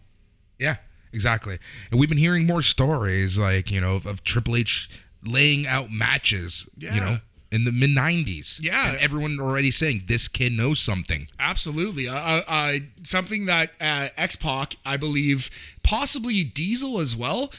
Yeah, 0.57 0.77
exactly. 1.13 1.59
And 1.91 1.99
we've 1.99 2.09
been 2.09 2.17
hearing 2.17 2.47
more 2.47 2.61
stories 2.61 3.37
like, 3.37 3.69
you 3.71 3.81
know, 3.81 3.95
of, 3.97 4.05
of 4.05 4.23
Triple 4.23 4.55
H 4.55 4.89
laying 5.23 5.67
out 5.67 5.91
matches, 5.91 6.65
Yeah. 6.77 6.93
you 6.95 7.01
know, 7.01 7.17
in 7.51 7.65
the 7.65 7.71
mid 7.71 7.89
90s. 7.89 8.59
Yeah. 8.61 8.89
And 8.91 8.97
everyone 8.99 9.39
already 9.39 9.71
saying 9.71 10.03
this 10.07 10.27
kid 10.27 10.53
knows 10.53 10.79
something. 10.79 11.27
Absolutely. 11.39 12.07
Uh, 12.07 12.15
uh, 12.15 12.41
uh, 12.47 12.73
something 13.03 13.45
that 13.47 13.71
uh, 13.81 14.09
X 14.15 14.35
Pac, 14.37 14.77
I 14.85 14.95
believe, 14.97 15.49
possibly 15.83 16.43
Diesel 16.43 16.99
as 16.99 17.15
well. 17.15 17.51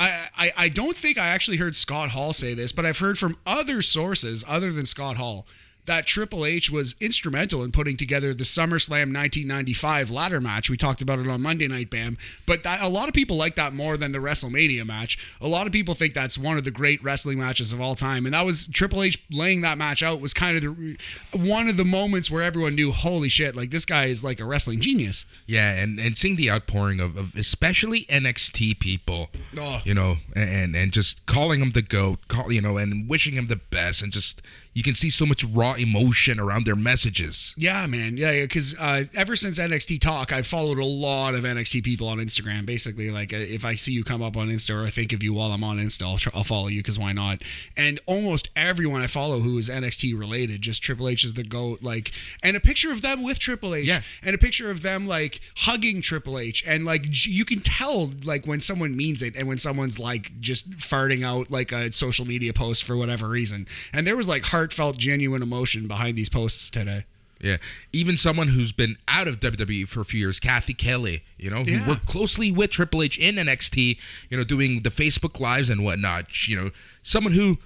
I, 0.00 0.28
I, 0.36 0.52
I 0.56 0.68
don't 0.68 0.96
think 0.96 1.18
I 1.18 1.26
actually 1.28 1.56
heard 1.56 1.74
Scott 1.74 2.10
Hall 2.10 2.32
say 2.32 2.54
this, 2.54 2.70
but 2.70 2.86
I've 2.86 2.98
heard 2.98 3.18
from 3.18 3.36
other 3.44 3.82
sources 3.82 4.44
other 4.46 4.70
than 4.70 4.86
Scott 4.86 5.16
Hall 5.16 5.44
that 5.88 6.06
Triple 6.06 6.44
H 6.46 6.70
was 6.70 6.94
instrumental 7.00 7.64
in 7.64 7.72
putting 7.72 7.96
together 7.96 8.32
the 8.32 8.44
SummerSlam 8.44 9.12
1995 9.12 10.10
ladder 10.10 10.40
match. 10.40 10.70
We 10.70 10.76
talked 10.76 11.02
about 11.02 11.18
it 11.18 11.26
on 11.28 11.42
Monday 11.42 11.66
Night 11.68 11.90
Bam, 11.90 12.16
but 12.46 12.62
that, 12.62 12.80
a 12.80 12.88
lot 12.88 13.08
of 13.08 13.14
people 13.14 13.36
like 13.36 13.56
that 13.56 13.72
more 13.74 13.96
than 13.96 14.12
the 14.12 14.18
WrestleMania 14.18 14.86
match. 14.86 15.18
A 15.40 15.48
lot 15.48 15.66
of 15.66 15.72
people 15.72 15.94
think 15.94 16.14
that's 16.14 16.38
one 16.38 16.56
of 16.56 16.64
the 16.64 16.70
great 16.70 17.02
wrestling 17.02 17.38
matches 17.38 17.72
of 17.72 17.80
all 17.80 17.94
time, 17.94 18.24
and 18.24 18.34
that 18.34 18.46
was 18.46 18.68
Triple 18.68 19.02
H 19.02 19.22
laying 19.30 19.62
that 19.62 19.76
match 19.78 20.02
out 20.02 20.20
was 20.20 20.32
kind 20.32 20.56
of 20.56 20.62
the 20.62 20.96
one 21.32 21.68
of 21.68 21.76
the 21.76 21.84
moments 21.84 22.30
where 22.30 22.42
everyone 22.42 22.74
knew, 22.74 22.92
holy 22.92 23.28
shit, 23.28 23.56
like 23.56 23.70
this 23.70 23.84
guy 23.84 24.06
is 24.06 24.22
like 24.22 24.38
a 24.40 24.44
wrestling 24.44 24.80
genius. 24.80 25.24
Yeah, 25.46 25.72
and, 25.74 25.98
and 25.98 26.16
seeing 26.16 26.36
the 26.36 26.50
outpouring 26.50 27.00
of, 27.00 27.16
of 27.16 27.34
especially 27.34 28.04
NXT 28.06 28.78
people, 28.78 29.30
Oh. 29.56 29.80
you 29.84 29.94
know, 29.94 30.18
and 30.36 30.76
and 30.76 30.92
just 30.92 31.24
calling 31.26 31.60
him 31.60 31.72
the 31.72 31.82
goat, 31.82 32.18
call 32.28 32.52
you 32.52 32.60
know, 32.60 32.76
and 32.76 33.08
wishing 33.08 33.34
him 33.34 33.46
the 33.46 33.56
best, 33.56 34.02
and 34.02 34.12
just 34.12 34.42
you 34.74 34.82
can 34.82 34.94
see 34.94 35.10
so 35.10 35.26
much 35.26 35.42
raw 35.44 35.74
emotion 35.74 36.38
around 36.38 36.64
their 36.66 36.76
messages. 36.76 37.54
Yeah, 37.56 37.86
man. 37.86 38.16
Yeah, 38.16 38.42
because 38.42 38.74
uh, 38.78 39.04
ever 39.16 39.34
since 39.36 39.58
NXT 39.58 40.00
Talk, 40.00 40.32
I've 40.32 40.46
followed 40.46 40.78
a 40.78 40.84
lot 40.84 41.34
of 41.34 41.44
NXT 41.44 41.82
people 41.84 42.08
on 42.08 42.18
Instagram. 42.18 42.64
Basically, 42.66 43.10
like 43.10 43.32
uh, 43.32 43.36
if 43.38 43.64
I 43.64 43.74
see 43.76 43.92
you 43.92 44.04
come 44.04 44.22
up 44.22 44.36
on 44.36 44.48
Insta 44.48 44.80
or 44.80 44.86
I 44.86 44.90
think 44.90 45.12
of 45.12 45.22
you 45.22 45.32
while 45.34 45.52
I'm 45.52 45.64
on 45.64 45.78
Insta, 45.78 46.02
I'll, 46.02 46.18
tr- 46.18 46.30
I'll 46.34 46.44
follow 46.44 46.68
you 46.68 46.80
because 46.80 46.98
why 46.98 47.12
not? 47.12 47.42
And 47.76 47.98
almost 48.06 48.50
everyone 48.56 49.00
I 49.02 49.06
follow 49.06 49.40
who 49.40 49.58
is 49.58 49.68
NXT 49.68 50.18
related, 50.18 50.62
just 50.62 50.82
Triple 50.82 51.08
H 51.08 51.24
is 51.24 51.34
the 51.34 51.44
goat. 51.44 51.82
Like, 51.82 52.12
and 52.42 52.56
a 52.56 52.60
picture 52.60 52.92
of 52.92 53.02
them 53.02 53.22
with 53.22 53.38
Triple 53.38 53.74
H, 53.74 53.86
Yeah. 53.86 54.02
and 54.22 54.34
a 54.34 54.38
picture 54.38 54.70
of 54.70 54.82
them 54.82 55.06
like 55.06 55.40
hugging 55.58 56.00
Triple 56.02 56.38
H, 56.38 56.62
and 56.66 56.84
like 56.84 57.06
you 57.26 57.44
can 57.44 57.60
tell 57.60 58.10
like 58.24 58.46
when 58.46 58.60
someone 58.60 58.96
means 58.96 59.22
it 59.22 59.36
and 59.36 59.48
when 59.48 59.58
someone's 59.58 59.98
like 59.98 60.40
just 60.40 60.70
farting 60.72 61.24
out 61.24 61.50
like 61.50 61.72
a 61.72 61.90
social 61.92 62.24
media 62.26 62.52
post 62.52 62.84
for 62.84 62.96
whatever 62.96 63.28
reason. 63.28 63.66
And 63.92 64.06
there 64.06 64.16
was 64.16 64.28
like 64.28 64.44
heartfelt, 64.58 64.96
genuine 64.98 65.40
emotion 65.42 65.86
behind 65.86 66.16
these 66.18 66.28
posts 66.28 66.68
today. 66.68 67.04
Yeah, 67.40 67.58
even 67.92 68.16
someone 68.16 68.48
who's 68.48 68.72
been 68.72 68.96
out 69.06 69.28
of 69.28 69.38
WWE 69.38 69.86
for 69.86 70.00
a 70.00 70.04
few 70.04 70.18
years, 70.18 70.40
Cathy 70.40 70.74
Kelly, 70.74 71.22
you 71.36 71.48
know, 71.50 71.62
who 71.62 71.70
Yeah. 71.70 71.86
worked 71.88 72.06
closely 72.06 72.50
with 72.50 72.70
Triple 72.70 73.00
H 73.00 73.16
in 73.16 73.36
NXT, 73.36 73.96
you 74.28 74.36
know, 74.36 74.42
doing 74.42 74.82
the 74.82 74.90
Facebook 74.90 75.38
lives 75.38 75.70
and 75.70 75.84
whatnot. 75.84 76.48
You 76.48 76.56
know, 76.56 76.70
someone 77.04 77.32
who 77.34 77.58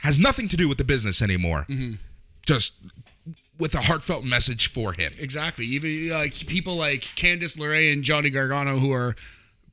has 0.00 0.18
nothing 0.18 0.48
to 0.48 0.56
do 0.56 0.68
with 0.68 0.78
the 0.78 0.84
business 0.84 1.22
anymore, 1.22 1.64
Mm-hmm. 1.68 1.92
just 2.44 2.74
with 3.56 3.72
a 3.76 3.82
heartfelt 3.82 4.24
message 4.24 4.72
for 4.72 4.94
him. 4.94 5.12
Exactly. 5.16 5.64
Even 5.66 6.08
like 6.08 6.34
people 6.48 6.74
like 6.74 7.02
Candice 7.14 7.56
LeRae 7.56 7.92
and 7.92 8.02
Johnny 8.02 8.30
Gargano, 8.30 8.80
who 8.80 8.90
are 8.90 9.14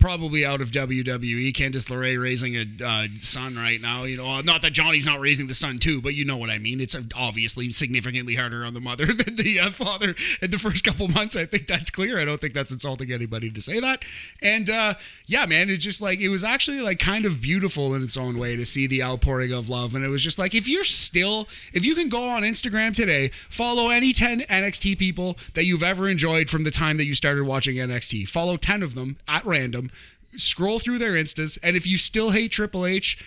probably 0.02 0.46
out 0.46 0.62
of 0.62 0.72
WWE. 0.72 1.54
Candice 1.54 1.88
LeRae 1.88 2.22
raising 2.22 2.56
a 2.56 2.66
uh, 2.84 3.08
son 3.20 3.56
right 3.56 3.80
now. 3.80 4.04
You 4.04 4.18
know, 4.18 4.42
not 4.42 4.62
that 4.64 4.74
Johnny's 4.74 5.06
not 5.06 5.20
raising 5.20 5.48
the 5.48 5.54
son 5.54 5.78
too, 5.78 6.02
but 6.02 6.16
you 6.16 6.26
know 6.26 6.36
what 6.36 6.50
I 6.50 6.58
mean. 6.58 6.82
It's 6.82 6.98
obviously 7.16 7.72
significantly 7.72 8.36
harder 8.36 8.66
on 8.66 8.74
the 8.74 8.82
mother 8.82 9.06
than 9.14 9.36
the 9.36 9.60
uh, 9.60 9.70
father 9.70 10.16
in 10.42 10.52
the 10.52 10.58
first 10.58 10.84
couple 10.84 11.08
months. 11.08 11.36
I 11.36 11.46
think 11.46 11.68
that's 11.68 11.90
clear. 11.90 12.20
I 12.20 12.26
don't 12.26 12.42
think 12.42 12.54
that's 12.54 12.72
insulting 12.72 13.12
anybody 13.12 13.50
to 13.52 13.62
say 13.62 13.80
that. 13.80 14.04
And 14.42 14.70
uh, 14.70 14.96
yeah, 15.28 15.46
man, 15.46 15.70
it's 15.70 15.84
just 15.84 16.02
like 16.02 16.20
it 16.20 16.30
was 16.30 16.44
actually 16.44 16.82
like 16.82 17.00
kind 17.00 17.26
of 17.26 17.40
beautiful 17.40 17.94
in 17.94 18.02
its 18.04 18.18
own 18.18 18.38
way 18.40 18.56
to 18.56 18.66
see 18.66 18.88
the 18.88 19.04
outpouring 19.04 19.54
of 19.54 19.70
love. 19.70 19.94
And 19.96 20.04
it 20.04 20.10
was 20.10 20.24
just 20.24 20.40
like 20.40 20.56
if 20.56 20.68
you're 20.68 20.84
still, 20.84 21.48
if 21.74 21.86
you 21.86 21.94
can 21.94 22.10
go 22.10 22.28
on 22.28 22.42
Instagram 22.42 22.96
today, 22.96 23.30
follow 23.50 23.90
any 23.90 24.14
10 24.14 24.42
NXT 24.42 24.98
people 24.98 25.38
that 25.54 25.66
you've 25.66 25.84
ever 25.84 26.10
enjoyed 26.10 26.50
from 26.50 26.64
the 26.64 26.72
time 26.72 26.98
that 26.98 27.06
you 27.06 27.14
started 27.14 27.46
watching 27.46 27.76
NXT. 27.76 28.28
Follow 28.28 28.58
10 28.58 28.82
of 28.82 28.96
them 28.96 29.18
at 29.28 29.46
random. 29.46 29.91
Scroll 30.36 30.80
through 30.80 30.98
their 30.98 31.14
instas, 31.14 31.58
and 31.62 31.76
if 31.76 31.86
you 31.86 31.98
still 31.98 32.32
hate 32.32 32.52
Triple 32.52 32.86
H, 32.86 33.24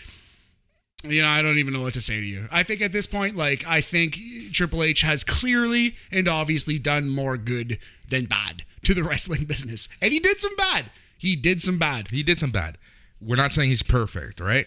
you 1.03 1.21
know, 1.23 1.29
I 1.29 1.43
don't 1.43 1.59
even 1.59 1.75
know 1.75 1.83
what 1.83 1.95
to 1.95 2.01
say 2.01 2.21
to 2.21 2.27
you. 2.27 2.47
I 2.51 2.63
think 2.63 2.81
at 2.81 2.93
this 2.93 3.07
point, 3.07 3.37
like, 3.37 3.67
I 3.67 3.81
think 3.81 4.19
Triple 4.53 4.83
H 4.83 5.03
has 5.03 5.23
clearly 5.23 5.97
and 6.11 6.27
obviously 6.29 6.79
done 6.79 7.09
more 7.09 7.37
good 7.37 7.79
than 8.09 8.25
bad 8.25 8.65
to 8.85 8.95
the 8.95 9.03
wrestling 9.05 9.45
business. 9.45 9.89
And 10.01 10.13
he 10.13 10.19
did 10.21 10.41
some 10.41 10.57
bad. 10.57 10.87
He 11.19 11.37
did 11.37 11.61
some 11.61 11.79
bad. 11.79 12.11
He 12.11 12.23
did 12.23 12.39
some 12.39 12.51
bad. 12.51 12.79
We're 13.21 13.37
not 13.37 13.53
saying 13.53 13.71
he's 13.71 13.83
perfect, 13.83 14.41
right? 14.41 14.67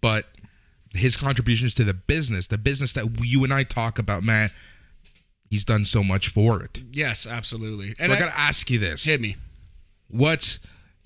But 0.00 0.26
his 0.92 1.16
contributions 1.16 1.74
to 1.76 1.84
the 1.84 1.94
business, 1.94 2.46
the 2.46 2.58
business 2.58 2.92
that 2.94 3.06
you 3.24 3.44
and 3.44 3.52
I 3.52 3.62
talk 3.64 3.98
about, 3.98 4.22
man, 4.22 4.50
he's 5.50 5.64
done 5.64 5.84
so 5.84 6.02
much 6.02 6.28
for 6.28 6.62
it. 6.62 6.80
Yes, 6.92 7.26
absolutely. 7.26 7.90
So 7.90 7.94
And 8.00 8.12
I 8.12 8.16
I, 8.16 8.18
gotta 8.18 8.38
ask 8.38 8.70
you 8.70 8.78
this: 8.78 9.04
hit 9.04 9.20
me. 9.20 9.36
What's 10.08 10.58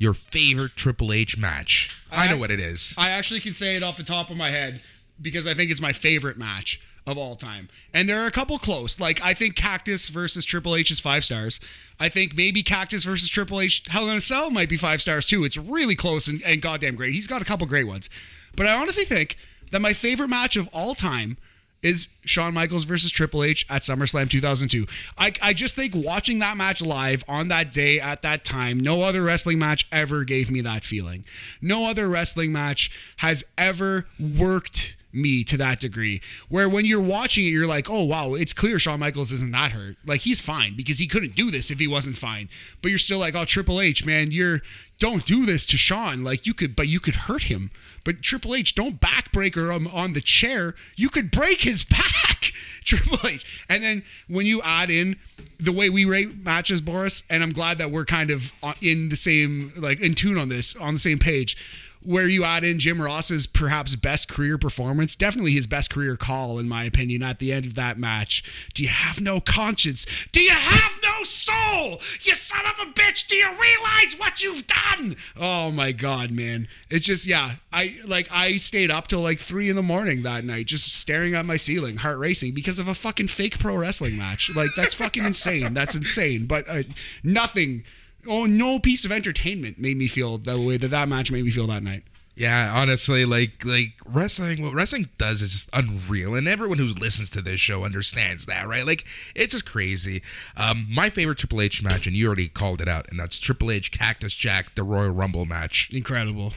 your 0.03 0.15
favorite 0.15 0.73
Triple 0.75 1.13
H 1.13 1.39
match? 1.39 1.97
I, 2.11 2.29
know 2.29 2.37
what 2.37 2.51
it 2.51 2.59
is. 2.59 2.93
I 2.99 3.11
actually 3.11 3.39
can 3.39 3.55
say 3.55 3.77
it 3.77 3.85
off 3.85 3.97
the 3.97 4.03
top 4.03 4.31
of 4.31 4.37
my 4.37 4.51
head 4.51 4.83
because 5.21 5.47
I 5.47 5.55
think 5.55 5.71
it's 5.71 5.81
my 5.81 5.93
favorite 5.93 6.37
match 6.37 6.81
of 7.07 7.17
all 7.17 7.37
time. 7.37 7.69
And 7.95 8.09
there 8.09 8.21
are 8.21 8.27
a 8.27 8.33
couple 8.33 8.59
close. 8.59 8.99
Like 8.99 9.23
I 9.23 9.33
think 9.33 9.55
Cactus 9.55 10.09
versus 10.09 10.45
Triple 10.45 10.75
H 10.75 10.91
is 10.91 10.99
five 10.99 11.25
stars. 11.25 11.61
I 12.01 12.09
think 12.09 12.37
maybe 12.37 12.65
Cactus 12.65 13.05
versus 13.05 13.29
Triple 13.29 13.61
H 13.61 13.85
Hell 13.89 14.09
in 14.09 14.17
a 14.17 14.21
Cell 14.21 14.51
might 14.51 14.69
be 14.69 14.77
five 14.77 15.01
stars 15.01 15.25
too. 15.25 15.45
It's 15.45 15.57
really 15.57 15.95
close 15.95 16.27
and, 16.27 16.43
and 16.43 16.61
goddamn 16.61 16.97
great. 16.97 17.15
He's 17.15 17.29
got 17.29 17.41
a 17.41 17.45
couple 17.45 17.67
great 17.69 17.87
ones. 17.87 18.11
But 18.57 18.67
I 18.67 18.77
honestly 18.77 19.05
think 19.05 19.37
that 19.71 19.81
my 19.81 19.93
favorite 19.93 20.29
match 20.29 20.57
of 20.57 20.69
all 20.73 20.95
time 20.95 21.39
is 21.83 22.09
Shawn 22.25 22.55
Michaels 22.55 22.85
versus 22.85 23.11
Triple 23.11 23.43
H 23.43 23.67
at 23.69 23.83
SummerSlam 23.83 24.31
2002. 24.31 24.87
I, 25.19 25.33
I 25.43 25.53
just 25.53 25.77
think 25.77 25.95
watching 25.95 26.39
that 26.39 26.57
match 26.57 26.81
live 26.81 27.25
on 27.29 27.49
that 27.49 27.73
day 27.73 27.99
at 28.01 28.23
that 28.23 28.45
time, 28.45 28.79
no 28.79 29.03
other 29.03 29.23
wrestling 29.23 29.59
match 29.59 29.87
ever 29.91 30.25
gave 30.25 30.51
me 30.51 30.61
that 30.63 30.85
feeling. 30.85 31.25
No 31.61 31.89
other 31.89 32.09
wrestling 32.09 32.53
match 32.53 32.91
has 33.19 33.45
ever 33.59 34.07
worked 34.19 34.97
me 35.13 35.45
to 35.45 35.57
that 35.57 35.81
degree 35.81 36.21
where 36.49 36.69
when 36.69 36.85
you're 36.85 37.01
watching 37.01 37.45
it 37.45 37.51
you're 37.51 37.67
like 37.67 37.89
oh 37.91 38.05
wow 38.05 38.35
it's 38.35 38.53
clear 38.53 38.79
Shawn 38.79 39.01
Michaels 39.01 39.33
isn't 39.33 39.53
that 39.53 39.73
hurt. 39.73 39.97
Like 40.07 40.23
he's 40.23 40.41
fine 40.41 40.77
because 40.77 40.99
he 40.99 41.07
couldn't 41.07 41.35
do 41.35 41.51
this 41.51 41.71
if 41.71 41.79
he 41.79 41.87
wasn't 41.87 42.17
fine. 42.17 42.49
But 42.81 42.91
you're 42.91 42.99
still 42.99 43.19
like 43.19 43.35
oh 43.35 43.45
Triple 43.45 43.81
H 43.81 44.05
man 44.05 44.31
you're 44.31 44.63
don't 44.99 45.27
do 45.27 45.45
this 45.45 45.67
to 45.67 45.77
Shawn. 45.77 46.23
Like 46.23 46.47
you 46.47 46.55
could 46.55 46.77
but 46.77 46.89
you 46.89 47.01
could 47.01 47.15
hurt 47.15 47.45
him. 47.45 47.71
But 48.05 48.23
Triple 48.23 48.55
H 48.55 48.75
don't 48.75 49.01
backbreaker 49.01 49.75
him 49.75 49.87
on 49.89 50.13
the 50.13 50.21
chair. 50.21 50.75
You 50.97 51.09
could 51.09 51.31
break 51.31 51.63
his 51.63 51.85
back 51.85 52.53
Triple 52.85 53.29
H. 53.29 53.65
And 53.69 53.83
then 53.83 54.03
when 54.29 54.47
you 54.47 54.61
add 54.63 54.91
in 54.91 55.17
the 55.59 55.73
way 55.73 55.91
we 55.91 56.05
rate 56.05 56.45
matches 56.45 56.81
Boris 56.81 57.23
and 57.31 57.43
I'm 57.43 57.53
glad 57.53 57.79
that 57.79 57.91
we're 57.91 58.05
kind 58.05 58.31
of 58.31 58.53
uh, 58.63 58.75
in 58.81 59.09
the 59.09 59.17
same 59.17 59.73
like 59.77 60.01
in 60.01 60.15
tune 60.15 60.39
on 60.39 60.49
this 60.49 60.77
on 60.77 60.95
the 60.95 61.01
same 61.01 61.19
page 61.19 61.57
where 62.05 62.29
you 62.29 62.45
add 62.45 62.65
in 62.65 62.79
Jim 62.79 63.01
Ross's 63.01 63.47
perhaps 63.47 63.95
best 63.95 64.29
career 64.29 64.59
performance, 64.59 65.17
definitely 65.17 65.53
his 65.53 65.67
best 65.67 65.91
career 65.91 66.17
call, 66.17 66.59
in 66.59 66.69
my 66.69 66.85
opinion, 66.85 67.23
at 67.23 67.39
the 67.39 67.53
end 67.53 67.67
of 67.67 67.75
that 67.75 67.99
match. 67.99 68.43
Do 68.75 68.83
you 68.83 68.89
have 68.89 69.21
no 69.21 69.41
conscience? 69.41 70.07
Do 70.33 70.43
you 70.43 70.51
have 70.51 70.99
no 71.03 71.23
soul? 71.25 72.01
You 72.21 72.35
son 72.35 72.65
of 72.67 72.87
a 72.87 72.91
bitch! 72.93 73.29
Do 73.29 73.37
you 73.37 73.49
realize 73.49 74.19
what 74.19 74.43
you've 74.43 74.67
done? 74.67 75.17
Oh 75.37 75.71
my 75.71 75.93
god, 75.93 76.31
man! 76.31 76.69
It's 76.91 77.07
just 77.07 77.27
yeah. 77.27 77.53
I 77.73 77.97
like 78.07 78.29
I 78.31 78.57
stayed 78.57 78.91
up 78.91 79.09
till 79.09 79.21
like 79.21 79.39
three 79.39 79.69
in 79.69 79.77
the 79.77 79.83
morning 79.83 80.23
that 80.23 80.45
night, 80.45 80.67
just 80.67 80.93
staring 80.93 81.35
at 81.35 81.47
my 81.47 81.57
ceiling, 81.57 81.97
heart 81.97 82.19
racing 82.19 82.55
because 82.55 82.79
of 82.79 82.89
a 82.89 82.95
fucking 82.95 83.29
fake 83.29 83.59
pro 83.59 83.77
wrestling 83.77 84.17
match. 84.17 84.51
Like 84.55 84.71
that's 84.77 84.95
fucking 84.95 85.25
insane. 85.25 85.75
That's 85.75 85.95
insane. 85.95 86.47
But 86.47 86.69
uh, 86.69 86.83
nothing. 87.23 87.85
Oh, 88.27 88.45
no 88.45 88.79
piece 88.79 89.05
of 89.05 89.13
entertainment 89.13 89.79
made 89.79 89.97
me 89.97 90.07
feel 90.07 90.39
the 90.39 90.61
way 90.61 90.77
that 90.77 90.89
that 90.89 91.09
match 91.09 91.31
made 91.33 91.45
me 91.45 91.51
feel 91.51 91.67
that 91.67 91.83
night. 91.83 92.05
Yeah, 92.35 92.73
honestly, 92.75 93.27
like 93.27 93.63
like 93.65 93.93
wrestling, 94.07 94.63
what 94.63 94.73
wrestling 94.73 95.11
does 95.19 95.43
is 95.43 95.53
just 95.53 95.71
unreal, 95.75 96.35
and 96.35 96.49
everyone 96.49 96.79
who 96.79 96.87
listens 96.87 97.29
to 97.31 97.43
this 97.43 97.61
show 97.61 97.85
understands 97.85 98.47
that, 98.47 98.67
right? 98.67 98.87
Like 98.87 99.05
it's 99.35 99.53
just 99.53 99.67
crazy. 99.67 100.23
Um, 100.57 100.87
my 100.91 101.11
favorite 101.11 101.39
Triple 101.39 101.61
H 101.61 101.83
match, 101.83 102.07
and 102.07 102.17
you 102.17 102.27
already 102.27 102.49
called 102.49 102.81
it 102.81 102.89
out, 102.89 103.07
and 103.11 103.21
that's 103.21 103.39
Triple 103.39 103.71
H 103.71 103.93
Cactus 103.93 104.35
Jack, 104.35 104.75
the 104.75 104.83
Royal 104.83 105.11
Rumble 105.11 105.45
match. 105.45 105.91
Incredible. 105.93 106.55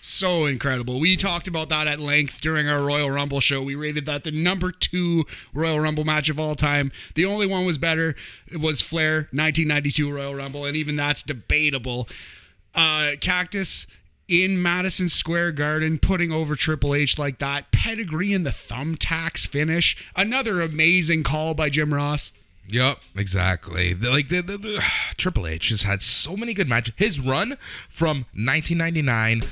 So 0.00 0.46
incredible. 0.46 1.00
We 1.00 1.16
talked 1.16 1.48
about 1.48 1.68
that 1.70 1.88
at 1.88 1.98
length 1.98 2.40
during 2.40 2.68
our 2.68 2.82
Royal 2.82 3.10
Rumble 3.10 3.40
show. 3.40 3.62
We 3.62 3.74
rated 3.74 4.06
that 4.06 4.24
the 4.24 4.30
number 4.30 4.70
two 4.70 5.24
Royal 5.52 5.80
Rumble 5.80 6.04
match 6.04 6.28
of 6.28 6.38
all 6.38 6.54
time. 6.54 6.92
The 7.14 7.24
only 7.24 7.46
one 7.46 7.66
was 7.66 7.78
better. 7.78 8.14
It 8.50 8.60
was 8.60 8.80
Flair 8.80 9.28
1992 9.32 10.10
Royal 10.10 10.34
Rumble, 10.36 10.64
and 10.64 10.76
even 10.76 10.94
that's 10.96 11.22
debatable. 11.22 12.08
Uh, 12.74 13.12
Cactus 13.20 13.86
in 14.28 14.60
Madison 14.62 15.08
Square 15.08 15.52
Garden 15.52 15.98
putting 15.98 16.30
over 16.30 16.54
Triple 16.54 16.94
H 16.94 17.18
like 17.18 17.38
that. 17.40 17.72
Pedigree 17.72 18.32
in 18.32 18.44
the 18.44 18.50
thumbtacks 18.50 19.46
finish. 19.48 19.96
Another 20.14 20.60
amazing 20.60 21.22
call 21.24 21.54
by 21.54 21.70
Jim 21.70 21.92
Ross. 21.92 22.32
Yep, 22.70 22.98
exactly. 23.16 23.94
Like 23.94 24.28
the, 24.28 24.42
the, 24.42 24.58
the 24.58 24.84
Triple 25.16 25.46
H 25.46 25.70
has 25.70 25.82
had 25.82 26.02
so 26.02 26.36
many 26.36 26.52
good 26.52 26.68
matches. 26.68 26.94
His 26.96 27.18
run 27.18 27.56
from 27.88 28.26
1999, 28.34 29.42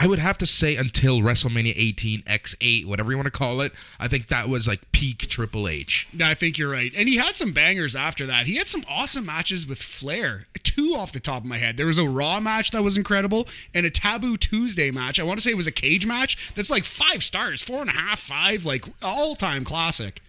I 0.00 0.06
would 0.06 0.20
have 0.20 0.38
to 0.38 0.46
say 0.46 0.76
until 0.76 1.18
WrestleMania 1.18 1.72
18 1.74 2.22
X8, 2.22 2.86
whatever 2.86 3.10
you 3.10 3.16
want 3.16 3.26
to 3.26 3.32
call 3.32 3.60
it. 3.60 3.72
I 3.98 4.06
think 4.06 4.28
that 4.28 4.48
was 4.48 4.68
like 4.68 4.92
peak 4.92 5.26
Triple 5.28 5.66
H. 5.66 6.06
I 6.22 6.34
think 6.34 6.56
you're 6.56 6.70
right. 6.70 6.92
And 6.96 7.08
he 7.08 7.16
had 7.16 7.34
some 7.34 7.52
bangers 7.52 7.96
after 7.96 8.24
that. 8.26 8.46
He 8.46 8.54
had 8.54 8.68
some 8.68 8.84
awesome 8.88 9.26
matches 9.26 9.66
with 9.66 9.82
Flair. 9.82 10.44
Two 10.62 10.94
off 10.94 11.10
the 11.10 11.18
top 11.18 11.42
of 11.42 11.46
my 11.46 11.58
head. 11.58 11.76
There 11.76 11.86
was 11.86 11.98
a 11.98 12.08
Raw 12.08 12.38
match 12.38 12.70
that 12.70 12.84
was 12.84 12.96
incredible 12.96 13.48
and 13.74 13.84
a 13.84 13.90
Taboo 13.90 14.36
Tuesday 14.36 14.92
match. 14.92 15.18
I 15.18 15.24
want 15.24 15.40
to 15.40 15.42
say 15.42 15.50
it 15.50 15.56
was 15.56 15.66
a 15.66 15.72
cage 15.72 16.06
match 16.06 16.54
that's 16.54 16.70
like 16.70 16.84
five 16.84 17.24
stars, 17.24 17.60
four 17.60 17.80
and 17.80 17.90
a 17.90 17.94
half, 17.94 18.20
five, 18.20 18.64
like 18.64 18.84
all 19.02 19.34
time 19.34 19.64
classic. 19.64 20.22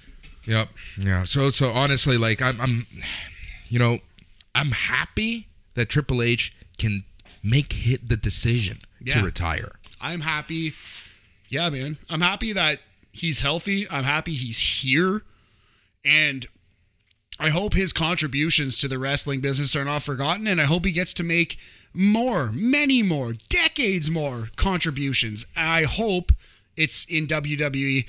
Yep. 0.45 0.69
Yeah. 0.97 1.25
So 1.25 1.51
so 1.51 1.69
honestly, 1.69 2.17
like 2.17 2.41
I'm 2.41 2.59
I'm, 2.59 2.87
you 3.67 3.77
know, 3.77 3.99
I'm 4.55 4.71
happy 4.71 5.47
that 5.75 5.89
Triple 5.89 6.23
H 6.23 6.55
can 6.79 7.03
make 7.43 7.73
hit 7.73 8.09
the 8.09 8.17
decision 8.17 8.79
Yeah. 9.01 9.15
to 9.19 9.25
retire. 9.25 9.73
I'm 10.01 10.21
happy. 10.21 10.73
Yeah, 11.49 11.69
man. 11.69 11.97
I'm 12.09 12.21
happy 12.21 12.53
that 12.53 12.79
he's 13.11 13.41
healthy. 13.41 13.89
I'm 13.89 14.03
happy 14.03 14.33
he's 14.35 14.59
here. 14.59 15.23
And 16.05 16.47
I 17.39 17.49
hope 17.49 17.73
his 17.73 17.93
contributions 17.93 18.77
to 18.79 18.87
the 18.87 18.99
wrestling 18.99 19.41
business 19.41 19.75
are 19.75 19.85
not 19.85 20.03
forgotten. 20.03 20.47
And 20.47 20.61
I 20.61 20.65
hope 20.65 20.85
he 20.85 20.91
gets 20.91 21.13
to 21.15 21.23
make 21.23 21.57
more, 21.93 22.51
many 22.51 23.01
more, 23.01 23.33
decades 23.49 24.09
more 24.09 24.49
contributions. 24.55 25.45
I 25.55 25.83
hope 25.83 26.31
it's 26.77 27.03
in 27.05 27.27
WWE. 27.27 28.05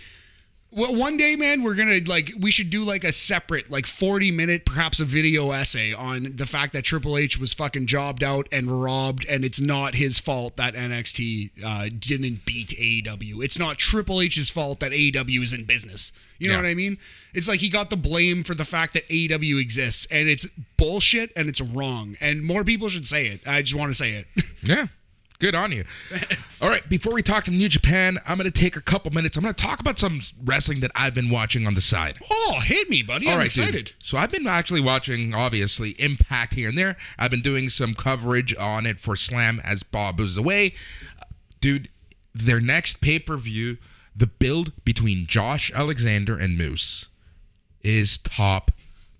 Well, 0.72 0.94
one 0.94 1.16
day, 1.16 1.34
man, 1.34 1.64
we're 1.64 1.74
gonna 1.74 1.98
like 2.06 2.30
we 2.38 2.52
should 2.52 2.70
do 2.70 2.84
like 2.84 3.02
a 3.02 3.10
separate, 3.10 3.72
like 3.72 3.86
forty 3.86 4.30
minute, 4.30 4.64
perhaps 4.64 5.00
a 5.00 5.04
video 5.04 5.50
essay 5.50 5.92
on 5.92 6.34
the 6.36 6.46
fact 6.46 6.72
that 6.74 6.84
Triple 6.84 7.18
H 7.18 7.40
was 7.40 7.52
fucking 7.52 7.86
jobbed 7.86 8.22
out 8.22 8.46
and 8.52 8.80
robbed, 8.82 9.26
and 9.28 9.44
it's 9.44 9.60
not 9.60 9.96
his 9.96 10.20
fault 10.20 10.56
that 10.58 10.74
NXT 10.74 11.50
uh, 11.64 11.88
didn't 11.98 12.44
beat 12.44 12.68
AEW. 12.68 13.42
It's 13.44 13.58
not 13.58 13.78
Triple 13.78 14.20
H's 14.20 14.48
fault 14.48 14.78
that 14.78 14.92
AEW 14.92 15.42
is 15.42 15.52
in 15.52 15.64
business. 15.64 16.12
You 16.38 16.48
know 16.48 16.54
Yeah. 16.54 16.60
what 16.62 16.68
I 16.68 16.74
mean? 16.74 16.98
It's 17.34 17.48
like 17.48 17.58
he 17.58 17.68
got 17.68 17.90
the 17.90 17.96
blame 17.96 18.44
for 18.44 18.54
the 18.54 18.64
fact 18.64 18.92
that 18.94 19.08
AEW 19.08 19.60
exists, 19.60 20.06
and 20.08 20.28
it's 20.28 20.46
bullshit 20.76 21.32
and 21.34 21.48
it's 21.48 21.60
wrong, 21.60 22.16
and 22.20 22.44
more 22.44 22.62
people 22.62 22.88
should 22.88 23.08
say 23.08 23.26
it. 23.26 23.40
I 23.44 23.62
just 23.62 23.74
want 23.74 23.90
to 23.90 23.94
say 23.96 24.12
it. 24.12 24.26
Yeah. 24.62 24.86
Good 25.40 25.54
on 25.54 25.72
you. 25.72 25.84
All 26.60 26.68
right, 26.68 26.86
before 26.86 27.14
we 27.14 27.22
talk 27.22 27.44
to 27.44 27.50
New 27.50 27.68
Japan, 27.70 28.18
I'm 28.26 28.36
going 28.36 28.50
to 28.50 28.60
take 28.60 28.76
a 28.76 28.80
couple 28.82 29.10
minutes. 29.10 29.38
I'm 29.38 29.42
going 29.42 29.54
to 29.54 29.62
talk 29.62 29.80
about 29.80 29.98
some 29.98 30.20
wrestling 30.44 30.80
that 30.80 30.90
I've 30.94 31.14
been 31.14 31.30
watching 31.30 31.66
on 31.66 31.74
the 31.74 31.80
side. 31.80 32.18
oh, 32.30 32.60
hit 32.62 32.90
me, 32.90 33.02
buddy! 33.02 33.26
All 33.26 33.32
I'm 33.32 33.38
right, 33.38 33.50
dude. 33.50 33.64
excited. 33.64 33.92
So 34.00 34.18
I've 34.18 34.30
been 34.30 34.46
actually 34.46 34.82
watching, 34.82 35.32
obviously, 35.34 35.90
Impact 35.92 36.54
here 36.54 36.68
and 36.68 36.76
there. 36.76 36.98
I've 37.18 37.30
been 37.30 37.40
doing 37.40 37.70
some 37.70 37.94
coverage 37.94 38.54
on 38.56 38.84
it 38.84 39.00
for 39.00 39.16
Slam 39.16 39.60
as 39.64 39.82
Bob 39.82 40.18
was 40.20 40.36
away. 40.36 40.74
Dude, 41.62 41.88
their 42.34 42.60
next 42.60 43.00
pay 43.00 43.18
per 43.18 43.38
view, 43.38 43.78
the 44.14 44.26
build 44.26 44.72
between 44.84 45.26
Josh 45.26 45.72
Alexander 45.74 46.36
and 46.36 46.58
Moose 46.58 47.08
is 47.82 48.18
top 48.18 48.70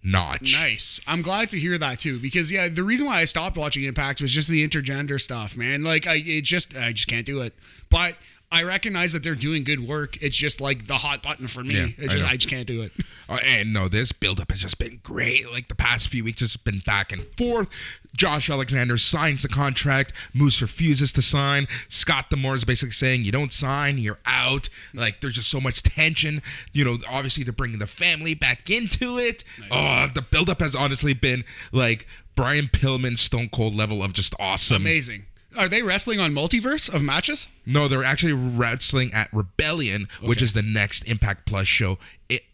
notch. 0.03 0.53
Nice. 0.53 1.01
I'm 1.07 1.23
glad 1.23 1.49
to 1.51 1.59
hear 1.59 1.79
that 1.79 1.99
too, 1.99 2.19
because 2.19 2.51
yeah, 2.51 2.69
the 2.69 2.83
reason 2.83 3.07
why 3.07 3.21
I 3.21 3.25
stopped 3.25 3.57
watching 3.57 3.85
Impact 3.85 4.21
was 4.21 4.33
just 4.33 4.49
the 4.49 4.67
intergender 4.67 5.21
stuff, 5.21 5.57
man. 5.57 5.83
Like 5.85 6.07
I, 6.07 6.23
it 6.25 6.43
just, 6.45 6.77
I 6.77 6.93
just 6.93 7.09
can't 7.09 7.27
do 7.27 7.41
it. 7.41 7.55
But 7.91 8.17
I 8.53 8.65
recognize 8.65 9.13
that 9.13 9.23
they're 9.23 9.37
doing 9.37 9.63
good 9.63 9.87
work. 9.87 10.21
It's 10.21 10.37
just 10.37 10.61
like 10.61 10.89
the 10.89 10.95
hot 10.95 11.23
button 11.23 11.47
for 11.47 11.63
me. 11.63 11.95
Yeah, 11.97 12.11
I 12.11 12.17
know. 12.17 12.27
I, 12.27 12.37
just 12.37 12.49
can't 12.49 12.67
do 12.67 12.83
it. 12.83 12.93
Uh, 13.31 13.39
and 13.47 13.73
no, 13.73 13.87
this 13.87 14.11
buildup 14.11 14.51
has 14.51 14.61
just 14.61 14.77
been 14.81 14.99
great. 15.05 15.49
Like 15.53 15.69
the 15.69 15.77
past 15.77 16.09
few 16.09 16.25
weeks, 16.25 16.43
it's 16.43 16.57
been 16.57 16.81
back 16.81 17.13
and 17.13 17.25
forth. 17.37 17.69
Josh 18.17 18.51
Alexander 18.51 18.99
signs 18.99 19.43
the 19.43 19.49
contract. 19.49 20.13
Moose 20.35 20.61
refuses 20.61 21.13
to 21.13 21.23
sign. 21.23 21.69
Scott 21.89 22.29
D'Amore 22.29 22.57
is 22.57 22.65
basically 22.65 22.91
saying, 22.91 23.25
"You 23.25 23.31
don't 23.31 23.53
sign, 23.53 23.99
you're 23.99 24.19
out." 24.27 24.69
Like 24.93 25.21
there's 25.21 25.37
just 25.37 25.49
so 25.49 25.61
much 25.61 25.85
tension. 25.85 26.43
You 26.73 26.85
know, 26.85 26.99
obviously 27.09 27.45
they're 27.45 27.53
bringing 27.53 27.79
the 27.79 27.87
family 27.87 28.35
back 28.35 28.69
into 28.69 29.17
it. 29.17 29.45
Oh, 29.71 30.09
the 30.13 30.23
buildup 30.23 30.59
has 30.59 30.75
honestly 30.75 31.15
been 31.15 31.45
like 31.71 32.09
Brian 32.35 32.67
Pillman, 32.67 33.17
Stone 33.17 33.51
Cold 33.51 33.77
level 33.77 34.03
of 34.03 34.13
just 34.13 34.35
awesome. 34.41 34.83
Amazing. 34.83 35.27
Are 35.57 35.69
they 35.69 35.83
wrestling 35.83 36.21
on 36.21 36.33
multiverse 36.33 36.93
of 36.93 37.03
matches? 37.03 37.49
No, 37.67 37.89
they're 37.89 38.05
actually 38.05 38.33
wrestling 38.33 39.13
at 39.13 39.33
Rebellion, 39.33 40.09
which 40.23 40.43
is 40.43 40.53
the 40.53 40.63
next 40.63 41.03
Impact 41.09 41.45
Plus 41.47 41.67
show 41.67 41.99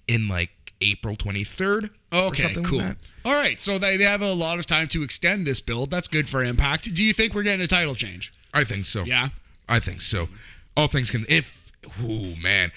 in 0.09 0.29
like 0.29 0.51
April 0.81 1.15
23rd. 1.15 1.91
Okay, 2.13 2.43
something 2.43 2.63
like 2.63 2.71
cool. 2.71 2.95
All 3.25 3.35
right, 3.35 3.61
so 3.61 3.79
they, 3.79 3.97
they 3.97 4.05
have 4.05 4.23
a 4.23 4.33
lot 4.33 4.59
of 4.59 4.67
time 4.67 4.89
to 4.89 5.03
extend 5.03 5.47
this 5.47 5.61
build. 5.61 5.91
That's 5.91 6.09
good 6.09 6.29
for 6.29 6.43
Impact. 6.43 6.95
Do 6.95 7.05
you 7.05 7.13
think 7.13 7.35
we're 7.35 7.43
getting 7.43 7.61
a 7.61 7.67
title 7.67 7.95
change? 7.95 8.33
I 8.55 8.65
think 8.65 8.87
so. 8.87 9.03
Yeah. 9.03 9.29
I 9.69 9.81
think 9.81 10.01
so. 10.01 10.29
All 10.77 10.89
things 10.89 11.11
can. 11.11 11.27
If, 11.29 11.73
ooh, 12.03 12.37
man, 12.37 12.73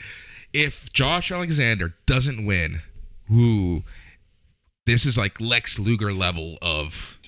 if 0.53 0.91
Josh 0.91 1.31
Alexander 1.31 1.93
doesn't 2.05 2.45
win, 2.45 2.81
ooh, 3.31 3.83
this 4.85 5.05
is 5.05 5.17
like 5.17 5.39
Lex 5.39 5.77
Luger 5.77 6.11
level 6.11 6.57
of. 6.61 7.19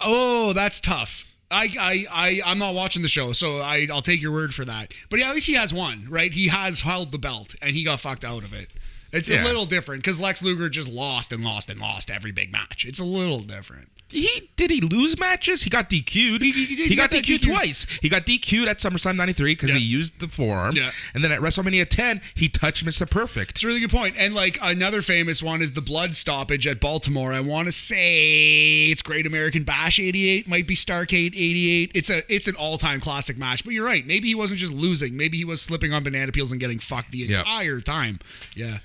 Oh, 0.00 0.52
that's 0.52 0.80
tough. 0.80 1.26
I, 1.52 1.68
I, 1.78 2.06
I, 2.10 2.40
I'm 2.44 2.58
not 2.58 2.74
watching 2.74 3.02
the 3.02 3.08
show, 3.08 3.32
so 3.32 3.58
I, 3.58 3.86
I'll 3.92 4.02
take 4.02 4.22
your 4.22 4.32
word 4.32 4.54
for 4.54 4.64
that. 4.64 4.92
But 5.10 5.20
yeah, 5.20 5.28
at 5.28 5.34
least 5.34 5.46
he 5.46 5.54
has 5.54 5.72
one, 5.72 6.06
right? 6.08 6.32
He 6.32 6.48
has 6.48 6.80
held 6.80 7.12
the 7.12 7.18
belt, 7.18 7.54
and 7.60 7.76
he 7.76 7.84
got 7.84 8.00
fucked 8.00 8.24
out 8.24 8.42
of 8.42 8.52
it. 8.52 8.72
It's 9.12 9.28
a 9.30 9.42
little 9.42 9.66
different 9.66 10.02
because 10.02 10.20
Lex 10.20 10.42
Luger 10.42 10.68
just 10.68 10.88
lost 10.88 11.32
and 11.32 11.44
lost 11.44 11.68
and 11.70 11.78
lost 11.80 12.10
every 12.10 12.32
big 12.32 12.50
match. 12.50 12.84
It's 12.86 12.98
a 13.00 13.04
little 13.04 13.40
different. 13.40 13.88
He 14.08 14.50
did 14.56 14.70
he 14.70 14.82
lose 14.82 15.18
matches? 15.18 15.62
He 15.62 15.70
got 15.70 15.88
DQ'd. 15.88 16.42
He- 16.42 16.52
he- 16.52 16.64
he 16.66 16.88
He 16.88 16.96
got, 16.96 17.08
got 17.10 17.20
DQ'd, 17.22 17.40
DQ'd. 17.40 17.48
twice. 17.48 17.86
He 18.02 18.10
got 18.10 18.26
DQ'd 18.26 18.68
at 18.68 18.78
SummerSlam 18.78 19.16
'93 19.16 19.54
because 19.54 19.70
Yeah. 19.70 19.76
he 19.76 19.84
used 19.84 20.18
the 20.20 20.28
forearm. 20.28 20.76
Yeah. 20.76 20.90
And 21.14 21.24
then 21.24 21.32
at 21.32 21.40
WrestleMania 21.40 21.88
10, 21.88 22.20
he 22.34 22.50
touched 22.50 22.84
Mr. 22.84 23.08
Perfect. 23.08 23.52
It's 23.52 23.64
a 23.64 23.66
really 23.68 23.80
good 23.80 23.90
point. 23.90 24.14
And 24.18 24.34
like 24.34 24.58
another 24.60 25.00
famous 25.00 25.42
one 25.42 25.62
is 25.62 25.72
the 25.72 25.80
blood 25.80 26.14
stoppage 26.14 26.66
at 26.66 26.78
Baltimore. 26.78 27.32
I 27.32 27.40
want 27.40 27.68
to 27.68 27.72
say 27.72 28.86
it's 28.90 29.00
Great 29.00 29.26
American 29.26 29.62
Bash 29.62 29.98
88, 29.98 30.46
might 30.46 30.66
be 30.66 30.74
Starcade 30.74 31.32
88. 31.34 31.90
It's 31.94 32.10
a 32.10 32.22
it's 32.32 32.48
an 32.48 32.54
all-time 32.56 33.00
classic 33.00 33.38
match. 33.38 33.64
But 33.64 33.72
you're 33.72 33.86
right. 33.86 34.06
Maybe 34.06 34.28
he 34.28 34.34
wasn't 34.34 34.60
just 34.60 34.74
losing. 34.74 35.16
Maybe 35.16 35.38
he 35.38 35.44
was 35.46 35.62
slipping 35.62 35.94
on 35.94 36.02
banana 36.02 36.32
peels 36.32 36.50
and 36.52 36.60
getting 36.60 36.78
fucked 36.80 37.12
the 37.12 37.18
Yep. 37.18 37.38
entire 37.38 37.80
time. 37.80 38.20
Yeah. 38.54 38.78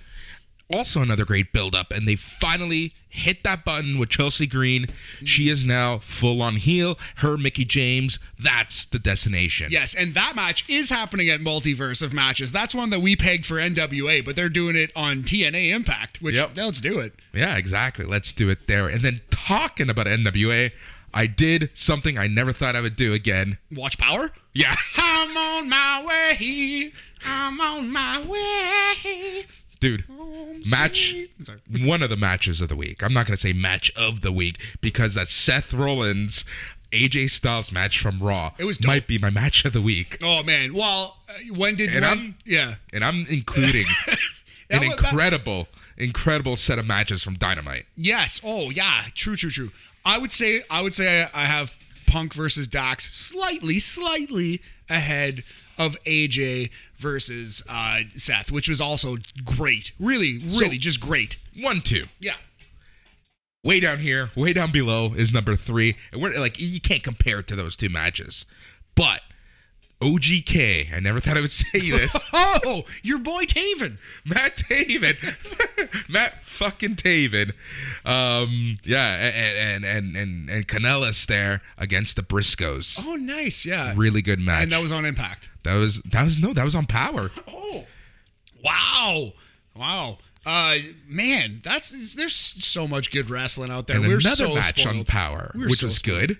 Also 0.73 1.01
another 1.01 1.23
great 1.23 1.53
build 1.53 1.73
up 1.73 1.91
and 1.91 2.07
they 2.07 2.15
finally 2.17 2.91
hit 3.07 3.41
that 3.43 3.63
button 3.63 3.97
with 3.97 4.09
Chelsea 4.09 4.45
Green. 4.45 4.87
She 5.23 5.47
is 5.49 5.65
now 5.65 5.97
full 5.99 6.41
on 6.41 6.57
heel. 6.57 6.99
Her 7.17 7.37
Mickie 7.37 7.63
James, 7.65 8.19
that's 8.37 8.85
the 8.85 8.99
destination. 8.99 9.69
Yes, 9.71 9.95
and 9.95 10.13
that 10.13 10.35
match 10.35 10.69
is 10.69 10.89
happening 10.89 11.29
at 11.29 11.39
Multiverse 11.39 12.01
of 12.03 12.13
Matches. 12.13 12.51
That's 12.51 12.75
one 12.75 12.89
that 12.89 12.99
we 12.99 13.15
pegged 13.15 13.45
for 13.45 13.55
NWA, 13.55 14.23
but 14.25 14.35
they're 14.35 14.49
doing 14.49 14.75
it 14.75 14.91
on 14.95 15.23
TNA 15.23 15.73
Impact, 15.73 16.21
which 16.21 16.35
Yep. 16.35 16.57
let's 16.57 16.81
do 16.81 16.99
it. 16.99 17.13
Yeah, 17.33 17.55
exactly. 17.55 18.05
Let's 18.05 18.31
do 18.33 18.49
it 18.49 18.67
there. 18.67 18.87
And 18.89 19.03
then 19.03 19.21
talking 19.31 19.89
about 19.89 20.05
NWA, 20.05 20.71
I 21.13 21.25
did 21.27 21.69
something 21.73 22.17
I 22.17 22.27
never 22.27 22.51
thought 22.51 22.75
I 22.75 22.81
would 22.81 22.97
do 22.97 23.13
again. 23.13 23.57
Watch 23.73 23.97
Power. 23.97 24.31
Yeah. 24.53 24.75
I'm 24.97 25.35
on 25.37 25.69
my 25.69 26.03
way. 26.05 26.91
I'm 27.25 27.59
on 27.59 27.89
my 27.89 28.21
way. 28.23 29.45
Dude, 29.79 30.03
match 30.69 31.15
Sorry. 31.43 31.59
one 31.85 32.01
of 32.03 32.09
the 32.09 32.17
matches 32.17 32.61
of 32.61 32.69
the 32.69 32.75
week. 32.75 33.03
I'm 33.03 33.13
not 33.13 33.25
going 33.27 33.35
to 33.35 33.41
say 33.41 33.53
match 33.53 33.91
of 33.95 34.21
the 34.21 34.31
week 34.31 34.59
because 34.81 35.13
that's 35.13 35.31
Seth 35.33 35.73
Rollins 35.73 36.45
AJ 36.91 37.29
Styles 37.31 37.71
match 37.71 37.99
from 37.99 38.19
Raw. 38.21 38.53
It 38.57 38.63
was 38.63 38.77
dope. 38.77 38.87
might 38.87 39.07
be 39.07 39.17
my 39.17 39.29
match 39.29 39.65
of 39.65 39.73
the 39.73 39.81
week. 39.81 40.17
Oh 40.23 40.41
man. 40.43 40.73
Well, 40.73 41.17
uh, 41.29 41.53
when 41.53 41.75
did 41.75 41.89
And 41.89 41.95
when- 41.95 42.03
I'm- 42.05 42.35
yeah. 42.45 42.75
And 42.93 43.03
I'm 43.03 43.25
including 43.29 43.85
an 44.07 44.79
was- 44.79 44.89
that- 44.89 44.99
incredible 44.99 45.67
incredible 45.97 46.55
set 46.55 46.77
of 46.79 46.85
matches 46.85 47.23
from 47.23 47.35
Dynamite. 47.35 47.85
Yes. 47.97 48.39
Oh 48.43 48.69
yeah. 48.69 49.03
True. 49.15 49.35
True. 49.35 49.49
True. 49.51 49.71
I 50.05 50.17
would 50.17 50.31
say 50.31 50.63
I 50.69 50.81
would 50.81 50.93
say 50.93 51.23
I, 51.33 51.41
I 51.43 51.45
have 51.45 51.75
Punk 52.05 52.33
versus 52.33 52.67
Dax 52.67 53.13
slightly, 53.13 53.79
slightly 53.79 54.61
ahead 54.89 55.43
of 55.77 56.01
AJ 56.03 56.69
versus 56.97 57.63
uh, 57.69 58.01
Seth, 58.15 58.51
which 58.51 58.69
was 58.69 58.81
also 58.81 59.17
great. 59.43 59.91
Really, 59.99 60.39
really, 60.39 60.77
just 60.77 60.99
great. 60.99 61.37
1 61.59 61.81
2. 61.81 62.05
Yeah. 62.19 62.35
Way 63.63 63.79
down 63.79 63.99
here, 63.99 64.31
way 64.35 64.53
down 64.53 64.71
below 64.71 65.13
is 65.13 65.33
number 65.33 65.55
3. 65.55 65.95
And 66.11 66.21
we're 66.21 66.37
like 66.39 66.59
you 66.59 66.79
can't 66.79 67.03
compare 67.03 67.39
it 67.39 67.47
to 67.47 67.55
those 67.55 67.75
two 67.75 67.89
matches. 67.89 68.45
But 68.95 69.21
OGK, 69.99 70.93
I 70.95 70.99
never 70.99 71.19
thought 71.19 71.37
I 71.37 71.41
would 71.41 71.51
say 71.51 71.79
this. 71.91 72.15
Oh, 72.33 72.83
your 73.03 73.17
boy 73.17 73.45
Taven. 73.45 73.97
Matt 74.25 74.57
Taven, 74.57 75.15
Matt 76.09 76.43
fucking 76.43 76.95
Taven, 76.95 77.53
um, 78.05 78.77
yeah, 78.83 79.15
and 79.15 79.83
and 79.83 79.85
and 79.85 80.15
and, 80.15 80.49
and 80.49 80.67
Kanellis 80.67 81.25
there 81.25 81.61
against 81.77 82.15
the 82.15 82.21
Briscoes. 82.21 83.03
Oh, 83.05 83.15
nice. 83.15 83.65
Yeah. 83.65 83.93
Really 83.95 84.21
good 84.21 84.39
match. 84.39 84.63
And 84.63 84.71
that 84.71 84.81
was 84.83 84.91
on 84.91 85.03
Impact. 85.05 85.49
that 85.63 85.75
was 85.75 86.01
that 86.11 86.23
was 86.23 86.37
no, 86.37 86.53
that 86.53 86.63
was 86.65 86.75
on 86.75 86.85
Power. 86.85 87.31
Oh, 87.47 87.85
wow, 88.63 89.33
wow. 89.75 90.17
Uh, 90.45 90.77
man, 91.07 91.59
that's 91.63 92.13
there's 92.15 92.35
so 92.35 92.87
much 92.87 93.11
good 93.11 93.29
wrestling 93.29 93.71
out 93.71 93.87
there. 93.87 93.97
And 93.97 94.07
We're 94.07 94.19
another 94.19 94.35
so 94.47 94.53
match 94.55 94.85
on. 94.85 95.03
Power, 95.05 95.51
We're 95.55 95.67
which 95.69 95.79
so 95.79 95.87
was 95.87 95.97
spoiled. 95.97 96.27
good. 96.29 96.37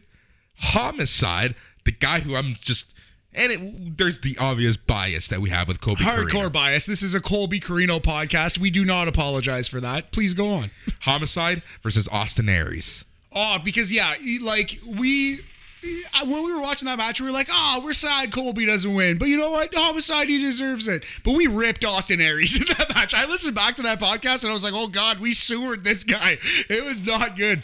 Homicide, 0.60 1.56
the 1.86 1.92
guy 1.92 2.20
who 2.20 2.36
I'm 2.36 2.56
just, 2.62 2.94
and 3.38 3.52
it, 3.52 3.98
there's 3.98 4.20
the 4.20 4.38
obvious 4.38 4.76
bias 4.76 5.28
that 5.30 5.40
we 5.40 5.50
have 5.52 5.68
with 5.68 5.80
Colby. 5.80 6.04
Hardcore 6.04 6.48
Corino. 6.48 6.52
bias. 6.52 6.86
This 6.86 7.04
is 7.04 7.14
a 7.16 7.22
Colby 7.22 7.60
Corino 7.60 8.02
podcast. 8.02 8.58
We 8.58 8.70
do 8.72 8.84
not 8.84 9.08
apologize 9.08 9.68
for 9.68 9.80
that. 9.80 10.12
Please 10.12 10.34
go 10.34 10.50
on. 10.50 10.72
Homicide 11.02 11.62
versus 11.84 12.08
Austin 12.10 12.50
Aries. 12.50 13.06
Oh, 13.36 13.60
because 13.64 13.92
yeah, 13.92 14.16
like 14.42 14.80
we. 14.86 15.42
When 16.26 16.44
we 16.44 16.52
were 16.52 16.60
watching 16.60 16.88
that 16.88 16.98
match, 16.98 17.22
we 17.22 17.28
were 17.28 17.32
like, 17.32 17.48
"Oh, 17.52 17.82
we're 17.84 17.94
sad 17.94 18.34
Colby 18.34 18.66
doesn't 18.66 18.94
win," 18.94 19.20
but 19.20 19.28
you 19.28 19.38
know 19.38 19.52
what? 19.52 19.74
Homicide, 19.76 20.28
he 20.28 20.40
deserves 20.40 20.88
it. 20.88 21.06
But 21.24 21.36
we 21.36 21.46
ripped 21.46 21.86
Austin 21.86 22.20
Aries 22.20 22.56
in 22.60 22.66
that 22.78 22.94
match. 22.96 23.14
I 23.14 23.26
listened 23.26 23.54
back 23.54 23.76
to 23.76 23.84
that 23.84 24.00
podcast 24.00 24.42
and 24.44 24.50
I 24.50 24.54
was 24.54 24.64
like, 24.64 24.74
"Oh 24.74 24.88
God, 24.88 25.20
we 25.20 25.32
sewered 25.34 25.84
this 25.84 26.04
guy. 26.04 26.40
It 26.70 26.84
was 26.84 27.06
not 27.06 27.38
good." 27.38 27.64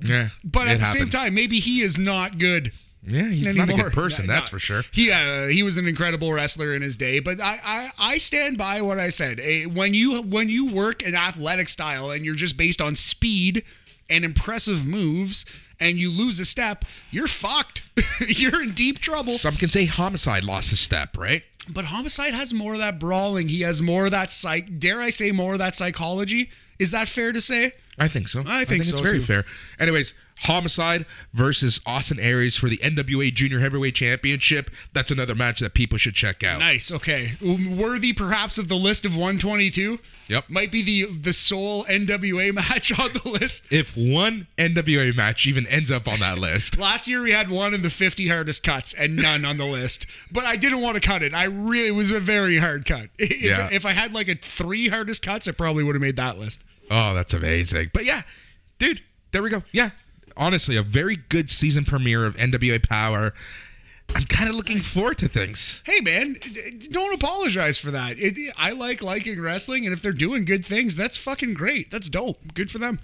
Yeah, 0.00 0.30
But 0.42 0.66
at 0.66 0.80
the 0.80 0.86
same 0.86 1.08
time, 1.08 1.34
maybe 1.34 1.60
he 1.60 1.80
is 1.80 1.96
not 1.96 2.38
good 2.38 2.72
yeah, 3.04 3.24
he's 3.28 3.46
anymore. 3.46 3.66
not 3.66 3.78
a 3.78 3.82
good 3.84 3.92
person, 3.92 4.26
Yeah, 4.26 4.34
that's 4.34 4.48
for 4.48 4.58
sure. 4.58 4.82
He 4.92 5.10
uh, 5.10 5.46
he 5.48 5.62
was 5.62 5.76
an 5.76 5.86
incredible 5.86 6.32
wrestler 6.32 6.74
in 6.74 6.82
his 6.82 6.96
day, 6.96 7.18
but 7.20 7.40
I 7.40 7.58
I, 7.64 7.88
I 7.98 8.18
stand 8.18 8.58
by 8.58 8.80
what 8.82 8.98
I 8.98 9.08
said. 9.08 9.40
Eh, 9.40 9.64
When 9.64 9.94
you 9.94 10.22
when 10.22 10.48
you 10.48 10.66
work 10.66 11.04
an 11.04 11.14
athletic 11.14 11.68
style 11.68 12.10
and 12.10 12.24
you're 12.24 12.34
just 12.34 12.56
based 12.56 12.80
on 12.80 12.94
speed 12.94 13.64
and 14.08 14.24
impressive 14.24 14.86
moves 14.86 15.44
and 15.80 15.98
you 15.98 16.10
lose 16.10 16.38
a 16.38 16.44
step, 16.44 16.84
you're 17.10 17.26
fucked. 17.26 17.82
you're 18.26 18.62
in 18.62 18.72
deep 18.72 18.98
trouble. 19.00 19.32
Some 19.34 19.56
can 19.56 19.70
say 19.70 19.86
Homicide 19.86 20.44
lost 20.44 20.70
a 20.72 20.76
step, 20.76 21.16
right? 21.16 21.42
But 21.72 21.86
Homicide 21.86 22.34
has 22.34 22.52
more 22.54 22.74
of 22.74 22.78
that 22.80 22.98
brawling. 22.98 23.48
He 23.48 23.60
has 23.62 23.80
more 23.82 24.04
of 24.06 24.10
that 24.12 24.30
psych. 24.30 24.78
Dare 24.78 25.00
I 25.00 25.10
say 25.10 25.32
more 25.32 25.52
of 25.54 25.58
that 25.60 25.74
psychology? 25.74 26.50
Is 26.78 26.90
that 26.90 27.08
fair 27.08 27.32
to 27.32 27.40
say? 27.40 27.72
I 27.98 28.08
think 28.08 28.28
so. 28.28 28.42
I 28.46 28.64
think 28.64 28.80
it's 28.80 28.90
so, 28.90 29.02
very 29.02 29.18
too. 29.18 29.24
fair. 29.24 29.44
Anyways, 29.78 30.14
Homicide 30.44 31.06
versus 31.32 31.80
Austin 31.86 32.18
Aries 32.18 32.56
for 32.56 32.68
the 32.68 32.78
NWA 32.78 33.32
Junior 33.32 33.60
Heavyweight 33.60 33.94
Championship. 33.94 34.70
That's 34.92 35.10
another 35.10 35.34
match 35.34 35.60
that 35.60 35.72
people 35.74 35.98
should 35.98 36.14
check 36.14 36.42
out. 36.42 36.58
Nice. 36.58 36.90
Okay. 36.90 37.32
Worthy 37.40 38.12
perhaps 38.12 38.58
of 38.58 38.68
the 38.68 38.74
list 38.74 39.04
of 39.06 39.12
122. 39.12 40.00
Yep. 40.28 40.44
Might 40.48 40.72
be 40.72 40.82
the 40.82 41.12
the 41.12 41.32
sole 41.32 41.84
NWA 41.84 42.52
match 42.54 42.98
on 42.98 43.10
the 43.12 43.28
list. 43.28 43.70
If 43.70 43.94
one 43.96 44.46
NWA 44.58 45.14
match 45.14 45.46
even 45.46 45.66
ends 45.66 45.90
up 45.90 46.08
on 46.08 46.18
that 46.20 46.38
list, 46.38 46.78
Last 46.78 47.06
year 47.06 47.22
we 47.22 47.32
had 47.32 47.50
one 47.50 47.74
in 47.74 47.82
the 47.82 47.90
50 47.90 48.26
hardest 48.28 48.62
cuts 48.64 48.94
and 48.94 49.16
none 49.16 49.44
on 49.44 49.58
the 49.58 49.66
list. 49.66 50.06
But 50.32 50.44
I 50.44 50.56
didn't 50.56 50.80
want 50.80 50.94
to 51.00 51.06
cut 51.06 51.22
it. 51.22 51.34
I 51.34 51.44
really 51.44 51.88
it 51.88 51.92
was 51.92 52.10
a 52.10 52.20
very 52.20 52.58
hard 52.58 52.86
cut. 52.86 53.10
If, 53.18 53.42
Yeah. 53.42 53.68
if 53.70 53.84
I 53.84 53.92
had 53.92 54.12
like 54.14 54.28
a 54.28 54.34
three 54.34 54.88
hardest 54.88 55.22
cuts, 55.22 55.46
I 55.46 55.52
probably 55.52 55.84
would 55.84 55.94
have 55.94 56.02
made 56.02 56.16
that 56.16 56.38
list. 56.38 56.64
Oh, 56.92 57.14
that's 57.14 57.32
amazing. 57.32 57.90
But 57.94 58.04
yeah, 58.04 58.22
dude, 58.78 59.00
there 59.32 59.42
we 59.42 59.48
go. 59.48 59.62
Yeah, 59.72 59.90
honestly, 60.36 60.76
a 60.76 60.82
very 60.82 61.16
good 61.16 61.48
season 61.48 61.86
premiere 61.86 62.26
of 62.26 62.36
NWA 62.36 62.86
Power. 62.86 63.32
I'm 64.14 64.24
kind 64.24 64.50
of 64.50 64.54
looking 64.54 64.82
forward 64.82 65.16
to 65.18 65.28
things. 65.28 65.82
Hey 65.86 66.00
man, 66.02 66.36
don't 66.90 67.14
apologize 67.14 67.78
for 67.78 67.90
that. 67.92 68.18
It, 68.18 68.36
I 68.58 68.72
like 68.72 69.02
liking 69.02 69.40
wrestling, 69.40 69.86
and 69.86 69.94
if 69.94 70.02
they're 70.02 70.12
doing 70.12 70.44
good 70.44 70.66
things, 70.66 70.94
that's 70.94 71.16
fucking 71.16 71.54
great. 71.54 71.90
That's 71.90 72.10
dope. 72.10 72.52
Good 72.52 72.70
for 72.70 72.78
them. 72.78 73.00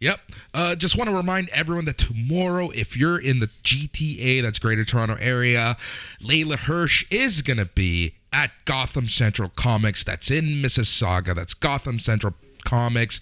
Yep. 0.00 0.20
Uh, 0.52 0.74
just 0.74 0.98
want 0.98 1.08
to 1.08 1.16
remind 1.16 1.48
everyone 1.48 1.86
that 1.86 1.96
tomorrow, 1.96 2.68
if 2.70 2.94
you're 2.94 3.18
in 3.18 3.38
the 3.38 3.48
GTA, 3.62 4.42
that's 4.42 4.58
Greater 4.58 4.84
Toronto 4.84 5.16
Area, 5.18 5.78
Leyla 6.20 6.58
Hirsch 6.58 7.06
is 7.10 7.40
going 7.40 7.56
to 7.56 7.64
be 7.64 8.16
at 8.30 8.50
Gotham 8.66 9.08
Central 9.08 9.48
Comics. 9.48 10.04
That's 10.04 10.30
in 10.30 10.60
Mississauga. 10.60 11.34
That's 11.34 11.54
Gotham 11.54 11.98
Central 11.98 12.34
Comics. 12.64 13.20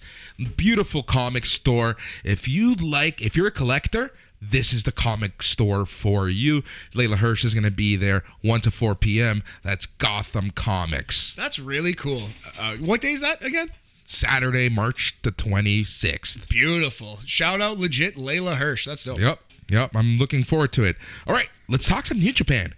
Beautiful 0.57 1.03
comic 1.03 1.45
store. 1.45 1.95
If 2.23 2.47
you 2.47 2.75
like, 2.75 3.21
if 3.21 3.35
you're 3.35 3.47
a 3.47 3.51
collector, 3.51 4.11
this 4.41 4.73
is 4.73 4.83
the 4.83 4.91
comic 4.91 5.41
store 5.41 5.85
for 5.85 6.27
you. 6.27 6.63
Leyla 6.93 7.15
Hirsch 7.15 7.45
is 7.45 7.53
going 7.53 7.63
to 7.63 7.71
be 7.71 7.95
there 7.95 8.23
1 8.41 8.61
to 8.61 8.71
4 8.71 8.95
p.m. 8.95 9.43
That's 9.63 9.85
Gotham 9.85 10.51
Comics. 10.51 11.33
That's 11.35 11.59
really 11.59 11.93
cool. 11.93 12.23
Uh, 12.59 12.75
what 12.77 13.01
day 13.01 13.11
is 13.11 13.21
that 13.21 13.43
again? 13.43 13.71
Saturday, 14.05 14.67
March 14.69 15.17
the 15.21 15.31
26th. 15.31 16.49
Beautiful. 16.49 17.19
Shout 17.25 17.61
out 17.61 17.79
legit 17.79 18.15
Leyla 18.15 18.57
Hirsch. 18.57 18.85
That's 18.85 19.05
dope. 19.05 19.19
Yep. 19.19 19.39
Yep. 19.69 19.95
I'm 19.95 20.17
looking 20.17 20.43
forward 20.43 20.73
to 20.73 20.83
it. 20.83 20.97
All 21.25 21.33
right. 21.33 21.49
Let's 21.69 21.87
talk 21.87 22.05
some 22.05 22.19
New 22.19 22.33
Japan. 22.33 22.75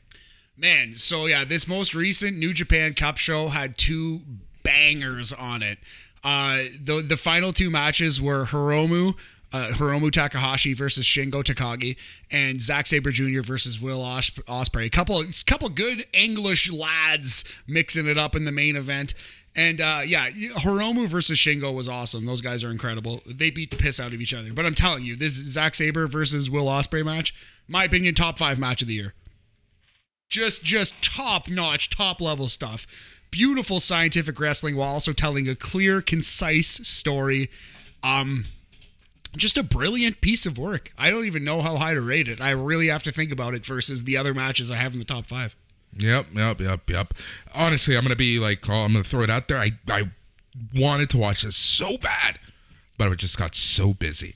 Man, 0.57 0.93
so 0.93 1.25
yeah, 1.25 1.43
this 1.43 1.67
most 1.67 1.93
recent 1.93 2.37
New 2.37 2.53
Japan 2.53 2.93
Cup 2.93 3.17
show 3.17 3.49
had 3.49 3.77
two 3.77 4.21
bangers 4.63 5.33
on 5.33 5.61
it. 5.61 5.79
Uh, 6.25 6.63
the 6.83 7.03
the 7.07 7.17
final 7.17 7.53
two 7.53 7.69
matches 7.69 8.19
were 8.19 8.45
Hiromu, 8.45 9.13
uh, 9.53 9.69
Hiromu 9.73 10.11
Takahashi 10.11 10.73
versus 10.73 11.05
Shingo 11.05 11.43
Takagi, 11.43 11.95
and 12.31 12.59
Zack 12.59 12.87
Sabre 12.87 13.11
Jr. 13.11 13.41
versus 13.41 13.79
Will 13.79 14.01
Os- 14.01 14.31
Ospreay. 14.31 14.87
A 14.87 14.89
couple, 14.89 15.21
a 15.21 15.27
couple 15.45 15.69
good 15.69 16.07
English 16.11 16.71
lads 16.71 17.45
mixing 17.67 18.07
it 18.07 18.17
up 18.17 18.35
in 18.35 18.45
the 18.45 18.51
main 18.51 18.75
event. 18.75 19.13
And 19.55 19.79
uh, 19.79 20.01
yeah, 20.05 20.29
Hiromu 20.29 21.07
versus 21.07 21.37
Shingo 21.37 21.73
was 21.73 21.87
awesome. 21.87 22.25
Those 22.25 22.41
guys 22.41 22.63
are 22.63 22.71
incredible. 22.71 23.21
They 23.25 23.51
beat 23.51 23.69
the 23.69 23.77
piss 23.77 23.99
out 23.99 24.11
of 24.11 24.19
each 24.19 24.33
other. 24.33 24.51
But 24.51 24.65
I'm 24.65 24.75
telling 24.75 25.05
you, 25.05 25.15
this 25.15 25.33
Zack 25.33 25.75
Saber 25.75 26.07
versus 26.07 26.49
Will 26.49 26.65
Ospreay 26.65 27.05
match, 27.05 27.33
my 27.67 27.83
opinion, 27.83 28.15
top 28.15 28.39
five 28.39 28.57
match 28.57 28.81
of 28.81 28.87
the 28.87 28.95
year 28.95 29.13
just 30.27 30.63
just 30.63 31.01
top 31.03 31.49
notch 31.49 31.89
top 31.89 32.19
level 32.19 32.47
stuff 32.47 32.87
beautiful 33.35 33.81
scientific 33.81 34.39
wrestling 34.39 34.77
while 34.77 34.87
also 34.93 35.11
telling 35.11 35.49
a 35.49 35.55
clear 35.57 36.01
concise 36.01 36.69
story 36.87 37.49
um 38.01 38.45
just 39.35 39.57
a 39.57 39.63
brilliant 39.63 40.21
piece 40.21 40.45
of 40.45 40.57
work 40.57 40.93
i 40.97 41.09
don't 41.11 41.25
even 41.25 41.43
know 41.43 41.61
how 41.61 41.75
high 41.75 41.93
to 41.93 41.99
rate 41.99 42.29
it 42.29 42.39
i 42.39 42.49
really 42.51 42.87
have 42.87 43.03
to 43.03 43.11
think 43.11 43.33
about 43.33 43.53
it 43.53 43.65
versus 43.65 44.05
the 44.05 44.15
other 44.15 44.33
matches 44.33 44.71
i 44.71 44.77
have 44.77 44.93
in 44.93 44.99
the 44.99 45.05
top 45.05 45.25
five 45.25 45.53
Yep. 45.97 46.27
Yep. 46.35 46.59
Yep. 46.59 46.89
Yep. 46.89 47.13
Honestly, 47.53 47.95
I'm 47.95 48.03
gonna 48.03 48.17
be 48.17 48.37
like, 48.37 48.67
oh, 48.69 48.73
I'm 48.73 48.91
gonna 48.91 49.05
throw 49.05 49.21
it 49.21 49.29
out 49.29 49.47
there. 49.47 49.57
I 49.57 49.71
I 49.87 50.11
wanted 50.75 51.09
to 51.11 51.17
watch 51.17 51.43
this 51.43 51.55
so 51.55 51.97
bad, 51.97 52.37
but 52.97 53.07
I 53.09 53.15
just 53.15 53.37
got 53.37 53.55
so 53.55 53.93
busy. 53.93 54.35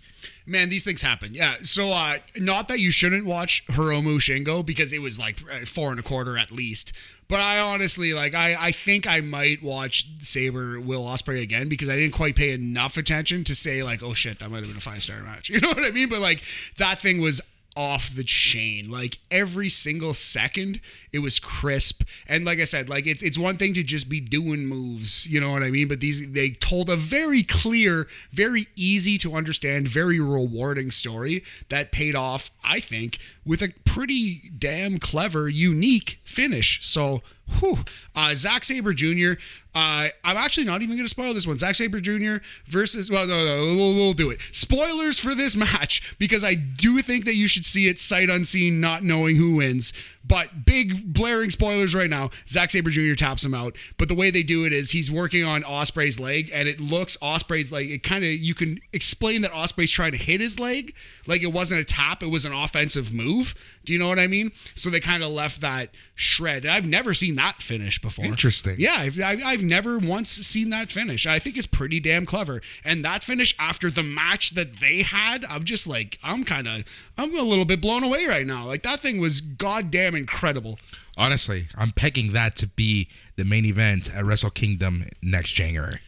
Man 0.49 0.69
these 0.69 0.83
things 0.83 1.01
happen. 1.01 1.33
Yeah 1.33 1.55
so 1.63 1.91
uh 1.91 2.17
not 2.37 2.67
that 2.67 2.79
you 2.79 2.91
shouldn't 2.91 3.25
watch 3.25 3.65
hiromu 3.67 4.17
shingo 4.17 4.65
because 4.65 4.91
it 4.93 5.01
was 5.01 5.19
like 5.19 5.39
uh, 5.51 5.65
four 5.65 5.91
and 5.91 5.99
a 5.99 6.03
quarter 6.03 6.37
at 6.37 6.51
least 6.51 6.93
but 7.27 7.39
i 7.39 7.59
honestly 7.59 8.13
like 8.13 8.33
i 8.33 8.55
i 8.59 8.71
think 8.71 9.07
i 9.07 9.21
might 9.21 9.61
watch 9.61 10.07
sabre 10.19 10.79
will 10.79 11.03
ospreay 11.03 11.41
again 11.41 11.69
because 11.69 11.89
i 11.89 11.95
didn't 11.95 12.13
quite 12.13 12.35
pay 12.35 12.51
enough 12.51 12.97
attention 12.97 13.43
to 13.43 13.55
say 13.55 13.83
like 13.83 14.01
oh 14.03 14.13
shit 14.13 14.39
that 14.39 14.49
might 14.49 14.59
have 14.59 14.67
been 14.67 14.77
a 14.77 14.81
five 14.81 15.03
star 15.03 15.21
match. 15.21 15.49
You 15.59 15.59
know 15.61 15.69
what 15.69 15.83
i 15.83 15.91
mean? 15.91 16.09
But 16.09 16.21
like 16.21 16.41
that 16.77 16.99
thing 16.99 17.19
was 17.19 17.41
off 17.79 18.13
the 18.13 18.25
chain. 18.25 18.91
Like 18.91 19.19
every 19.31 19.69
single 19.69 20.13
second, 20.13 20.81
it 21.13 21.19
was 21.19 21.39
crisp. 21.39 22.03
And 22.27 22.43
like 22.43 22.59
I 22.59 22.65
said, 22.65 22.89
like 22.89 23.07
it's 23.07 23.23
it's 23.23 23.37
one 23.37 23.55
thing 23.55 23.73
to 23.75 23.83
just 23.83 24.09
be 24.09 24.19
doing 24.19 24.65
moves, 24.65 25.25
you 25.25 25.39
know 25.39 25.53
what 25.53 25.63
I 25.63 25.71
mean? 25.71 25.87
But 25.87 26.01
these 26.01 26.29
they 26.33 26.49
told 26.49 26.89
a 26.89 26.97
very 26.97 27.41
clear, 27.41 28.05
very 28.33 28.67
easy 28.75 29.17
to 29.19 29.33
understand, 29.33 29.87
very 29.87 30.19
rewarding 30.19 30.91
story 30.91 31.41
that 31.69 31.93
paid 31.93 32.15
off, 32.15 32.51
I 32.65 32.81
think, 32.81 33.17
with 33.49 33.63
a 33.63 33.73
pretty 33.83 34.51
damn 34.59 34.99
clever, 34.99 35.49
unique 35.49 36.19
finish. 36.23 36.85
So 36.85 37.23
Whew. 37.57 37.79
Uh, 38.15 38.35
Zack 38.35 38.63
Sabre 38.63 38.93
Jr. 38.93 39.33
Uh, 39.73 40.09
I'm 40.23 40.37
actually 40.37 40.65
not 40.65 40.81
even 40.81 40.95
going 40.95 41.05
to 41.05 41.09
spoil 41.09 41.33
this 41.33 41.47
one. 41.47 41.57
Zack 41.57 41.75
Sabre 41.75 41.99
Jr. 41.99 42.37
versus. 42.65 43.09
Well, 43.09 43.27
no, 43.27 43.45
no, 43.45 43.75
we'll, 43.75 43.95
we'll 43.95 44.13
do 44.13 44.29
it. 44.29 44.39
Spoilers 44.51 45.19
for 45.19 45.35
this 45.35 45.55
match 45.55 46.15
because 46.17 46.43
I 46.43 46.53
do 46.55 47.01
think 47.01 47.25
that 47.25 47.35
you 47.35 47.47
should 47.47 47.65
see 47.65 47.87
it 47.87 47.99
sight 47.99 48.29
unseen, 48.29 48.79
not 48.79 49.03
knowing 49.03 49.35
who 49.35 49.55
wins. 49.55 49.93
But 50.23 50.65
big 50.65 51.13
blaring 51.13 51.49
spoilers 51.49 51.95
right 51.95 52.09
now. 52.09 52.29
Zack 52.47 52.71
Sabre 52.71 52.89
Jr. 52.89 53.15
taps 53.15 53.43
him 53.43 53.53
out. 53.53 53.75
But 53.97 54.09
the 54.09 54.15
way 54.15 54.31
they 54.31 54.43
do 54.43 54.65
it 54.65 54.73
is 54.73 54.91
he's 54.91 55.09
working 55.09 55.43
on 55.43 55.63
Ospreay's 55.63 56.19
leg, 56.19 56.51
and 56.53 56.67
it 56.67 56.79
looks 56.79 57.17
Ospreay's 57.17 57.71
like 57.71 57.87
it 57.87 58.03
kind 58.03 58.23
of 58.23 58.29
you 58.29 58.53
can 58.53 58.79
explain 58.93 59.41
that 59.41 59.51
Ospreay's 59.51 59.91
trying 59.91 60.11
to 60.11 60.17
hit 60.17 60.41
his 60.41 60.59
leg, 60.59 60.93
like 61.25 61.41
it 61.41 61.53
wasn't 61.53 61.81
a 61.81 61.85
tap, 61.85 62.21
it 62.21 62.27
was 62.27 62.45
an 62.45 62.53
offensive 62.53 63.13
move. 63.13 63.38
Do 63.85 63.93
you 63.93 63.99
know 63.99 64.07
what 64.07 64.19
I 64.19 64.27
mean? 64.27 64.51
So 64.75 64.89
they 64.89 64.99
kind 64.99 65.23
of 65.23 65.31
left 65.31 65.61
that 65.61 65.89
shred. 66.15 66.65
I've 66.65 66.85
never 66.85 67.13
seen 67.13 67.35
that 67.35 67.61
finish 67.61 67.99
before. 68.01 68.25
Interesting. 68.25 68.75
Yeah, 68.77 68.95
I've, 68.97 69.19
I've 69.21 69.63
never 69.63 69.97
once 69.97 70.29
seen 70.29 70.69
that 70.69 70.89
finish. 70.91 71.25
I 71.25 71.39
think 71.39 71.57
it's 71.57 71.67
pretty 71.67 71.99
damn 71.99 72.25
clever. 72.25 72.61
And 72.83 73.03
that 73.05 73.23
finish 73.23 73.55
after 73.59 73.89
the 73.89 74.03
match 74.03 74.51
that 74.51 74.79
they 74.79 75.01
had, 75.01 75.45
I'm 75.45 75.63
just 75.63 75.87
like, 75.87 76.17
I'm 76.23 76.43
kind 76.43 76.67
of, 76.67 76.83
I'm 77.17 77.35
a 77.37 77.41
little 77.41 77.65
bit 77.65 77.81
blown 77.81 78.03
away 78.03 78.25
right 78.27 78.45
now. 78.45 78.65
Like 78.65 78.83
that 78.83 78.99
thing 78.99 79.19
was 79.19 79.41
goddamn 79.41 80.15
incredible. 80.15 80.77
Honestly, 81.17 81.67
I'm 81.75 81.91
pegging 81.91 82.33
that 82.33 82.55
to 82.57 82.67
be 82.67 83.09
the 83.35 83.43
main 83.43 83.65
event 83.65 84.13
at 84.13 84.23
Wrestle 84.25 84.49
Kingdom 84.51 85.05
next 85.21 85.51
January. 85.53 85.99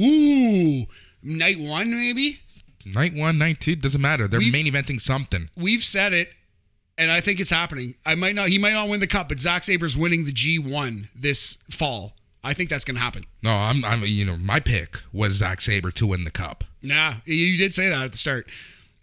Ooh, 0.00 0.86
night 1.22 1.58
one 1.58 1.90
maybe. 1.90 2.40
Night 2.86 3.14
one, 3.14 3.38
night 3.38 3.60
two, 3.60 3.76
doesn't 3.76 4.00
matter. 4.00 4.28
They're 4.28 4.40
We- 4.40 4.50
main 4.50 4.66
eventing 4.66 5.00
something. 5.00 5.48
We've 5.56 5.82
said 5.84 6.12
it, 6.12 6.32
and 6.96 7.10
I 7.10 7.20
think 7.20 7.40
it's 7.40 7.50
happening. 7.50 7.94
I 8.06 8.14
might 8.14 8.34
not. 8.34 8.48
He 8.48 8.58
might 8.58 8.72
not 8.72 8.88
win 8.88 9.00
the 9.00 9.06
cup, 9.06 9.28
but 9.28 9.40
Zack 9.40 9.62
Sabre's 9.62 9.96
winning 9.96 10.24
the 10.24 10.32
G1 10.32 11.08
this 11.14 11.58
fall. 11.70 12.14
I 12.42 12.52
think 12.52 12.68
that's 12.68 12.84
gonna 12.84 12.98
happen. 12.98 13.24
No, 13.42 13.52
I'm, 13.52 13.84
I'm, 13.84 14.02
you 14.04 14.24
know, 14.26 14.36
my 14.36 14.60
pick 14.60 14.98
was 15.12 15.34
Zack 15.34 15.62
Sabre 15.62 15.90
to 15.92 16.06
win 16.06 16.24
the 16.24 16.30
cup. 16.30 16.62
Yeah, 16.82 17.16
you 17.24 17.56
did 17.56 17.72
say 17.72 17.88
that 17.88 18.04
at 18.04 18.12
the 18.12 18.18
start. 18.18 18.46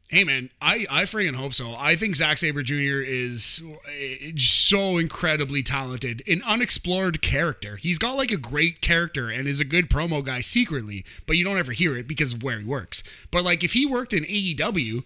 Hey 0.10 0.26
man, 0.26 0.50
I 0.62 0.86
I 0.92 1.04
friggin' 1.04 1.36
hope 1.36 1.54
so. 1.54 1.74
I 1.76 1.96
think 1.96 2.16
Zack 2.16 2.38
Sabre 2.38 2.62
Jr. 2.62 3.02
is 3.02 3.62
uh, 3.66 4.32
so 4.38 4.98
incredibly 4.98 5.64
talented, 5.64 6.22
an 6.28 6.44
unexplored 6.46 7.22
character. 7.22 7.78
He's 7.78 7.98
got 7.98 8.18
like 8.18 8.30
a 8.30 8.38
great 8.38 8.82
character 8.82 9.30
and 9.30 9.48
is 9.48 9.62
a 9.62 9.66
good 9.66 9.89
promo 9.89 10.24
guy 10.24 10.42
secretly, 10.42 11.06
but 11.26 11.38
you 11.38 11.44
don't 11.44 11.58
ever 11.58 11.72
hear 11.72 11.98
it 11.98 12.08
because 12.08 12.34
of 12.34 12.44
where 12.44 12.60
he 12.60 12.66
works. 12.66 13.04
But 13.32 13.44
like 13.44 13.64
if 13.64 13.74
he 13.74 13.86
worked 13.86 14.14
in 14.14 14.26
AEW, 14.26 15.04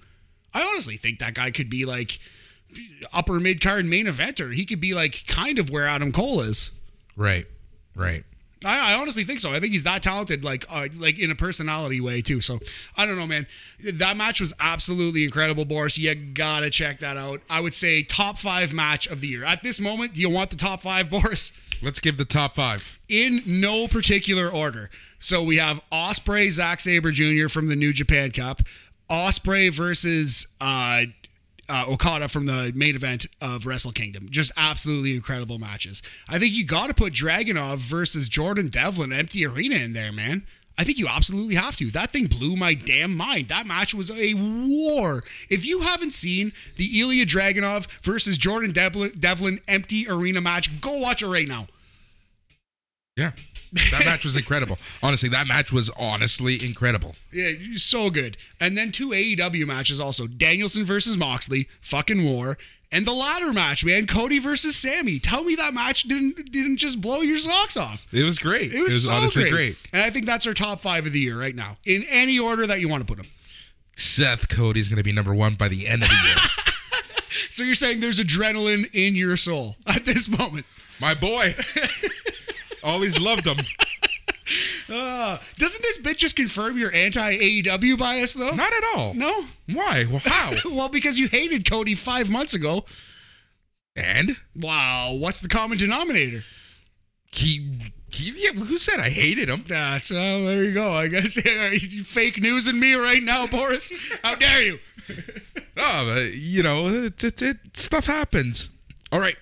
I 0.54 0.64
honestly 0.64 0.98
think 0.98 1.20
that 1.20 1.36
guy 1.36 1.52
could 1.52 1.70
be 1.70 1.86
like 1.86 2.20
upper 3.14 3.40
mid 3.40 3.62
card 3.62 3.86
main 3.86 4.06
eventer. 4.06 4.54
He 4.54 4.66
could 4.66 4.80
be 4.80 4.94
like 4.94 5.26
kind 5.28 5.60
of 5.60 5.70
where 5.70 5.88
Adam 5.88 6.12
Cole 6.12 6.42
is. 6.42 6.72
Right, 7.16 7.46
right. 7.96 8.24
I, 8.66 8.94
I 8.94 9.00
honestly 9.00 9.24
think 9.24 9.40
so. 9.40 9.54
I 9.54 9.60
think 9.60 9.74
he's 9.74 9.84
that 9.84 10.02
talented, 10.02 10.44
like 10.44 10.66
uh, 10.70 10.88
like 10.98 11.20
in 11.20 11.30
a 11.32 11.36
personality 11.36 12.02
way 12.02 12.22
too. 12.22 12.42
So 12.42 12.60
I 12.98 13.06
don't 13.06 13.18
know, 13.18 13.28
man. 13.28 13.48
That 13.94 14.18
match 14.18 14.40
was 14.40 14.54
absolutely 14.60 15.24
incredible, 15.24 15.66
Boris. 15.66 15.98
You 15.98 16.14
gotta 16.16 16.70
check 16.70 17.00
that 17.00 17.18
out. 17.18 17.42
I 17.50 17.60
would 17.60 17.74
say 17.74 18.04
top 18.04 18.40
five 18.40 18.74
match 18.74 19.08
of 19.08 19.22
the 19.22 19.28
year 19.28 19.44
at 19.44 19.64
this 19.64 19.80
moment. 19.80 20.14
Do 20.14 20.22
you 20.22 20.30
want 20.30 20.50
the 20.50 20.56
top 20.56 20.82
five, 20.82 21.10
Boris? 21.12 21.54
Let's 21.82 22.00
give 22.00 22.18
the 22.18 22.26
top 22.26 22.56
five. 22.56 23.00
In 23.08 23.44
no 23.46 23.88
particular 23.88 24.48
order. 24.48 24.90
So 25.20 25.44
we 25.44 25.58
have 25.58 25.82
Ospreay, 25.92 26.52
Zack 26.52 26.80
Sabre 26.80 27.12
Jr. 27.12 27.48
from 27.48 27.68
the 27.68 27.76
New 27.76 27.94
Japan 27.94 28.32
Cup, 28.32 28.62
Ospreay 29.10 29.72
versus 29.72 30.48
uh, 30.62 31.04
uh, 31.70 31.86
Okada 31.88 32.28
from 32.28 32.45
the 32.45 32.72
main 32.76 32.95
event 32.95 33.26
of 33.41 33.66
Wrestle 33.66 33.91
Kingdom. 33.91 34.28
Just 34.30 34.51
absolutely 34.57 35.16
incredible 35.16 35.59
matches. 35.59 36.01
I 36.30 36.39
think 36.39 36.53
you 36.53 36.66
got 36.66 36.88
to 36.88 36.93
put 36.93 37.13
Dragunov 37.13 37.78
versus 37.78 38.28
Jordan 38.30 38.70
Devlin 38.70 39.11
Empty 39.11 39.45
Arena 39.45 39.76
in 39.76 39.93
there, 39.93 40.11
man. 40.11 40.45
I 40.78 40.84
think 40.84 40.97
you 40.97 41.07
absolutely 41.07 41.55
have 41.55 41.78
to. 41.78 41.89
That 41.91 42.11
thing 42.11 42.26
blew 42.28 42.55
my 42.55 42.74
damn 42.74 43.16
mind. 43.16 43.47
That 43.47 43.66
match 43.66 43.93
was 43.93 44.11
a 44.11 44.34
war. 44.34 45.24
If 45.49 45.66
you 45.66 45.82
haven't 45.82 46.11
seen 46.11 46.51
the 46.76 46.99
Ilya 46.99 47.26
Dragunov 47.28 47.88
versus 48.03 48.38
Jordan 48.38 48.72
Devlin, 48.72 49.13
Devlin 49.18 49.61
Empty 49.68 50.07
Arena 50.09 50.41
match, 50.41 50.82
go 50.82 50.97
watch 50.97 51.22
it 51.22 51.28
right 51.28 51.47
now. 51.47 51.68
Yeah. 53.16 53.32
That 53.92 54.04
match 54.06 54.24
was 54.26 54.36
incredible. 54.36 54.78
Honestly, 55.04 55.30
that 55.30 55.48
match 55.48 55.72
was 55.72 55.90
honestly 55.92 56.58
incredible. 56.64 57.16
Yeah, 57.32 57.52
so 57.76 58.10
good. 58.10 58.38
And 58.60 58.78
then 58.78 58.92
two 58.92 59.10
AEW 59.10 59.68
matches 59.68 60.00
also. 60.00 60.28
Danielson 60.28 60.86
versus 60.86 61.18
Moxley, 61.18 61.68
fucking 61.82 62.24
war. 62.24 62.58
And 62.92 63.06
the 63.06 63.14
ladder 63.14 63.52
match, 63.52 63.84
man, 63.84 64.08
Cody 64.08 64.40
versus 64.40 64.78
Sammy. 64.78 65.20
Tell 65.20 65.44
me 65.44 65.56
that 65.56 65.74
match 65.74 66.04
didn't 66.04 66.52
didn't 66.52 66.78
just 66.78 67.02
blow 67.02 67.22
your 67.22 67.38
socks 67.38 67.76
off. 67.76 68.06
It 68.14 68.24
was 68.24 68.40
great. 68.40 68.74
It 68.74 68.82
was, 68.82 69.06
so 69.06 69.12
honestly 69.12 69.44
great. 69.44 69.52
great. 69.52 69.78
And 69.92 70.02
I 70.02 70.10
think 70.10 70.26
that's 70.26 70.48
our 70.48 70.54
top 70.54 70.80
five 70.80 71.06
of 71.06 71.12
the 71.12 71.20
year 71.20 71.38
right 71.38 71.56
now, 71.56 71.78
in 71.84 72.06
any 72.10 72.40
order 72.40 72.66
that 72.68 72.80
you 72.80 72.88
want 72.88 73.06
to 73.06 73.08
put 73.08 73.18
them. 73.22 73.32
Seth 73.98 74.48
Cody's 74.50 74.88
going 74.88 74.98
to 74.98 75.04
be 75.04 75.12
number 75.12 75.34
one 75.34 75.56
by 75.56 75.68
the 75.68 75.88
end 75.88 76.04
of 76.04 76.10
the 76.10 76.16
year. 76.16 76.36
So 77.50 77.64
you're 77.64 77.76
saying 77.76 78.02
there's 78.02 78.20
adrenaline 78.20 78.90
in 78.94 79.16
your 79.16 79.38
soul 79.38 79.78
at 79.88 80.04
this 80.04 80.28
moment. 80.28 80.66
My 81.00 81.14
boy. 81.14 81.56
Always 82.86 83.20
loved 83.20 83.48
him. 83.48 83.58
Uh, 84.88 85.40
doesn't 85.58 85.82
this 85.82 85.98
bit 85.98 86.20
just 86.20 86.36
confirm 86.36 86.78
your 86.78 86.94
anti 86.94 87.38
AEW 87.38 87.98
bias 87.98 88.36
though? 88.36 88.52
Not 88.52 88.72
at 88.74 88.84
all. 88.96 89.16
no. 89.16 89.46
Why? 89.74 90.06
Well, 90.10 90.22
how? 90.24 90.54
Well, 90.70 90.90
because 90.90 91.20
you 91.20 91.28
hated 91.28 91.70
Cody 91.70 91.96
five 91.96 92.30
months 92.30 92.54
ago. 92.54 92.86
and 93.96 94.38
Wow, 94.56 95.14
what's 95.14 95.42
the 95.42 95.48
common 95.48 95.78
denominator? 95.80 96.44
he, 97.32 97.92
he 98.12 98.34
yeah, 98.38 98.52
who 98.52 98.78
said 98.78 99.00
I 99.00 99.10
hated 99.10 99.50
him? 99.50 99.66
That's 99.68 100.12
uh, 100.12 100.16
there 100.46 100.64
you 100.64 100.74
go. 100.74 100.94
I 100.94 101.08
guess 101.08 101.36
you 101.46 102.04
fake 102.04 102.40
news 102.40 102.68
in 102.68 102.80
me 102.80 102.94
right 102.94 103.24
now, 103.24 103.48
Boris. 103.48 103.92
How 104.24 104.36
dare 104.36 104.62
you? 104.64 104.80
Oh, 105.78 106.14
but, 106.14 106.34
you 106.34 106.64
know, 106.64 106.88
it, 106.88 107.24
it, 107.24 107.42
it, 107.42 107.58
stuff 107.74 108.06
happens. 108.06 108.70
All 109.12 109.20
right. 109.20 109.36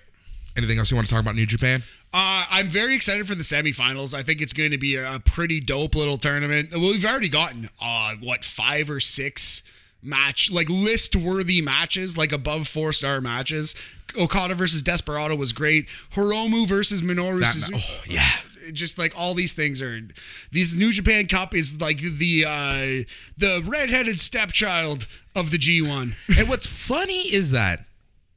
Anything 0.56 0.78
else 0.78 0.90
you 0.90 0.96
want 0.96 1.08
to 1.08 1.12
talk 1.12 1.20
about 1.22 1.34
New 1.34 1.46
Japan? 1.46 1.82
Uh, 2.12 2.46
I'm 2.48 2.68
very 2.68 2.94
excited 2.94 3.26
for 3.26 3.34
the 3.34 3.42
semifinals. 3.42 4.14
I 4.14 4.22
think 4.22 4.40
it's 4.40 4.52
going 4.52 4.70
to 4.70 4.78
be 4.78 4.94
a, 4.94 5.14
a 5.16 5.18
pretty 5.20 5.58
dope 5.58 5.94
little 5.96 6.16
tournament. 6.16 6.70
Well, 6.70 6.80
we've 6.92 7.04
already 7.04 7.28
gotten 7.28 7.70
uh, 7.80 8.14
what 8.20 8.44
five 8.44 8.88
or 8.88 9.00
six 9.00 9.62
match 10.00 10.50
like 10.52 10.68
list 10.68 11.16
worthy 11.16 11.60
matches, 11.60 12.16
like 12.16 12.30
above 12.30 12.68
four 12.68 12.92
star 12.92 13.20
matches. 13.20 13.74
Okada 14.16 14.54
versus 14.54 14.82
Desperado 14.82 15.34
was 15.34 15.52
great. 15.52 15.88
Hiromu 16.12 16.68
versus 16.68 17.02
Minoru 17.02 17.40
That, 17.40 17.46
Suzuki. 17.46 17.82
oh, 17.84 18.02
yeah. 18.06 18.28
just 18.72 18.96
like 18.96 19.12
all 19.18 19.34
these 19.34 19.54
things 19.54 19.82
are 19.82 20.00
these 20.52 20.76
New 20.76 20.92
Japan 20.92 21.26
Cup 21.26 21.52
is 21.52 21.80
like 21.80 21.98
the 21.98 22.44
uh 22.46 23.04
the 23.36 23.60
redheaded 23.66 24.20
stepchild 24.20 25.08
of 25.34 25.50
the 25.50 25.58
G1. 25.58 26.14
and 26.38 26.48
what's 26.48 26.66
funny 26.66 27.22
is 27.34 27.50
that, 27.50 27.80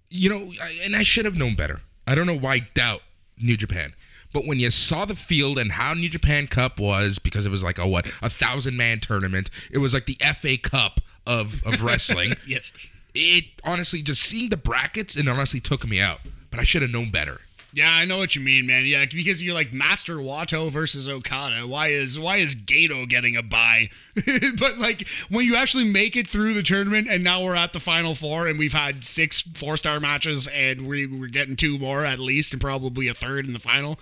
you 0.10 0.30
know, 0.32 0.52
and 0.84 0.96
I 0.96 1.04
should 1.04 1.26
have 1.26 1.36
known 1.36 1.54
better. 1.54 1.82
I 2.08 2.16
don't 2.16 2.26
know 2.26 2.38
why 2.38 2.54
I 2.54 2.60
doubt 2.74 3.02
New 3.38 3.58
Japan. 3.58 3.94
But 4.34 4.46
when 4.46 4.60
you 4.60 4.72
saw 4.72 5.06
the 5.06 5.16
field 5.16 5.58
and 5.58 5.72
how 5.74 5.94
New 5.94 6.10
Japan 6.10 6.48
Cup 6.48 6.80
was, 6.80 7.20
because 7.20 7.46
it 7.46 7.50
was 7.50 7.64
like 7.64 7.78
a 7.78 7.88
what 7.88 8.10
a 8.22 8.30
thousand 8.30 8.78
man 8.78 9.00
tournament, 9.00 9.50
it 9.72 9.78
was 9.78 9.94
like 9.94 10.06
the 10.06 10.18
FA 10.36 10.58
Cup 10.58 11.02
of 11.26 11.66
of 11.66 11.82
wrestling. 11.84 12.34
yes. 12.46 12.74
it 13.14 13.46
honestly 13.64 14.02
just 14.02 14.22
seeing 14.22 14.50
the 14.50 14.58
brackets 14.58 15.16
it 15.16 15.28
honestly 15.28 15.60
took 15.60 15.88
me 15.88 16.00
out. 16.00 16.20
But 16.50 16.60
I 16.60 16.64
should 16.64 16.82
have 16.82 16.92
known 16.92 17.12
better. 17.12 17.42
Yeah, 17.78 17.94
I 17.94 18.06
know 18.06 18.18
what 18.18 18.36
you 18.36 18.42
mean, 18.42 18.66
man. 18.66 18.88
Yeah, 18.88 19.06
because 19.06 19.44
you're 19.44 19.54
like 19.54 19.72
Master 19.72 20.16
Wato 20.16 20.72
versus 20.72 21.08
Okada. 21.08 21.68
Why 21.68 21.90
is 21.90 22.18
why 22.18 22.38
is 22.38 22.56
Gato 22.56 23.06
getting 23.06 23.36
a 23.36 23.44
bye? 23.44 23.92
but 24.58 24.80
like 24.80 25.08
when 25.30 25.46
you 25.46 25.56
actually 25.56 25.84
make 25.84 26.16
it 26.16 26.28
through 26.28 26.56
the 26.56 26.64
tournament, 26.64 27.08
and 27.08 27.24
now 27.24 27.44
we're 27.44 27.54
at 27.54 27.74
the 27.74 27.80
final 27.80 28.16
four, 28.16 28.48
and 28.48 28.58
we've 28.58 28.74
had 28.74 29.04
six 29.04 29.42
four 29.42 29.78
star 29.78 30.00
matches, 30.00 30.48
and 30.48 30.88
we 30.88 31.06
we're 31.06 31.28
getting 31.28 31.56
two 31.56 31.78
more 31.78 32.04
at 32.04 32.18
least, 32.18 32.52
and 32.52 32.60
probably 32.60 33.08
a 33.10 33.14
third 33.14 33.46
in 33.46 33.54
the 33.54 33.60
final. 33.60 34.00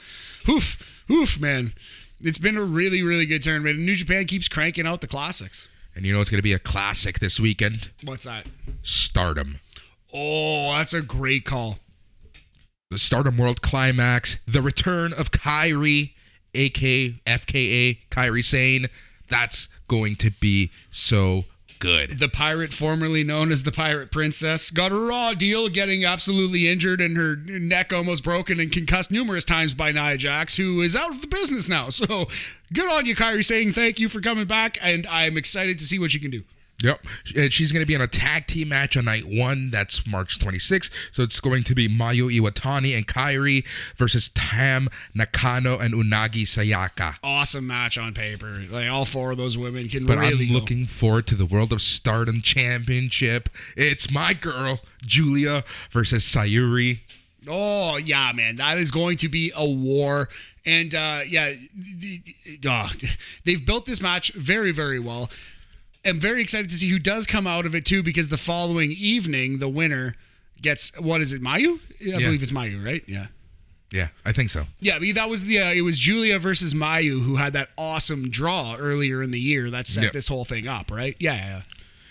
Oof, 0.47 0.81
oof, 1.11 1.37
man. 1.37 1.73
It's 2.21 2.39
been 2.39 2.55
a 2.55 2.63
really, 2.63 3.03
really 3.03 3.25
good 3.25 3.43
tournament. 3.43 3.75
And 3.75 3.85
New 3.85 3.97
Japan 3.97 4.25
keeps 4.25 4.47
cranking 4.47 4.87
out 4.87 5.01
the 5.01 5.07
classics. 5.07 5.67
And 5.93 6.05
you 6.05 6.13
know 6.13 6.21
it's 6.21 6.29
going 6.29 6.39
to 6.39 6.41
be 6.41 6.53
a 6.53 6.59
classic 6.59 7.19
this 7.19 7.41
weekend? 7.41 7.89
What's 8.05 8.23
that? 8.23 8.45
Stardom. 8.83 9.59
Oh, 10.13 10.71
that's 10.71 10.93
a 10.93 11.01
great 11.01 11.43
call. 11.43 11.79
The 12.91 12.99
Stardom 12.99 13.37
World 13.37 13.63
Climax, 13.63 14.37
the 14.47 14.61
return 14.61 15.11
of 15.11 15.31
Kairi, 15.31 16.11
aka 16.53 17.15
FKA 17.25 17.97
Kairi 18.11 18.43
Sane. 18.45 18.87
That's 19.27 19.69
going 19.87 20.15
to 20.17 20.29
be 20.29 20.71
so 20.91 21.45
good. 21.79 22.19
the 22.19 22.29
pirate 22.29 22.71
formerly 22.71 23.23
known 23.23 23.51
as 23.51 23.63
the 23.63 23.71
pirate 23.71 24.11
princess 24.11 24.69
got 24.69 24.91
a 24.91 24.95
raw 24.95 25.33
deal 25.33 25.67
getting 25.67 26.05
absolutely 26.05 26.69
injured 26.69 27.01
and 27.01 27.17
her 27.17 27.35
neck 27.35 27.91
almost 27.91 28.23
broken 28.23 28.59
and 28.59 28.71
concussed 28.71 29.11
numerous 29.11 29.43
times 29.43 29.73
by 29.73 29.91
nia 29.91 30.15
jax 30.15 30.55
who 30.55 30.81
is 30.81 30.95
out 30.95 31.11
of 31.11 31.19
the 31.21 31.27
business 31.27 31.67
now 31.67 31.89
so 31.89 32.27
good 32.71 32.89
on 32.89 33.05
you 33.05 33.13
kairi 33.15 33.43
saying 33.43 33.73
thank 33.73 33.99
you 33.99 34.07
for 34.07 34.21
coming 34.21 34.45
back 34.47 34.77
and 34.81 35.05
i'm 35.07 35.35
excited 35.37 35.77
to 35.77 35.85
see 35.85 35.99
what 35.99 36.13
you 36.13 36.19
can 36.19 36.31
do 36.31 36.43
Yep. 36.83 37.05
And 37.37 37.53
she's 37.53 37.71
going 37.71 37.81
to 37.81 37.87
be 37.87 37.95
on 37.95 38.01
a 38.01 38.07
tag 38.07 38.47
team 38.47 38.69
match 38.69 38.97
on 38.97 39.05
night 39.05 39.23
one. 39.25 39.71
That's 39.71 40.05
March 40.05 40.39
26th. 40.39 40.91
So 41.13 41.23
it's 41.23 41.39
going 41.39 41.63
to 41.63 41.73
be 41.73 41.87
Mayu 41.87 42.29
Iwatani 42.37 42.95
and 42.95 43.07
Kairi 43.07 43.63
versus 43.95 44.29
Tam 44.35 44.89
Nakano 45.13 45.77
and 45.79 45.93
Unagi 45.93 46.43
Sayaka. 46.43 47.15
awesome 47.23 47.65
match 47.65 47.97
on 47.97 48.13
paper 48.13 48.63
like 48.69 48.89
all 48.89 49.05
four 49.05 49.31
of 49.31 49.37
those 49.37 49.57
women 49.57 49.87
can 49.87 50.05
But 50.05 50.17
really 50.17 50.45
I'm 50.47 50.51
go. 50.53 50.55
looking 50.59 50.85
forward 50.85 51.27
to 51.27 51.35
the 51.35 51.45
World 51.45 51.71
of 51.71 51.81
Stardom 51.81 52.41
Championship. 52.41 53.47
It's 53.77 54.11
my 54.11 54.33
girl, 54.33 54.81
Giulia 55.01 55.63
versus 55.91 56.23
Sayuri. 56.25 56.99
Oh 57.47 57.97
yeah, 57.97 58.31
man, 58.33 58.57
that 58.57 58.77
is 58.79 58.91
going 58.91 59.17
to 59.17 59.29
be 59.29 59.51
a 59.55 59.65
war. 59.67 60.27
And 60.65 60.93
uh, 60.95 61.19
yeah, 61.27 61.53
uh, 62.67 62.89
they've 63.43 63.63
built 63.65 63.85
this 63.85 64.01
match 64.01 64.33
very, 64.33 64.71
very 64.71 64.99
well. 64.99 65.29
I'm 66.05 66.19
very 66.19 66.41
excited 66.41 66.69
to 66.69 66.75
see 66.77 66.89
who 66.89 66.99
does 66.99 67.25
come 67.25 67.47
out 67.47 67.65
of 67.65 67.73
it 67.75 67.85
too, 67.85 68.03
because 68.03 68.29
the 68.29 68.37
following 68.37 68.91
evening, 68.91 69.59
the 69.59 69.69
winner 69.69 70.15
gets 70.61 70.97
what 70.99 71.21
is 71.21 71.33
it, 71.33 71.41
Mayu? 71.41 71.79
I 72.01 72.17
believe 72.19 72.43
it's 72.43 72.51
Mayu, 72.51 72.83
right? 72.83 73.03
Yeah. 73.07 73.27
Yeah, 73.91 74.07
I 74.25 74.31
think 74.33 74.49
so. 74.49 74.65
Yeah, 74.81 74.95
I 74.95 74.99
mean, 74.99 75.15
that 75.15 75.29
was 75.29 75.45
the 75.45 75.59
uh, 75.59 75.71
it 75.71 75.81
was 75.81 75.97
Giulia 75.99 76.37
versus 76.39 76.73
Mayu 76.73 77.23
who 77.23 77.35
had 77.37 77.53
that 77.53 77.69
awesome 77.77 78.29
draw 78.29 78.75
earlier 78.77 79.21
in 79.23 79.31
the 79.31 79.39
year 79.39 79.69
that 79.69 79.87
set 79.87 80.05
Yep. 80.05 80.13
this 80.13 80.27
whole 80.27 80.43
thing 80.43 80.67
up, 80.67 80.91
right? 80.91 81.15
Yeah, 81.19 81.35
yeah. 81.35 81.45
yeah. 81.57 81.61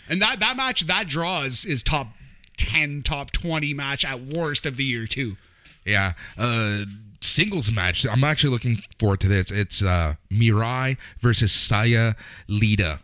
And 0.09 0.23
that 0.23 0.41
that 0.41 0.57
match, 0.57 0.83
that 0.87 1.09
draw 1.09 1.43
is, 1.43 1.65
is 1.65 1.83
top 1.83 2.09
ten, 2.57 3.03
top 3.03 3.33
twenty 3.33 3.75
match 3.75 4.05
at 4.05 4.21
worst 4.23 4.67
of 4.67 4.77
the 4.77 4.85
year 4.85 5.07
too. 5.07 5.37
Yeah. 5.85 6.15
Uh 6.39 6.85
singles 7.21 7.71
match. 7.73 8.07
I'm 8.07 8.23
actually 8.25 8.51
looking 8.51 8.83
forward 8.99 9.21
to 9.21 9.29
this. 9.29 9.51
It's 9.51 9.83
uh 9.83 10.15
Mirai 10.31 10.97
versus 11.21 11.53
Saya 11.53 12.15
Iida. 12.49 13.01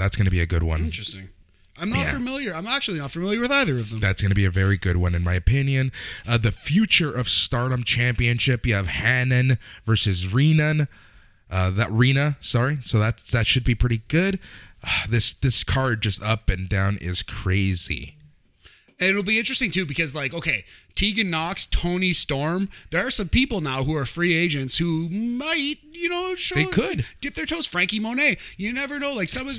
That's 0.00 0.16
going 0.16 0.24
to 0.24 0.30
be 0.30 0.40
a 0.40 0.46
good 0.46 0.62
one. 0.64 0.80
Interesting. 0.86 1.28
I'm 1.78 1.90
not 1.90 1.98
Yeah. 2.06 2.10
familiar. 2.12 2.54
I'm 2.54 2.66
actually 2.66 2.98
not 2.98 3.10
familiar 3.10 3.40
with 3.40 3.50
either 3.52 3.76
of 3.76 3.90
them. 3.90 4.00
That's 4.00 4.20
going 4.20 4.30
to 4.30 4.34
be 4.34 4.44
a 4.44 4.50
very 4.50 4.76
good 4.76 4.96
one, 4.96 5.14
in 5.14 5.22
my 5.22 5.34
opinion. 5.34 5.92
Uh, 6.26 6.36
the 6.38 6.52
future 6.52 7.10
of 7.12 7.28
Stardom 7.28 7.84
Championship. 7.84 8.66
You 8.66 8.74
have 8.74 8.88
Hanan 8.88 9.58
versus 9.86 10.26
Renan. 10.26 10.88
Uh, 11.50 11.70
that 11.70 11.90
Rena, 11.92 12.36
sorry. 12.40 12.78
So 12.82 12.98
that 12.98 13.18
that 13.32 13.46
should 13.46 13.64
be 13.64 13.74
pretty 13.74 14.02
good. 14.08 14.38
Uh, 14.82 15.06
this 15.08 15.32
this 15.32 15.64
card 15.64 16.00
just 16.02 16.22
up 16.22 16.48
and 16.48 16.68
down 16.68 16.96
is 16.98 17.22
crazy. 17.22 18.14
And 18.98 19.08
it'll 19.10 19.22
be 19.22 19.38
interesting 19.38 19.70
too 19.70 19.86
because, 19.86 20.14
like, 20.14 20.34
okay, 20.34 20.64
Tegan 20.94 21.30
Knox, 21.30 21.64
Toni 21.64 22.12
Storm. 22.12 22.68
There 22.90 23.06
are 23.06 23.10
some 23.10 23.30
people 23.30 23.62
now 23.62 23.84
who 23.84 23.94
are 23.96 24.04
free 24.04 24.34
agents 24.34 24.76
who 24.76 25.08
might, 25.08 25.78
you 25.92 26.10
know, 26.10 26.34
show 26.34 26.56
They 26.56 26.66
could. 26.66 27.06
dip 27.22 27.34
their 27.34 27.46
toes. 27.46 27.64
Franky 27.66 27.98
Monet. 27.98 28.36
You 28.58 28.72
never 28.74 28.98
know. 28.98 29.12
Like 29.14 29.30
some 29.30 29.48
of 29.48 29.56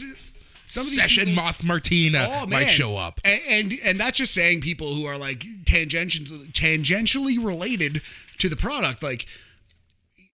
some 0.72 0.82
of 0.82 0.90
these 0.90 1.02
Session 1.02 1.26
people- 1.30 1.44
Moth 1.44 1.64
Martina 1.64 2.28
Oh, 2.32 2.46
might 2.48 2.66
show 2.68 2.98
up. 2.98 3.20
and, 3.26 3.42
and 3.48 3.80
and 3.84 4.00
that's 4.00 4.18
just 4.18 4.34
saying 4.34 4.62
people 4.62 4.96
who 4.96 5.06
are 5.06 5.18
like 5.18 5.40
tangentially 5.66 6.52
tangentially 6.54 7.44
related 7.44 8.02
to 8.40 8.50
the 8.50 8.56
product. 8.56 9.04
Like 9.04 9.26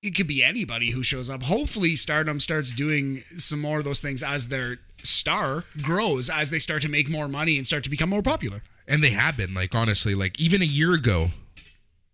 it 0.04 0.16
could 0.16 0.28
be 0.28 0.44
anybody 0.44 0.92
who 0.92 1.04
shows 1.04 1.30
up. 1.30 1.44
Hopefully, 1.44 1.96
Stardom 1.96 2.40
starts 2.40 2.72
doing 2.72 3.24
some 3.38 3.60
more 3.60 3.80
of 3.80 3.84
those 3.86 4.00
things 4.02 4.22
as 4.22 4.48
their 4.50 4.78
star 5.04 5.64
grows, 5.82 6.30
as 6.30 6.52
they 6.52 6.60
start 6.60 6.82
to 6.84 6.90
make 6.90 7.10
more 7.10 7.28
money 7.28 7.58
and 7.58 7.66
start 7.66 7.84
to 7.86 7.90
become 7.90 8.10
more 8.10 8.22
popular. 8.22 8.62
And 8.88 9.04
they 9.04 9.10
have 9.10 9.36
been, 9.36 9.54
like, 9.54 9.74
honestly, 9.76 10.14
like, 10.16 10.40
even 10.40 10.62
a 10.62 10.66
year 10.66 10.94
ago, 10.94 11.32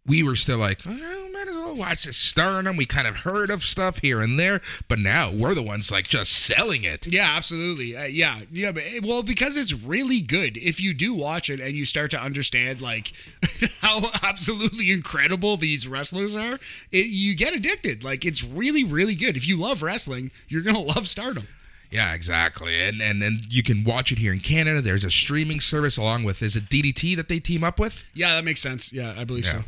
we 0.08 0.24
were 0.24 0.36
still 0.36 0.58
like, 0.58 0.80
oh, 0.88 1.30
might 1.46 1.50
as 1.52 1.56
well 1.56 1.76
watch 1.76 2.04
this 2.06 2.18
Stardom. 2.18 2.78
We 2.78 2.86
kind 2.86 3.08
of 3.08 3.18
heard 3.18 3.50
of 3.50 3.64
stuff 3.64 4.00
here 4.00 4.22
and 4.22 4.40
there, 4.40 4.62
but 4.88 5.00
now 5.00 5.32
we're 5.32 5.54
the 5.54 5.62
ones, 5.64 5.92
like, 5.92 6.08
just 6.08 6.32
selling 6.32 6.84
it. 6.84 7.06
Yeah, 7.08 7.34
absolutely. 7.36 7.96
Uh, 7.96 8.06
yeah, 8.06 8.42
yeah. 8.52 8.72
But, 8.72 8.84
eh, 8.86 9.00
well, 9.04 9.24
because 9.24 9.58
it's 9.58 9.74
really 9.74 10.22
good. 10.22 10.58
If 10.58 10.80
you 10.82 10.94
do 10.94 11.14
watch 11.14 11.50
it 11.50 11.60
and 11.60 11.74
you 11.76 11.86
start 11.86 12.12
to 12.12 12.22
understand 12.22 12.82
like 12.82 13.14
how 13.82 14.10
absolutely 14.22 14.92
incredible 14.92 15.58
these 15.58 15.88
wrestlers 15.88 16.36
are, 16.36 16.60
it, 16.92 17.08
you 17.08 17.36
get 17.36 17.54
addicted. 17.54 18.04
Like 18.04 18.26
it's 18.26 18.44
really, 18.44 18.84
really 18.84 19.16
good. 19.16 19.36
If 19.38 19.48
you 19.48 19.58
love 19.58 19.82
wrestling, 19.84 20.32
you're 20.48 20.62
gonna 20.62 20.80
love 20.82 21.08
Stardom. 21.08 21.48
Yeah, 21.92 22.14
exactly. 22.14 22.82
And 22.82 23.02
and 23.02 23.22
then 23.22 23.42
you 23.50 23.62
can 23.62 23.84
watch 23.84 24.12
it 24.12 24.18
here 24.18 24.34
in 24.34 24.40
Canada. 24.40 24.82
There's 24.82 25.04
a 25.04 25.12
streaming 25.12 25.60
service 25.62 25.96
along 25.98 26.24
with 26.24 26.42
is 26.42 26.56
it 26.56 26.70
DDT 26.70 27.16
that 27.18 27.30
they 27.30 27.40
team 27.40 27.64
up 27.64 27.80
with? 27.80 28.04
Yeah, 28.16 28.36
that 28.36 28.44
makes 28.44 28.62
sense. 28.62 28.92
Yeah, 28.92 29.14
I 29.18 29.24
believe 29.26 29.46
Yeah. 29.46 29.52
so. 29.52 29.64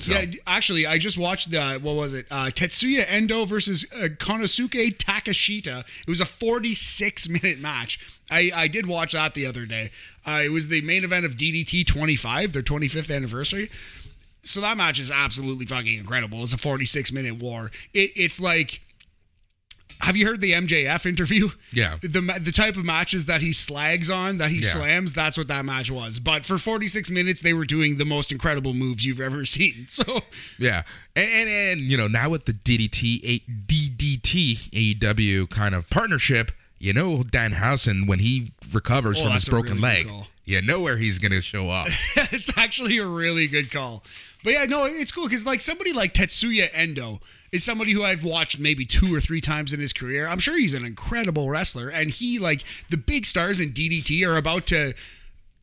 So- 0.00 0.12
Yeah, 0.12 0.26
actually, 0.46 0.86
I 0.86 0.98
just 0.98 1.16
watched 1.18 1.50
the 1.50 1.78
what 1.82 1.94
was 1.94 2.12
it? 2.12 2.26
Uh, 2.30 2.46
Tetsuya 2.46 3.04
Endo 3.08 3.44
versus 3.44 3.86
uh, 3.94 4.08
Konosuke 4.08 4.96
Takeshita. 4.96 5.80
It 5.80 6.08
was 6.08 6.20
a 6.20 6.26
46 6.26 7.28
minute 7.28 7.58
match. 7.58 7.98
I, 8.30 8.50
I 8.54 8.68
did 8.68 8.86
watch 8.86 9.12
that 9.12 9.34
the 9.34 9.46
other 9.46 9.66
day. 9.66 9.90
Uh, 10.26 10.42
it 10.44 10.48
was 10.50 10.68
the 10.68 10.80
main 10.82 11.04
event 11.04 11.24
of 11.24 11.36
DDT 11.36 11.86
25, 11.86 12.52
their 12.52 12.62
25th 12.62 13.14
anniversary. 13.14 13.70
So 14.42 14.60
that 14.60 14.76
match 14.76 14.98
is 15.00 15.10
absolutely 15.10 15.66
fucking 15.66 15.98
incredible. 15.98 16.42
It's 16.42 16.52
a 16.52 16.58
46 16.58 17.12
minute 17.12 17.36
war. 17.36 17.70
It, 17.94 18.10
it's 18.16 18.40
like. 18.40 18.80
Have 20.00 20.16
you 20.16 20.26
heard 20.26 20.40
the 20.40 20.52
MJF 20.52 21.06
interview? 21.06 21.50
Yeah. 21.72 21.96
The 22.02 22.20
the 22.40 22.52
type 22.52 22.76
of 22.76 22.84
matches 22.84 23.26
that 23.26 23.40
he 23.40 23.52
slags 23.52 24.10
on, 24.10 24.38
that 24.38 24.50
he 24.50 24.58
Yeah. 24.58 24.68
slams, 24.68 25.12
that's 25.12 25.36
what 25.38 25.48
that 25.48 25.64
match 25.64 25.90
was. 25.90 26.18
But 26.18 26.44
for 26.44 26.58
46 26.58 27.10
minutes, 27.10 27.40
they 27.40 27.52
were 27.52 27.64
doing 27.64 27.96
the 27.98 28.04
most 28.04 28.30
incredible 28.30 28.74
moves 28.74 29.04
you've 29.04 29.20
ever 29.20 29.44
seen. 29.56 29.86
So 29.88 30.22
Yeah. 30.58 30.82
And 31.14 31.30
and, 31.30 31.48
and 31.48 31.80
you 31.80 31.96
know, 31.96 32.08
now 32.08 32.28
with 32.30 32.44
the 32.44 32.52
DDT 32.52 33.20
a, 33.24 33.38
DDT 33.66 34.70
AEW 35.00 35.50
kind 35.50 35.74
of 35.74 35.88
partnership, 35.90 36.52
you 36.78 36.92
know 36.92 37.22
Dan 37.22 37.52
Danhausen 37.52 38.06
when 38.06 38.18
he 38.18 38.52
recovers 38.72 39.18
Oh, 39.20 39.24
from 39.24 39.32
his 39.32 39.48
broken 39.48 39.74
really 39.80 40.04
leg, 40.04 40.10
you 40.44 40.60
know 40.62 40.80
where 40.80 40.98
he's 40.98 41.18
going 41.18 41.32
to 41.32 41.40
show 41.40 41.70
up. 41.70 41.88
it's 42.16 42.56
actually 42.58 42.98
a 42.98 43.06
really 43.06 43.48
good 43.48 43.70
call. 43.70 44.04
But 44.46 44.54
yeah, 44.54 44.64
no, 44.66 44.84
it's 44.84 45.10
cool 45.10 45.24
because 45.24 45.44
like 45.44 45.60
somebody 45.60 45.92
like 45.92 46.14
Tetsuya 46.14 46.68
Endo 46.72 47.20
is 47.50 47.64
somebody 47.64 47.90
who 47.90 48.04
I've 48.04 48.22
watched 48.22 48.60
maybe 48.60 48.84
two 48.84 49.12
or 49.12 49.18
three 49.18 49.40
times 49.40 49.72
in 49.74 49.80
his 49.80 49.92
career. 49.92 50.28
I'm 50.28 50.38
sure 50.38 50.56
he's 50.56 50.72
an 50.72 50.84
incredible 50.84 51.50
wrestler, 51.50 51.88
and 51.88 52.10
he 52.10 52.38
like 52.38 52.62
the 52.88 52.96
big 52.96 53.26
stars 53.26 53.58
in 53.58 53.72
DDT 53.72 54.24
are 54.24 54.36
about 54.36 54.64
to 54.66 54.94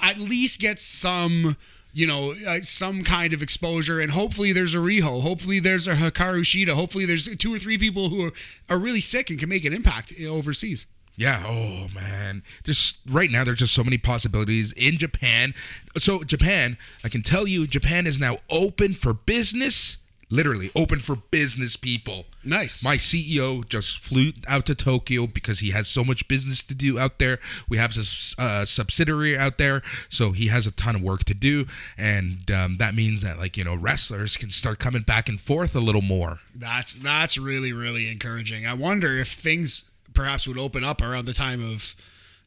at 0.02 0.18
least 0.18 0.60
get 0.60 0.80
some. 0.80 1.56
You 1.96 2.08
know, 2.08 2.34
uh, 2.48 2.62
some 2.62 3.04
kind 3.04 3.34
of 3.34 3.44
exposure, 3.44 4.02
and 4.02 4.12
hopefully 4.12 4.52
there's 4.52 4.74
a 4.74 4.80
Riho. 4.80 5.22
Hopefully 5.22 5.60
there's 5.60 5.88
a 5.88 5.94
Hikaru 5.94 6.42
Shida. 6.42 6.74
Hopefully 6.74 7.06
there's 7.06 7.28
two 7.38 7.54
or 7.54 7.60
three 7.60 7.78
people 7.78 8.10
who 8.10 8.26
are, 8.26 8.32
are 8.68 8.80
really 8.80 9.00
sick 9.00 9.30
and 9.30 9.38
can 9.38 9.48
make 9.48 9.64
an 9.64 9.74
impact 9.74 10.12
overseas. 10.28 10.88
Yeah. 11.16 11.44
Oh 11.46 11.88
man. 11.94 12.44
Just 12.64 12.98
right 13.10 13.30
now, 13.30 13.44
there's 13.44 13.60
just 13.60 13.74
so 13.74 13.84
many 13.84 13.98
possibilities 13.98 14.72
in 14.74 14.98
Japan. 14.98 15.54
So 15.98 16.24
Japan, 16.24 16.78
I 17.04 17.10
can 17.10 17.22
tell 17.22 17.48
you, 17.48 17.68
Japan 17.68 18.08
is 18.08 18.20
now 18.20 18.40
open 18.50 18.94
for 18.94 19.14
business. 19.14 19.98
Literally 20.30 20.72
open 20.76 21.00
for 21.00 21.16
business 21.16 21.76
people. 21.76 22.26
Nice. 22.44 22.84
My 22.84 22.98
CEO 22.98 23.68
just 23.70 24.00
flew 24.00 24.32
out 24.48 24.66
to 24.66 24.74
Tokyo 24.74 25.28
because 25.28 25.60
he 25.60 25.70
has 25.72 25.88
so 25.88 26.04
much 26.04 26.28
business 26.28 26.64
to 26.64 26.74
do 26.74 26.98
out 26.98 27.20
there. 27.20 27.38
We 27.70 27.78
have 27.78 27.96
a 27.96 28.42
uh, 28.42 28.66
subsidiary 28.66 29.38
out 29.38 29.60
there, 29.60 29.84
so 30.10 30.32
he 30.32 30.48
has 30.48 30.66
a 30.66 30.72
ton 30.72 30.96
of 30.96 31.04
work 31.04 31.24
to 31.26 31.36
do, 31.36 31.68
and 32.00 32.50
um, 32.50 32.78
that 32.80 32.96
means 32.96 33.22
that 33.22 33.38
like 33.38 33.58
you 33.58 33.64
know 33.64 33.76
wrestlers 33.76 34.36
can 34.36 34.50
start 34.50 34.80
coming 34.80 35.04
back 35.04 35.30
and 35.30 35.40
forth 35.40 35.76
a 35.76 35.80
little 35.80 36.02
more. 36.02 36.40
That's 36.56 36.96
that's 36.96 37.38
really 37.38 37.72
really 37.72 38.10
encouraging. 38.10 38.66
I 38.66 38.74
wonder 38.74 39.10
if 39.20 39.34
things 39.34 39.84
perhaps 40.14 40.48
would 40.48 40.58
open 40.58 40.84
up 40.84 41.02
around 41.02 41.26
the 41.26 41.34
time 41.34 41.64
of 41.64 41.96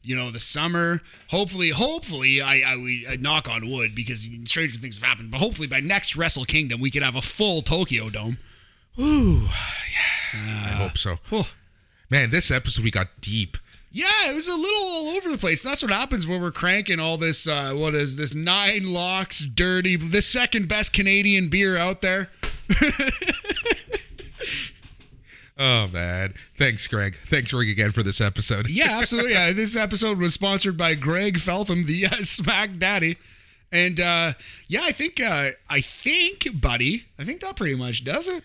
you 0.03 0.15
know 0.15 0.31
the 0.31 0.39
summer. 0.39 1.01
Hopefully, 1.29 1.71
hopefully 1.71 2.41
I 2.41 2.61
I, 2.65 2.75
we, 2.77 3.05
I 3.07 3.15
knock 3.17 3.49
on 3.49 3.69
wood 3.69 3.95
because 3.95 4.27
stranger 4.45 4.77
things 4.77 4.99
have 4.99 5.09
happened. 5.09 5.31
But 5.31 5.39
hopefully 5.39 5.67
by 5.67 5.79
next 5.79 6.15
Wrestle 6.15 6.45
Kingdom 6.45 6.79
we 6.79 6.91
could 6.91 7.03
have 7.03 7.15
a 7.15 7.21
full 7.21 7.61
Tokyo 7.61 8.09
Dome. 8.09 8.37
Ooh, 8.99 9.43
yeah, 9.43 10.65
I 10.65 10.69
hope 10.69 10.97
so. 10.97 11.17
Oh. 11.31 11.47
Man, 12.09 12.29
this 12.31 12.49
episode 12.49 12.85
we 12.85 12.91
got 12.91 13.07
deep. 13.19 13.57
Yeah, 13.91 14.29
it 14.29 14.35
was 14.35 14.47
a 14.47 14.55
little 14.55 14.83
all 14.83 15.07
over 15.09 15.29
the 15.29 15.37
place. 15.37 15.61
That's 15.61 15.81
what 15.81 15.91
happens 15.91 16.27
when 16.27 16.41
we're 16.41 16.51
cranking 16.51 16.99
all 16.99 17.17
this. 17.17 17.47
Uh, 17.47 17.73
what 17.73 17.95
is 17.95 18.15
this? 18.15 18.33
Nine 18.33 18.93
locks, 18.93 19.43
dirty, 19.43 19.95
the 19.95 20.21
second 20.21 20.67
best 20.67 20.93
Canadian 20.93 21.49
beer 21.49 21.77
out 21.77 22.01
there. 22.01 22.29
Oh 25.59 25.87
man, 25.87 26.35
thanks, 26.57 26.85
Greg. 26.87 27.17
Thanks, 27.29 27.51
Rick, 27.51 27.69
again 27.69 27.91
for 27.91 28.03
this 28.03 28.21
episode. 28.21 28.69
Yeah, 28.69 28.99
absolutely. 28.99 29.31
Yeah, 29.31 29.51
this 29.53 29.75
episode 29.75 30.19
was 30.19 30.33
sponsored 30.33 30.77
by 30.77 30.93
Greg 30.93 31.39
Feltham, 31.39 31.83
the 31.83 32.05
uh, 32.05 32.09
Smack 32.21 32.77
Daddy, 32.77 33.17
and 33.71 33.99
uh, 33.99 34.33
yeah, 34.67 34.81
I 34.83 34.91
think 34.91 35.19
uh, 35.19 35.51
I 35.69 35.81
think, 35.81 36.61
buddy, 36.61 37.05
I 37.17 37.23
think 37.23 37.41
that 37.41 37.55
pretty 37.55 37.75
much 37.75 38.03
does 38.03 38.27
it. 38.27 38.43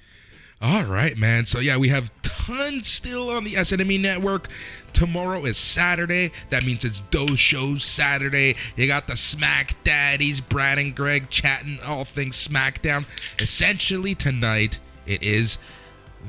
All 0.62 0.84
right, 0.84 1.16
man. 1.16 1.44
So 1.46 1.58
yeah, 1.58 1.76
we 1.76 1.88
have 1.88 2.12
tons 2.22 2.86
still 2.86 3.30
on 3.30 3.42
the 3.42 3.54
SNME 3.54 4.00
network. 4.00 4.48
Tomorrow 4.92 5.44
is 5.44 5.58
Saturday. 5.58 6.30
That 6.50 6.64
means 6.64 6.84
it's 6.84 7.02
those 7.10 7.40
shows 7.40 7.84
Saturday. 7.84 8.54
You 8.76 8.86
got 8.86 9.08
the 9.08 9.16
Smack 9.16 9.74
Daddies, 9.82 10.40
Brad 10.40 10.78
and 10.78 10.94
Greg 10.94 11.30
chatting 11.30 11.80
all 11.84 12.04
things 12.04 12.46
SmackDown. 12.46 13.06
Essentially 13.40 14.14
tonight 14.14 14.78
it 15.04 15.22
is 15.22 15.58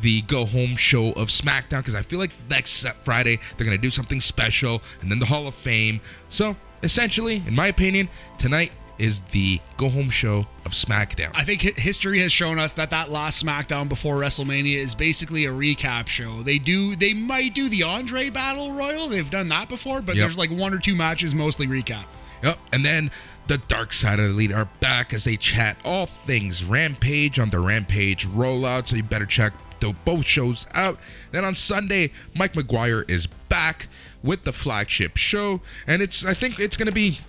the 0.02 0.22
go 0.24 0.46
home 0.46 0.76
show 0.76 1.12
of 1.14 1.30
SmackDown 1.30 1.80
because 1.80 1.96
I 1.96 2.02
feel 2.02 2.20
like 2.20 2.32
next 2.50 2.86
Friday 3.04 3.40
they're 3.58 3.66
gonna 3.66 3.78
do 3.78 3.90
something 3.92 4.22
special 4.22 4.82
and 5.02 5.12
then 5.12 5.20
the 5.20 5.26
Hall 5.28 5.48
of 5.48 5.56
Fame. 5.56 6.02
So 6.30 6.56
essentially, 6.82 7.44
in 7.48 7.56
my 7.56 7.68
opinion, 7.68 8.10
tonight 8.38 8.72
is 9.00 9.22
the 9.32 9.60
go 9.78 9.90
home 9.90 10.10
show 10.10 10.46
of 10.66 10.72
SmackDown. 10.72 11.32
I 11.34 11.44
think 11.44 11.62
history 11.62 12.20
has 12.20 12.32
shown 12.32 12.60
us 12.60 12.74
that 12.74 12.92
that 12.92 13.10
last 13.10 13.44
SmackDown 13.44 13.90
before 13.90 14.18
WrestleMania 14.18 14.78
is 14.78 14.94
basically 14.94 15.46
a 15.46 15.50
recap 15.52 16.08
show. 16.08 16.44
They 16.44 16.60
do, 16.60 16.96
they 16.96 17.14
might 17.14 17.56
do 17.56 17.70
the 17.70 17.84
Andre 17.84 18.30
Battle 18.30 18.72
Royal. 18.72 19.08
They've 19.08 19.30
done 19.30 19.50
that 19.50 19.68
before, 19.68 20.02
but 20.02 20.16
Yep. 20.16 20.22
there's 20.24 20.38
like 20.38 20.52
one 20.52 20.74
or 20.74 20.80
two 20.80 20.96
matches, 20.96 21.34
mostly 21.34 21.66
recap. 21.66 22.06
Yep. 22.44 22.60
And 22.72 22.86
then 22.86 23.10
the 23.48 23.58
Dark 23.58 23.94
Side 23.94 24.20
of 24.20 24.26
the 24.26 24.32
Elite 24.32 24.52
are 24.52 24.70
back 24.80 25.14
as 25.14 25.24
they 25.24 25.38
chat 25.38 25.78
all 25.84 26.06
things 26.06 26.64
Rampage 26.64 27.40
on 27.40 27.50
the 27.50 27.60
Rampage 27.60 28.28
rollout. 28.28 28.88
So 28.88 28.96
you 28.96 29.04
better 29.04 29.26
check 29.26 29.54
the, 29.84 29.94
both 30.06 30.26
shows 30.26 30.66
out. 30.74 30.98
Then 31.32 31.44
on 31.46 31.56
Sunday, 31.56 32.12
Mike 32.34 32.54
McGuire 32.54 33.10
is 33.10 33.28
back 33.28 33.88
with 34.24 34.44
the 34.44 34.54
flagship 34.54 35.18
show, 35.18 35.62
and 35.86 36.02
it's 36.02 36.26
I 36.26 36.34
think 36.34 36.60
it's 36.60 36.78
gonna 36.78 36.92
be 36.92 37.20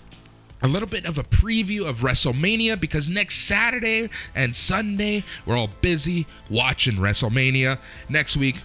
a 0.62 0.68
little 0.68 0.88
bit 0.88 1.04
of 1.04 1.18
a 1.18 1.24
preview 1.24 1.86
of 1.86 1.98
WrestleMania 1.98 2.80
because 2.80 3.08
next 3.08 3.46
Saturday 3.46 4.08
and 4.34 4.54
Sunday 4.54 5.24
we're 5.44 5.56
all 5.56 5.70
busy 5.80 6.26
watching 6.48 6.94
WrestleMania. 6.94 7.78
Next 8.08 8.36
week 8.36 8.62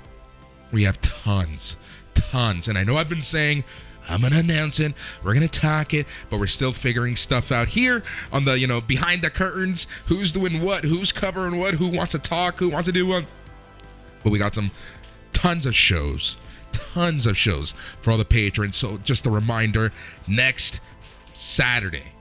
we 0.71 0.83
have 0.83 1.01
tons, 1.01 1.75
tons, 2.13 2.67
and 2.67 2.77
I 2.77 2.83
know 2.83 2.95
I've 2.95 3.09
been 3.09 3.23
saying 3.23 3.63
I'm 4.07 4.21
gonna 4.21 4.37
announce 4.39 4.79
it, 4.79 4.93
we're 5.23 5.33
gonna 5.33 5.47
talk 5.47 5.93
it, 5.93 6.05
but 6.29 6.39
we're 6.39 6.47
still 6.47 6.73
figuring 6.73 7.15
stuff 7.15 7.51
out 7.51 7.69
here 7.69 8.03
on 8.31 8.45
the 8.45 8.57
you 8.57 8.67
know 8.67 8.81
behind 8.81 9.21
the 9.21 9.29
curtains. 9.29 9.87
Who's 10.05 10.31
doing 10.31 10.61
what? 10.61 10.83
Who's 10.83 11.11
covering 11.11 11.57
what? 11.57 11.75
Who 11.75 11.89
wants 11.89 12.11
to 12.11 12.19
talk? 12.19 12.59
Who 12.59 12.69
wants 12.69 12.85
to 12.85 12.91
do 12.91 13.07
what? 13.07 13.25
But 14.23 14.31
we 14.31 14.39
got 14.39 14.55
some 14.55 14.71
tons 15.33 15.65
of 15.65 15.75
shows, 15.75 16.37
tons 16.71 17.25
of 17.25 17.37
shows 17.37 17.73
for 18.01 18.11
all 18.11 18.17
the 18.17 18.25
patrons. 18.25 18.75
So 18.75 18.97
just 18.97 19.25
a 19.25 19.29
reminder, 19.29 19.91
next 20.27 20.81
Saturday, 21.33 22.11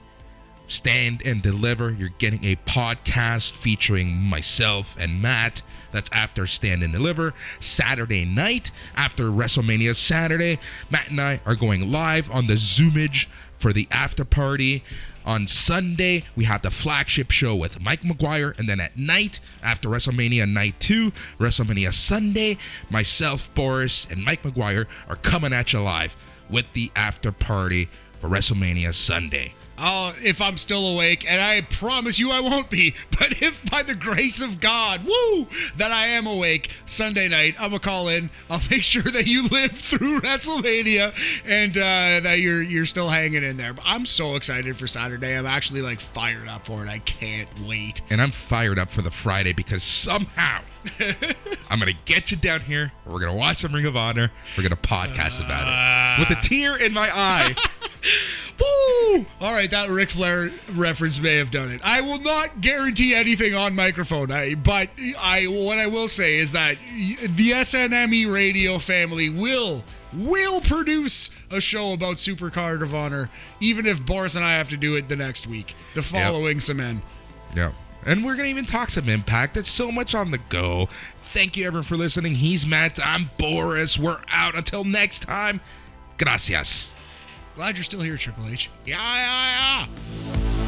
Stand 0.69 1.23
and 1.25 1.43
Deliver. 1.43 1.91
You're 1.91 2.11
getting 2.19 2.45
a 2.45 2.57
podcast 2.57 3.57
featuring 3.57 4.17
myself 4.17 4.95
and 4.99 5.21
Matt. 5.21 5.63
That's 5.91 6.11
after 6.13 6.47
Stand 6.47 6.83
and 6.83 6.93
Deliver. 6.93 7.33
Saturday 7.59 8.25
night, 8.27 8.71
after 8.95 9.25
WrestleMania 9.25 9.97
Saturday, 9.97 10.61
Matt 10.91 11.11
and 11.11 11.21
I 11.21 11.41
are 11.47 11.57
going 11.57 11.91
live 11.91 12.31
on 12.31 12.47
the 12.47 12.55
Zoomage 12.55 13.27
for 13.59 13.73
the 13.73 13.89
after 13.91 14.25
party. 14.25 14.85
On 15.29 15.47
Sunday, 15.47 16.25
we 16.37 16.45
have 16.47 16.63
the 16.63 16.71
flagship 16.71 17.31
show 17.31 17.55
with 17.55 17.83
Mike 17.83 18.01
McGuire. 18.01 18.59
And 18.59 18.67
then 18.67 18.81
at 18.81 18.97
night, 18.97 19.41
after 19.63 19.91
WrestleMania 19.91 20.51
Night 20.51 20.81
2, 20.81 21.13
WrestleMania 21.39 21.93
Sunday, 21.93 22.57
myself, 22.89 23.55
Boris, 23.55 24.07
and 24.11 24.25
Mike 24.25 24.43
McGuire 24.43 24.87
are 25.07 25.17
coming 25.17 25.53
at 25.53 25.75
you 25.75 25.83
live 25.83 26.17
with 26.49 26.65
the 26.73 26.91
after 26.97 27.31
party 27.31 27.91
for 28.23 28.31
WrestleMania 28.31 28.95
Sunday. 28.95 29.53
Oh, 29.81 30.15
if 30.23 30.41
I'm 30.41 30.57
still 30.57 30.87
awake, 30.87 31.31
and 31.31 31.41
I 31.41 31.61
promise 31.61 32.19
you 32.19 32.31
I 32.31 32.41
won't 32.41 32.71
be, 32.71 32.95
but 33.19 33.41
if 33.43 33.69
by 33.71 33.83
the 33.83 33.95
grace 33.95 34.41
of 34.41 34.61
God, 34.61 35.05
woo, 35.05 35.47
that 35.77 35.93
I 35.93 36.07
am 36.09 36.27
awake 36.27 36.71
Sunday 36.87 37.29
night, 37.29 37.55
I'm 37.59 37.71
gonna 37.71 37.81
call 37.81 38.09
in. 38.09 38.31
I'll 38.51 38.61
make 38.71 38.83
sure 38.95 39.03
that 39.03 39.27
you 39.27 39.47
live 39.49 39.73
through 39.73 40.21
WrestleMania 40.23 41.15
and 41.47 41.77
uh, 41.77 42.21
that 42.21 42.41
you're 42.41 42.63
you're 42.63 42.87
still 42.87 43.09
hanging 43.09 43.43
in 43.43 43.57
there. 43.57 43.73
But 43.73 43.85
I'm 43.87 44.07
so 44.07 44.37
excited 44.37 44.77
for 44.77 44.87
Saturday. 44.87 45.37
I'm 45.37 45.47
actually 45.47 45.83
like 45.83 46.01
fired 46.01 46.49
up 46.49 46.67
for 46.67 46.83
it. 46.85 46.89
I 46.89 46.99
can't 47.01 47.49
wait. 47.67 48.01
and 48.11 48.21
I'm 48.21 48.31
fired 48.33 48.79
up 48.79 48.91
for 48.91 49.03
the 49.03 49.11
Friday 49.11 49.53
because 49.53 49.83
somehow 49.83 50.63
I'm 51.71 51.79
gonna 51.79 51.93
get 52.05 52.31
you 52.31 52.37
down 52.37 52.61
here. 52.61 52.93
We're 53.07 53.21
gonna 53.21 53.37
watch 53.37 53.63
some 53.63 53.75
Ring 53.75 53.87
of 53.87 53.97
Honor. 53.97 54.31
We're 54.57 54.63
gonna 54.63 54.77
podcast 54.77 55.45
about 55.45 55.63
it 55.63 55.73
ah. 55.73 56.17
with 56.19 56.37
a 56.37 56.41
tear 56.41 56.77
in 56.77 56.93
my 56.93 57.09
eye. 57.13 57.55
Woo! 58.61 59.27
All 59.41 59.53
right, 59.53 59.71
that 59.71 59.89
Ric 59.89 60.11
Flair 60.11 60.51
reference 60.73 61.21
may 61.21 61.37
have 61.37 61.51
done 61.51 61.71
it. 61.71 61.81
I 61.85 62.01
will 62.01 62.21
not 62.21 62.61
guarantee 62.61 63.15
anything 63.15 63.55
on 63.55 63.75
microphone, 63.75 64.33
I, 64.33 64.55
but 64.55 64.89
I 65.19 65.47
what 65.47 65.79
I 65.79 65.87
will 65.87 66.09
say 66.09 66.37
is 66.37 66.53
that 66.53 66.77
the 67.23 67.51
SNME 67.53 68.33
radio 68.33 68.79
family 68.79 69.31
will 69.31 69.85
will 70.13 70.61
produce 70.61 71.31
a 71.51 71.61
show 71.61 71.93
about 71.93 72.17
Supercard 72.17 72.83
of 72.83 72.95
Honor, 72.95 73.31
even 73.61 73.87
if 73.87 74.05
Boris 74.05 74.35
and 74.35 74.45
I 74.45 74.53
have 74.53 74.69
to 74.71 74.77
do 74.77 74.97
it 74.97 75.09
the 75.09 75.17
next 75.17 75.47
week, 75.47 75.75
the 75.95 76.03
following 76.03 76.61
cement. 76.61 77.03
yeah, 77.55 77.73
and 78.09 78.25
we're 78.25 78.37
gonna 78.37 78.49
even 78.49 78.65
talk 78.65 78.91
some 78.91 79.09
Impact. 79.09 79.55
There's 79.55 79.69
so 79.69 79.93
much 79.93 80.15
on 80.15 80.31
the 80.31 80.39
go. 80.39 80.89
Thank 81.33 81.57
you 81.59 81.67
everyone 81.67 81.85
for 81.85 81.97
listening. 81.97 82.37
He's 82.37 82.67
Matt. 82.67 82.99
I'm 83.05 83.31
Boris. 83.37 83.99
We're 83.99 84.23
out 84.29 84.55
until 84.55 84.83
next 84.83 85.21
time. 85.21 85.61
Gracias. 86.17 86.91
Glad 87.55 87.77
you're 87.77 87.85
still 87.85 88.01
here, 88.01 88.17
Triple 88.17 88.49
H. 88.49 88.71
Yeah, 88.87 88.97
yeah, 88.97 89.87
yeah. 89.87 90.68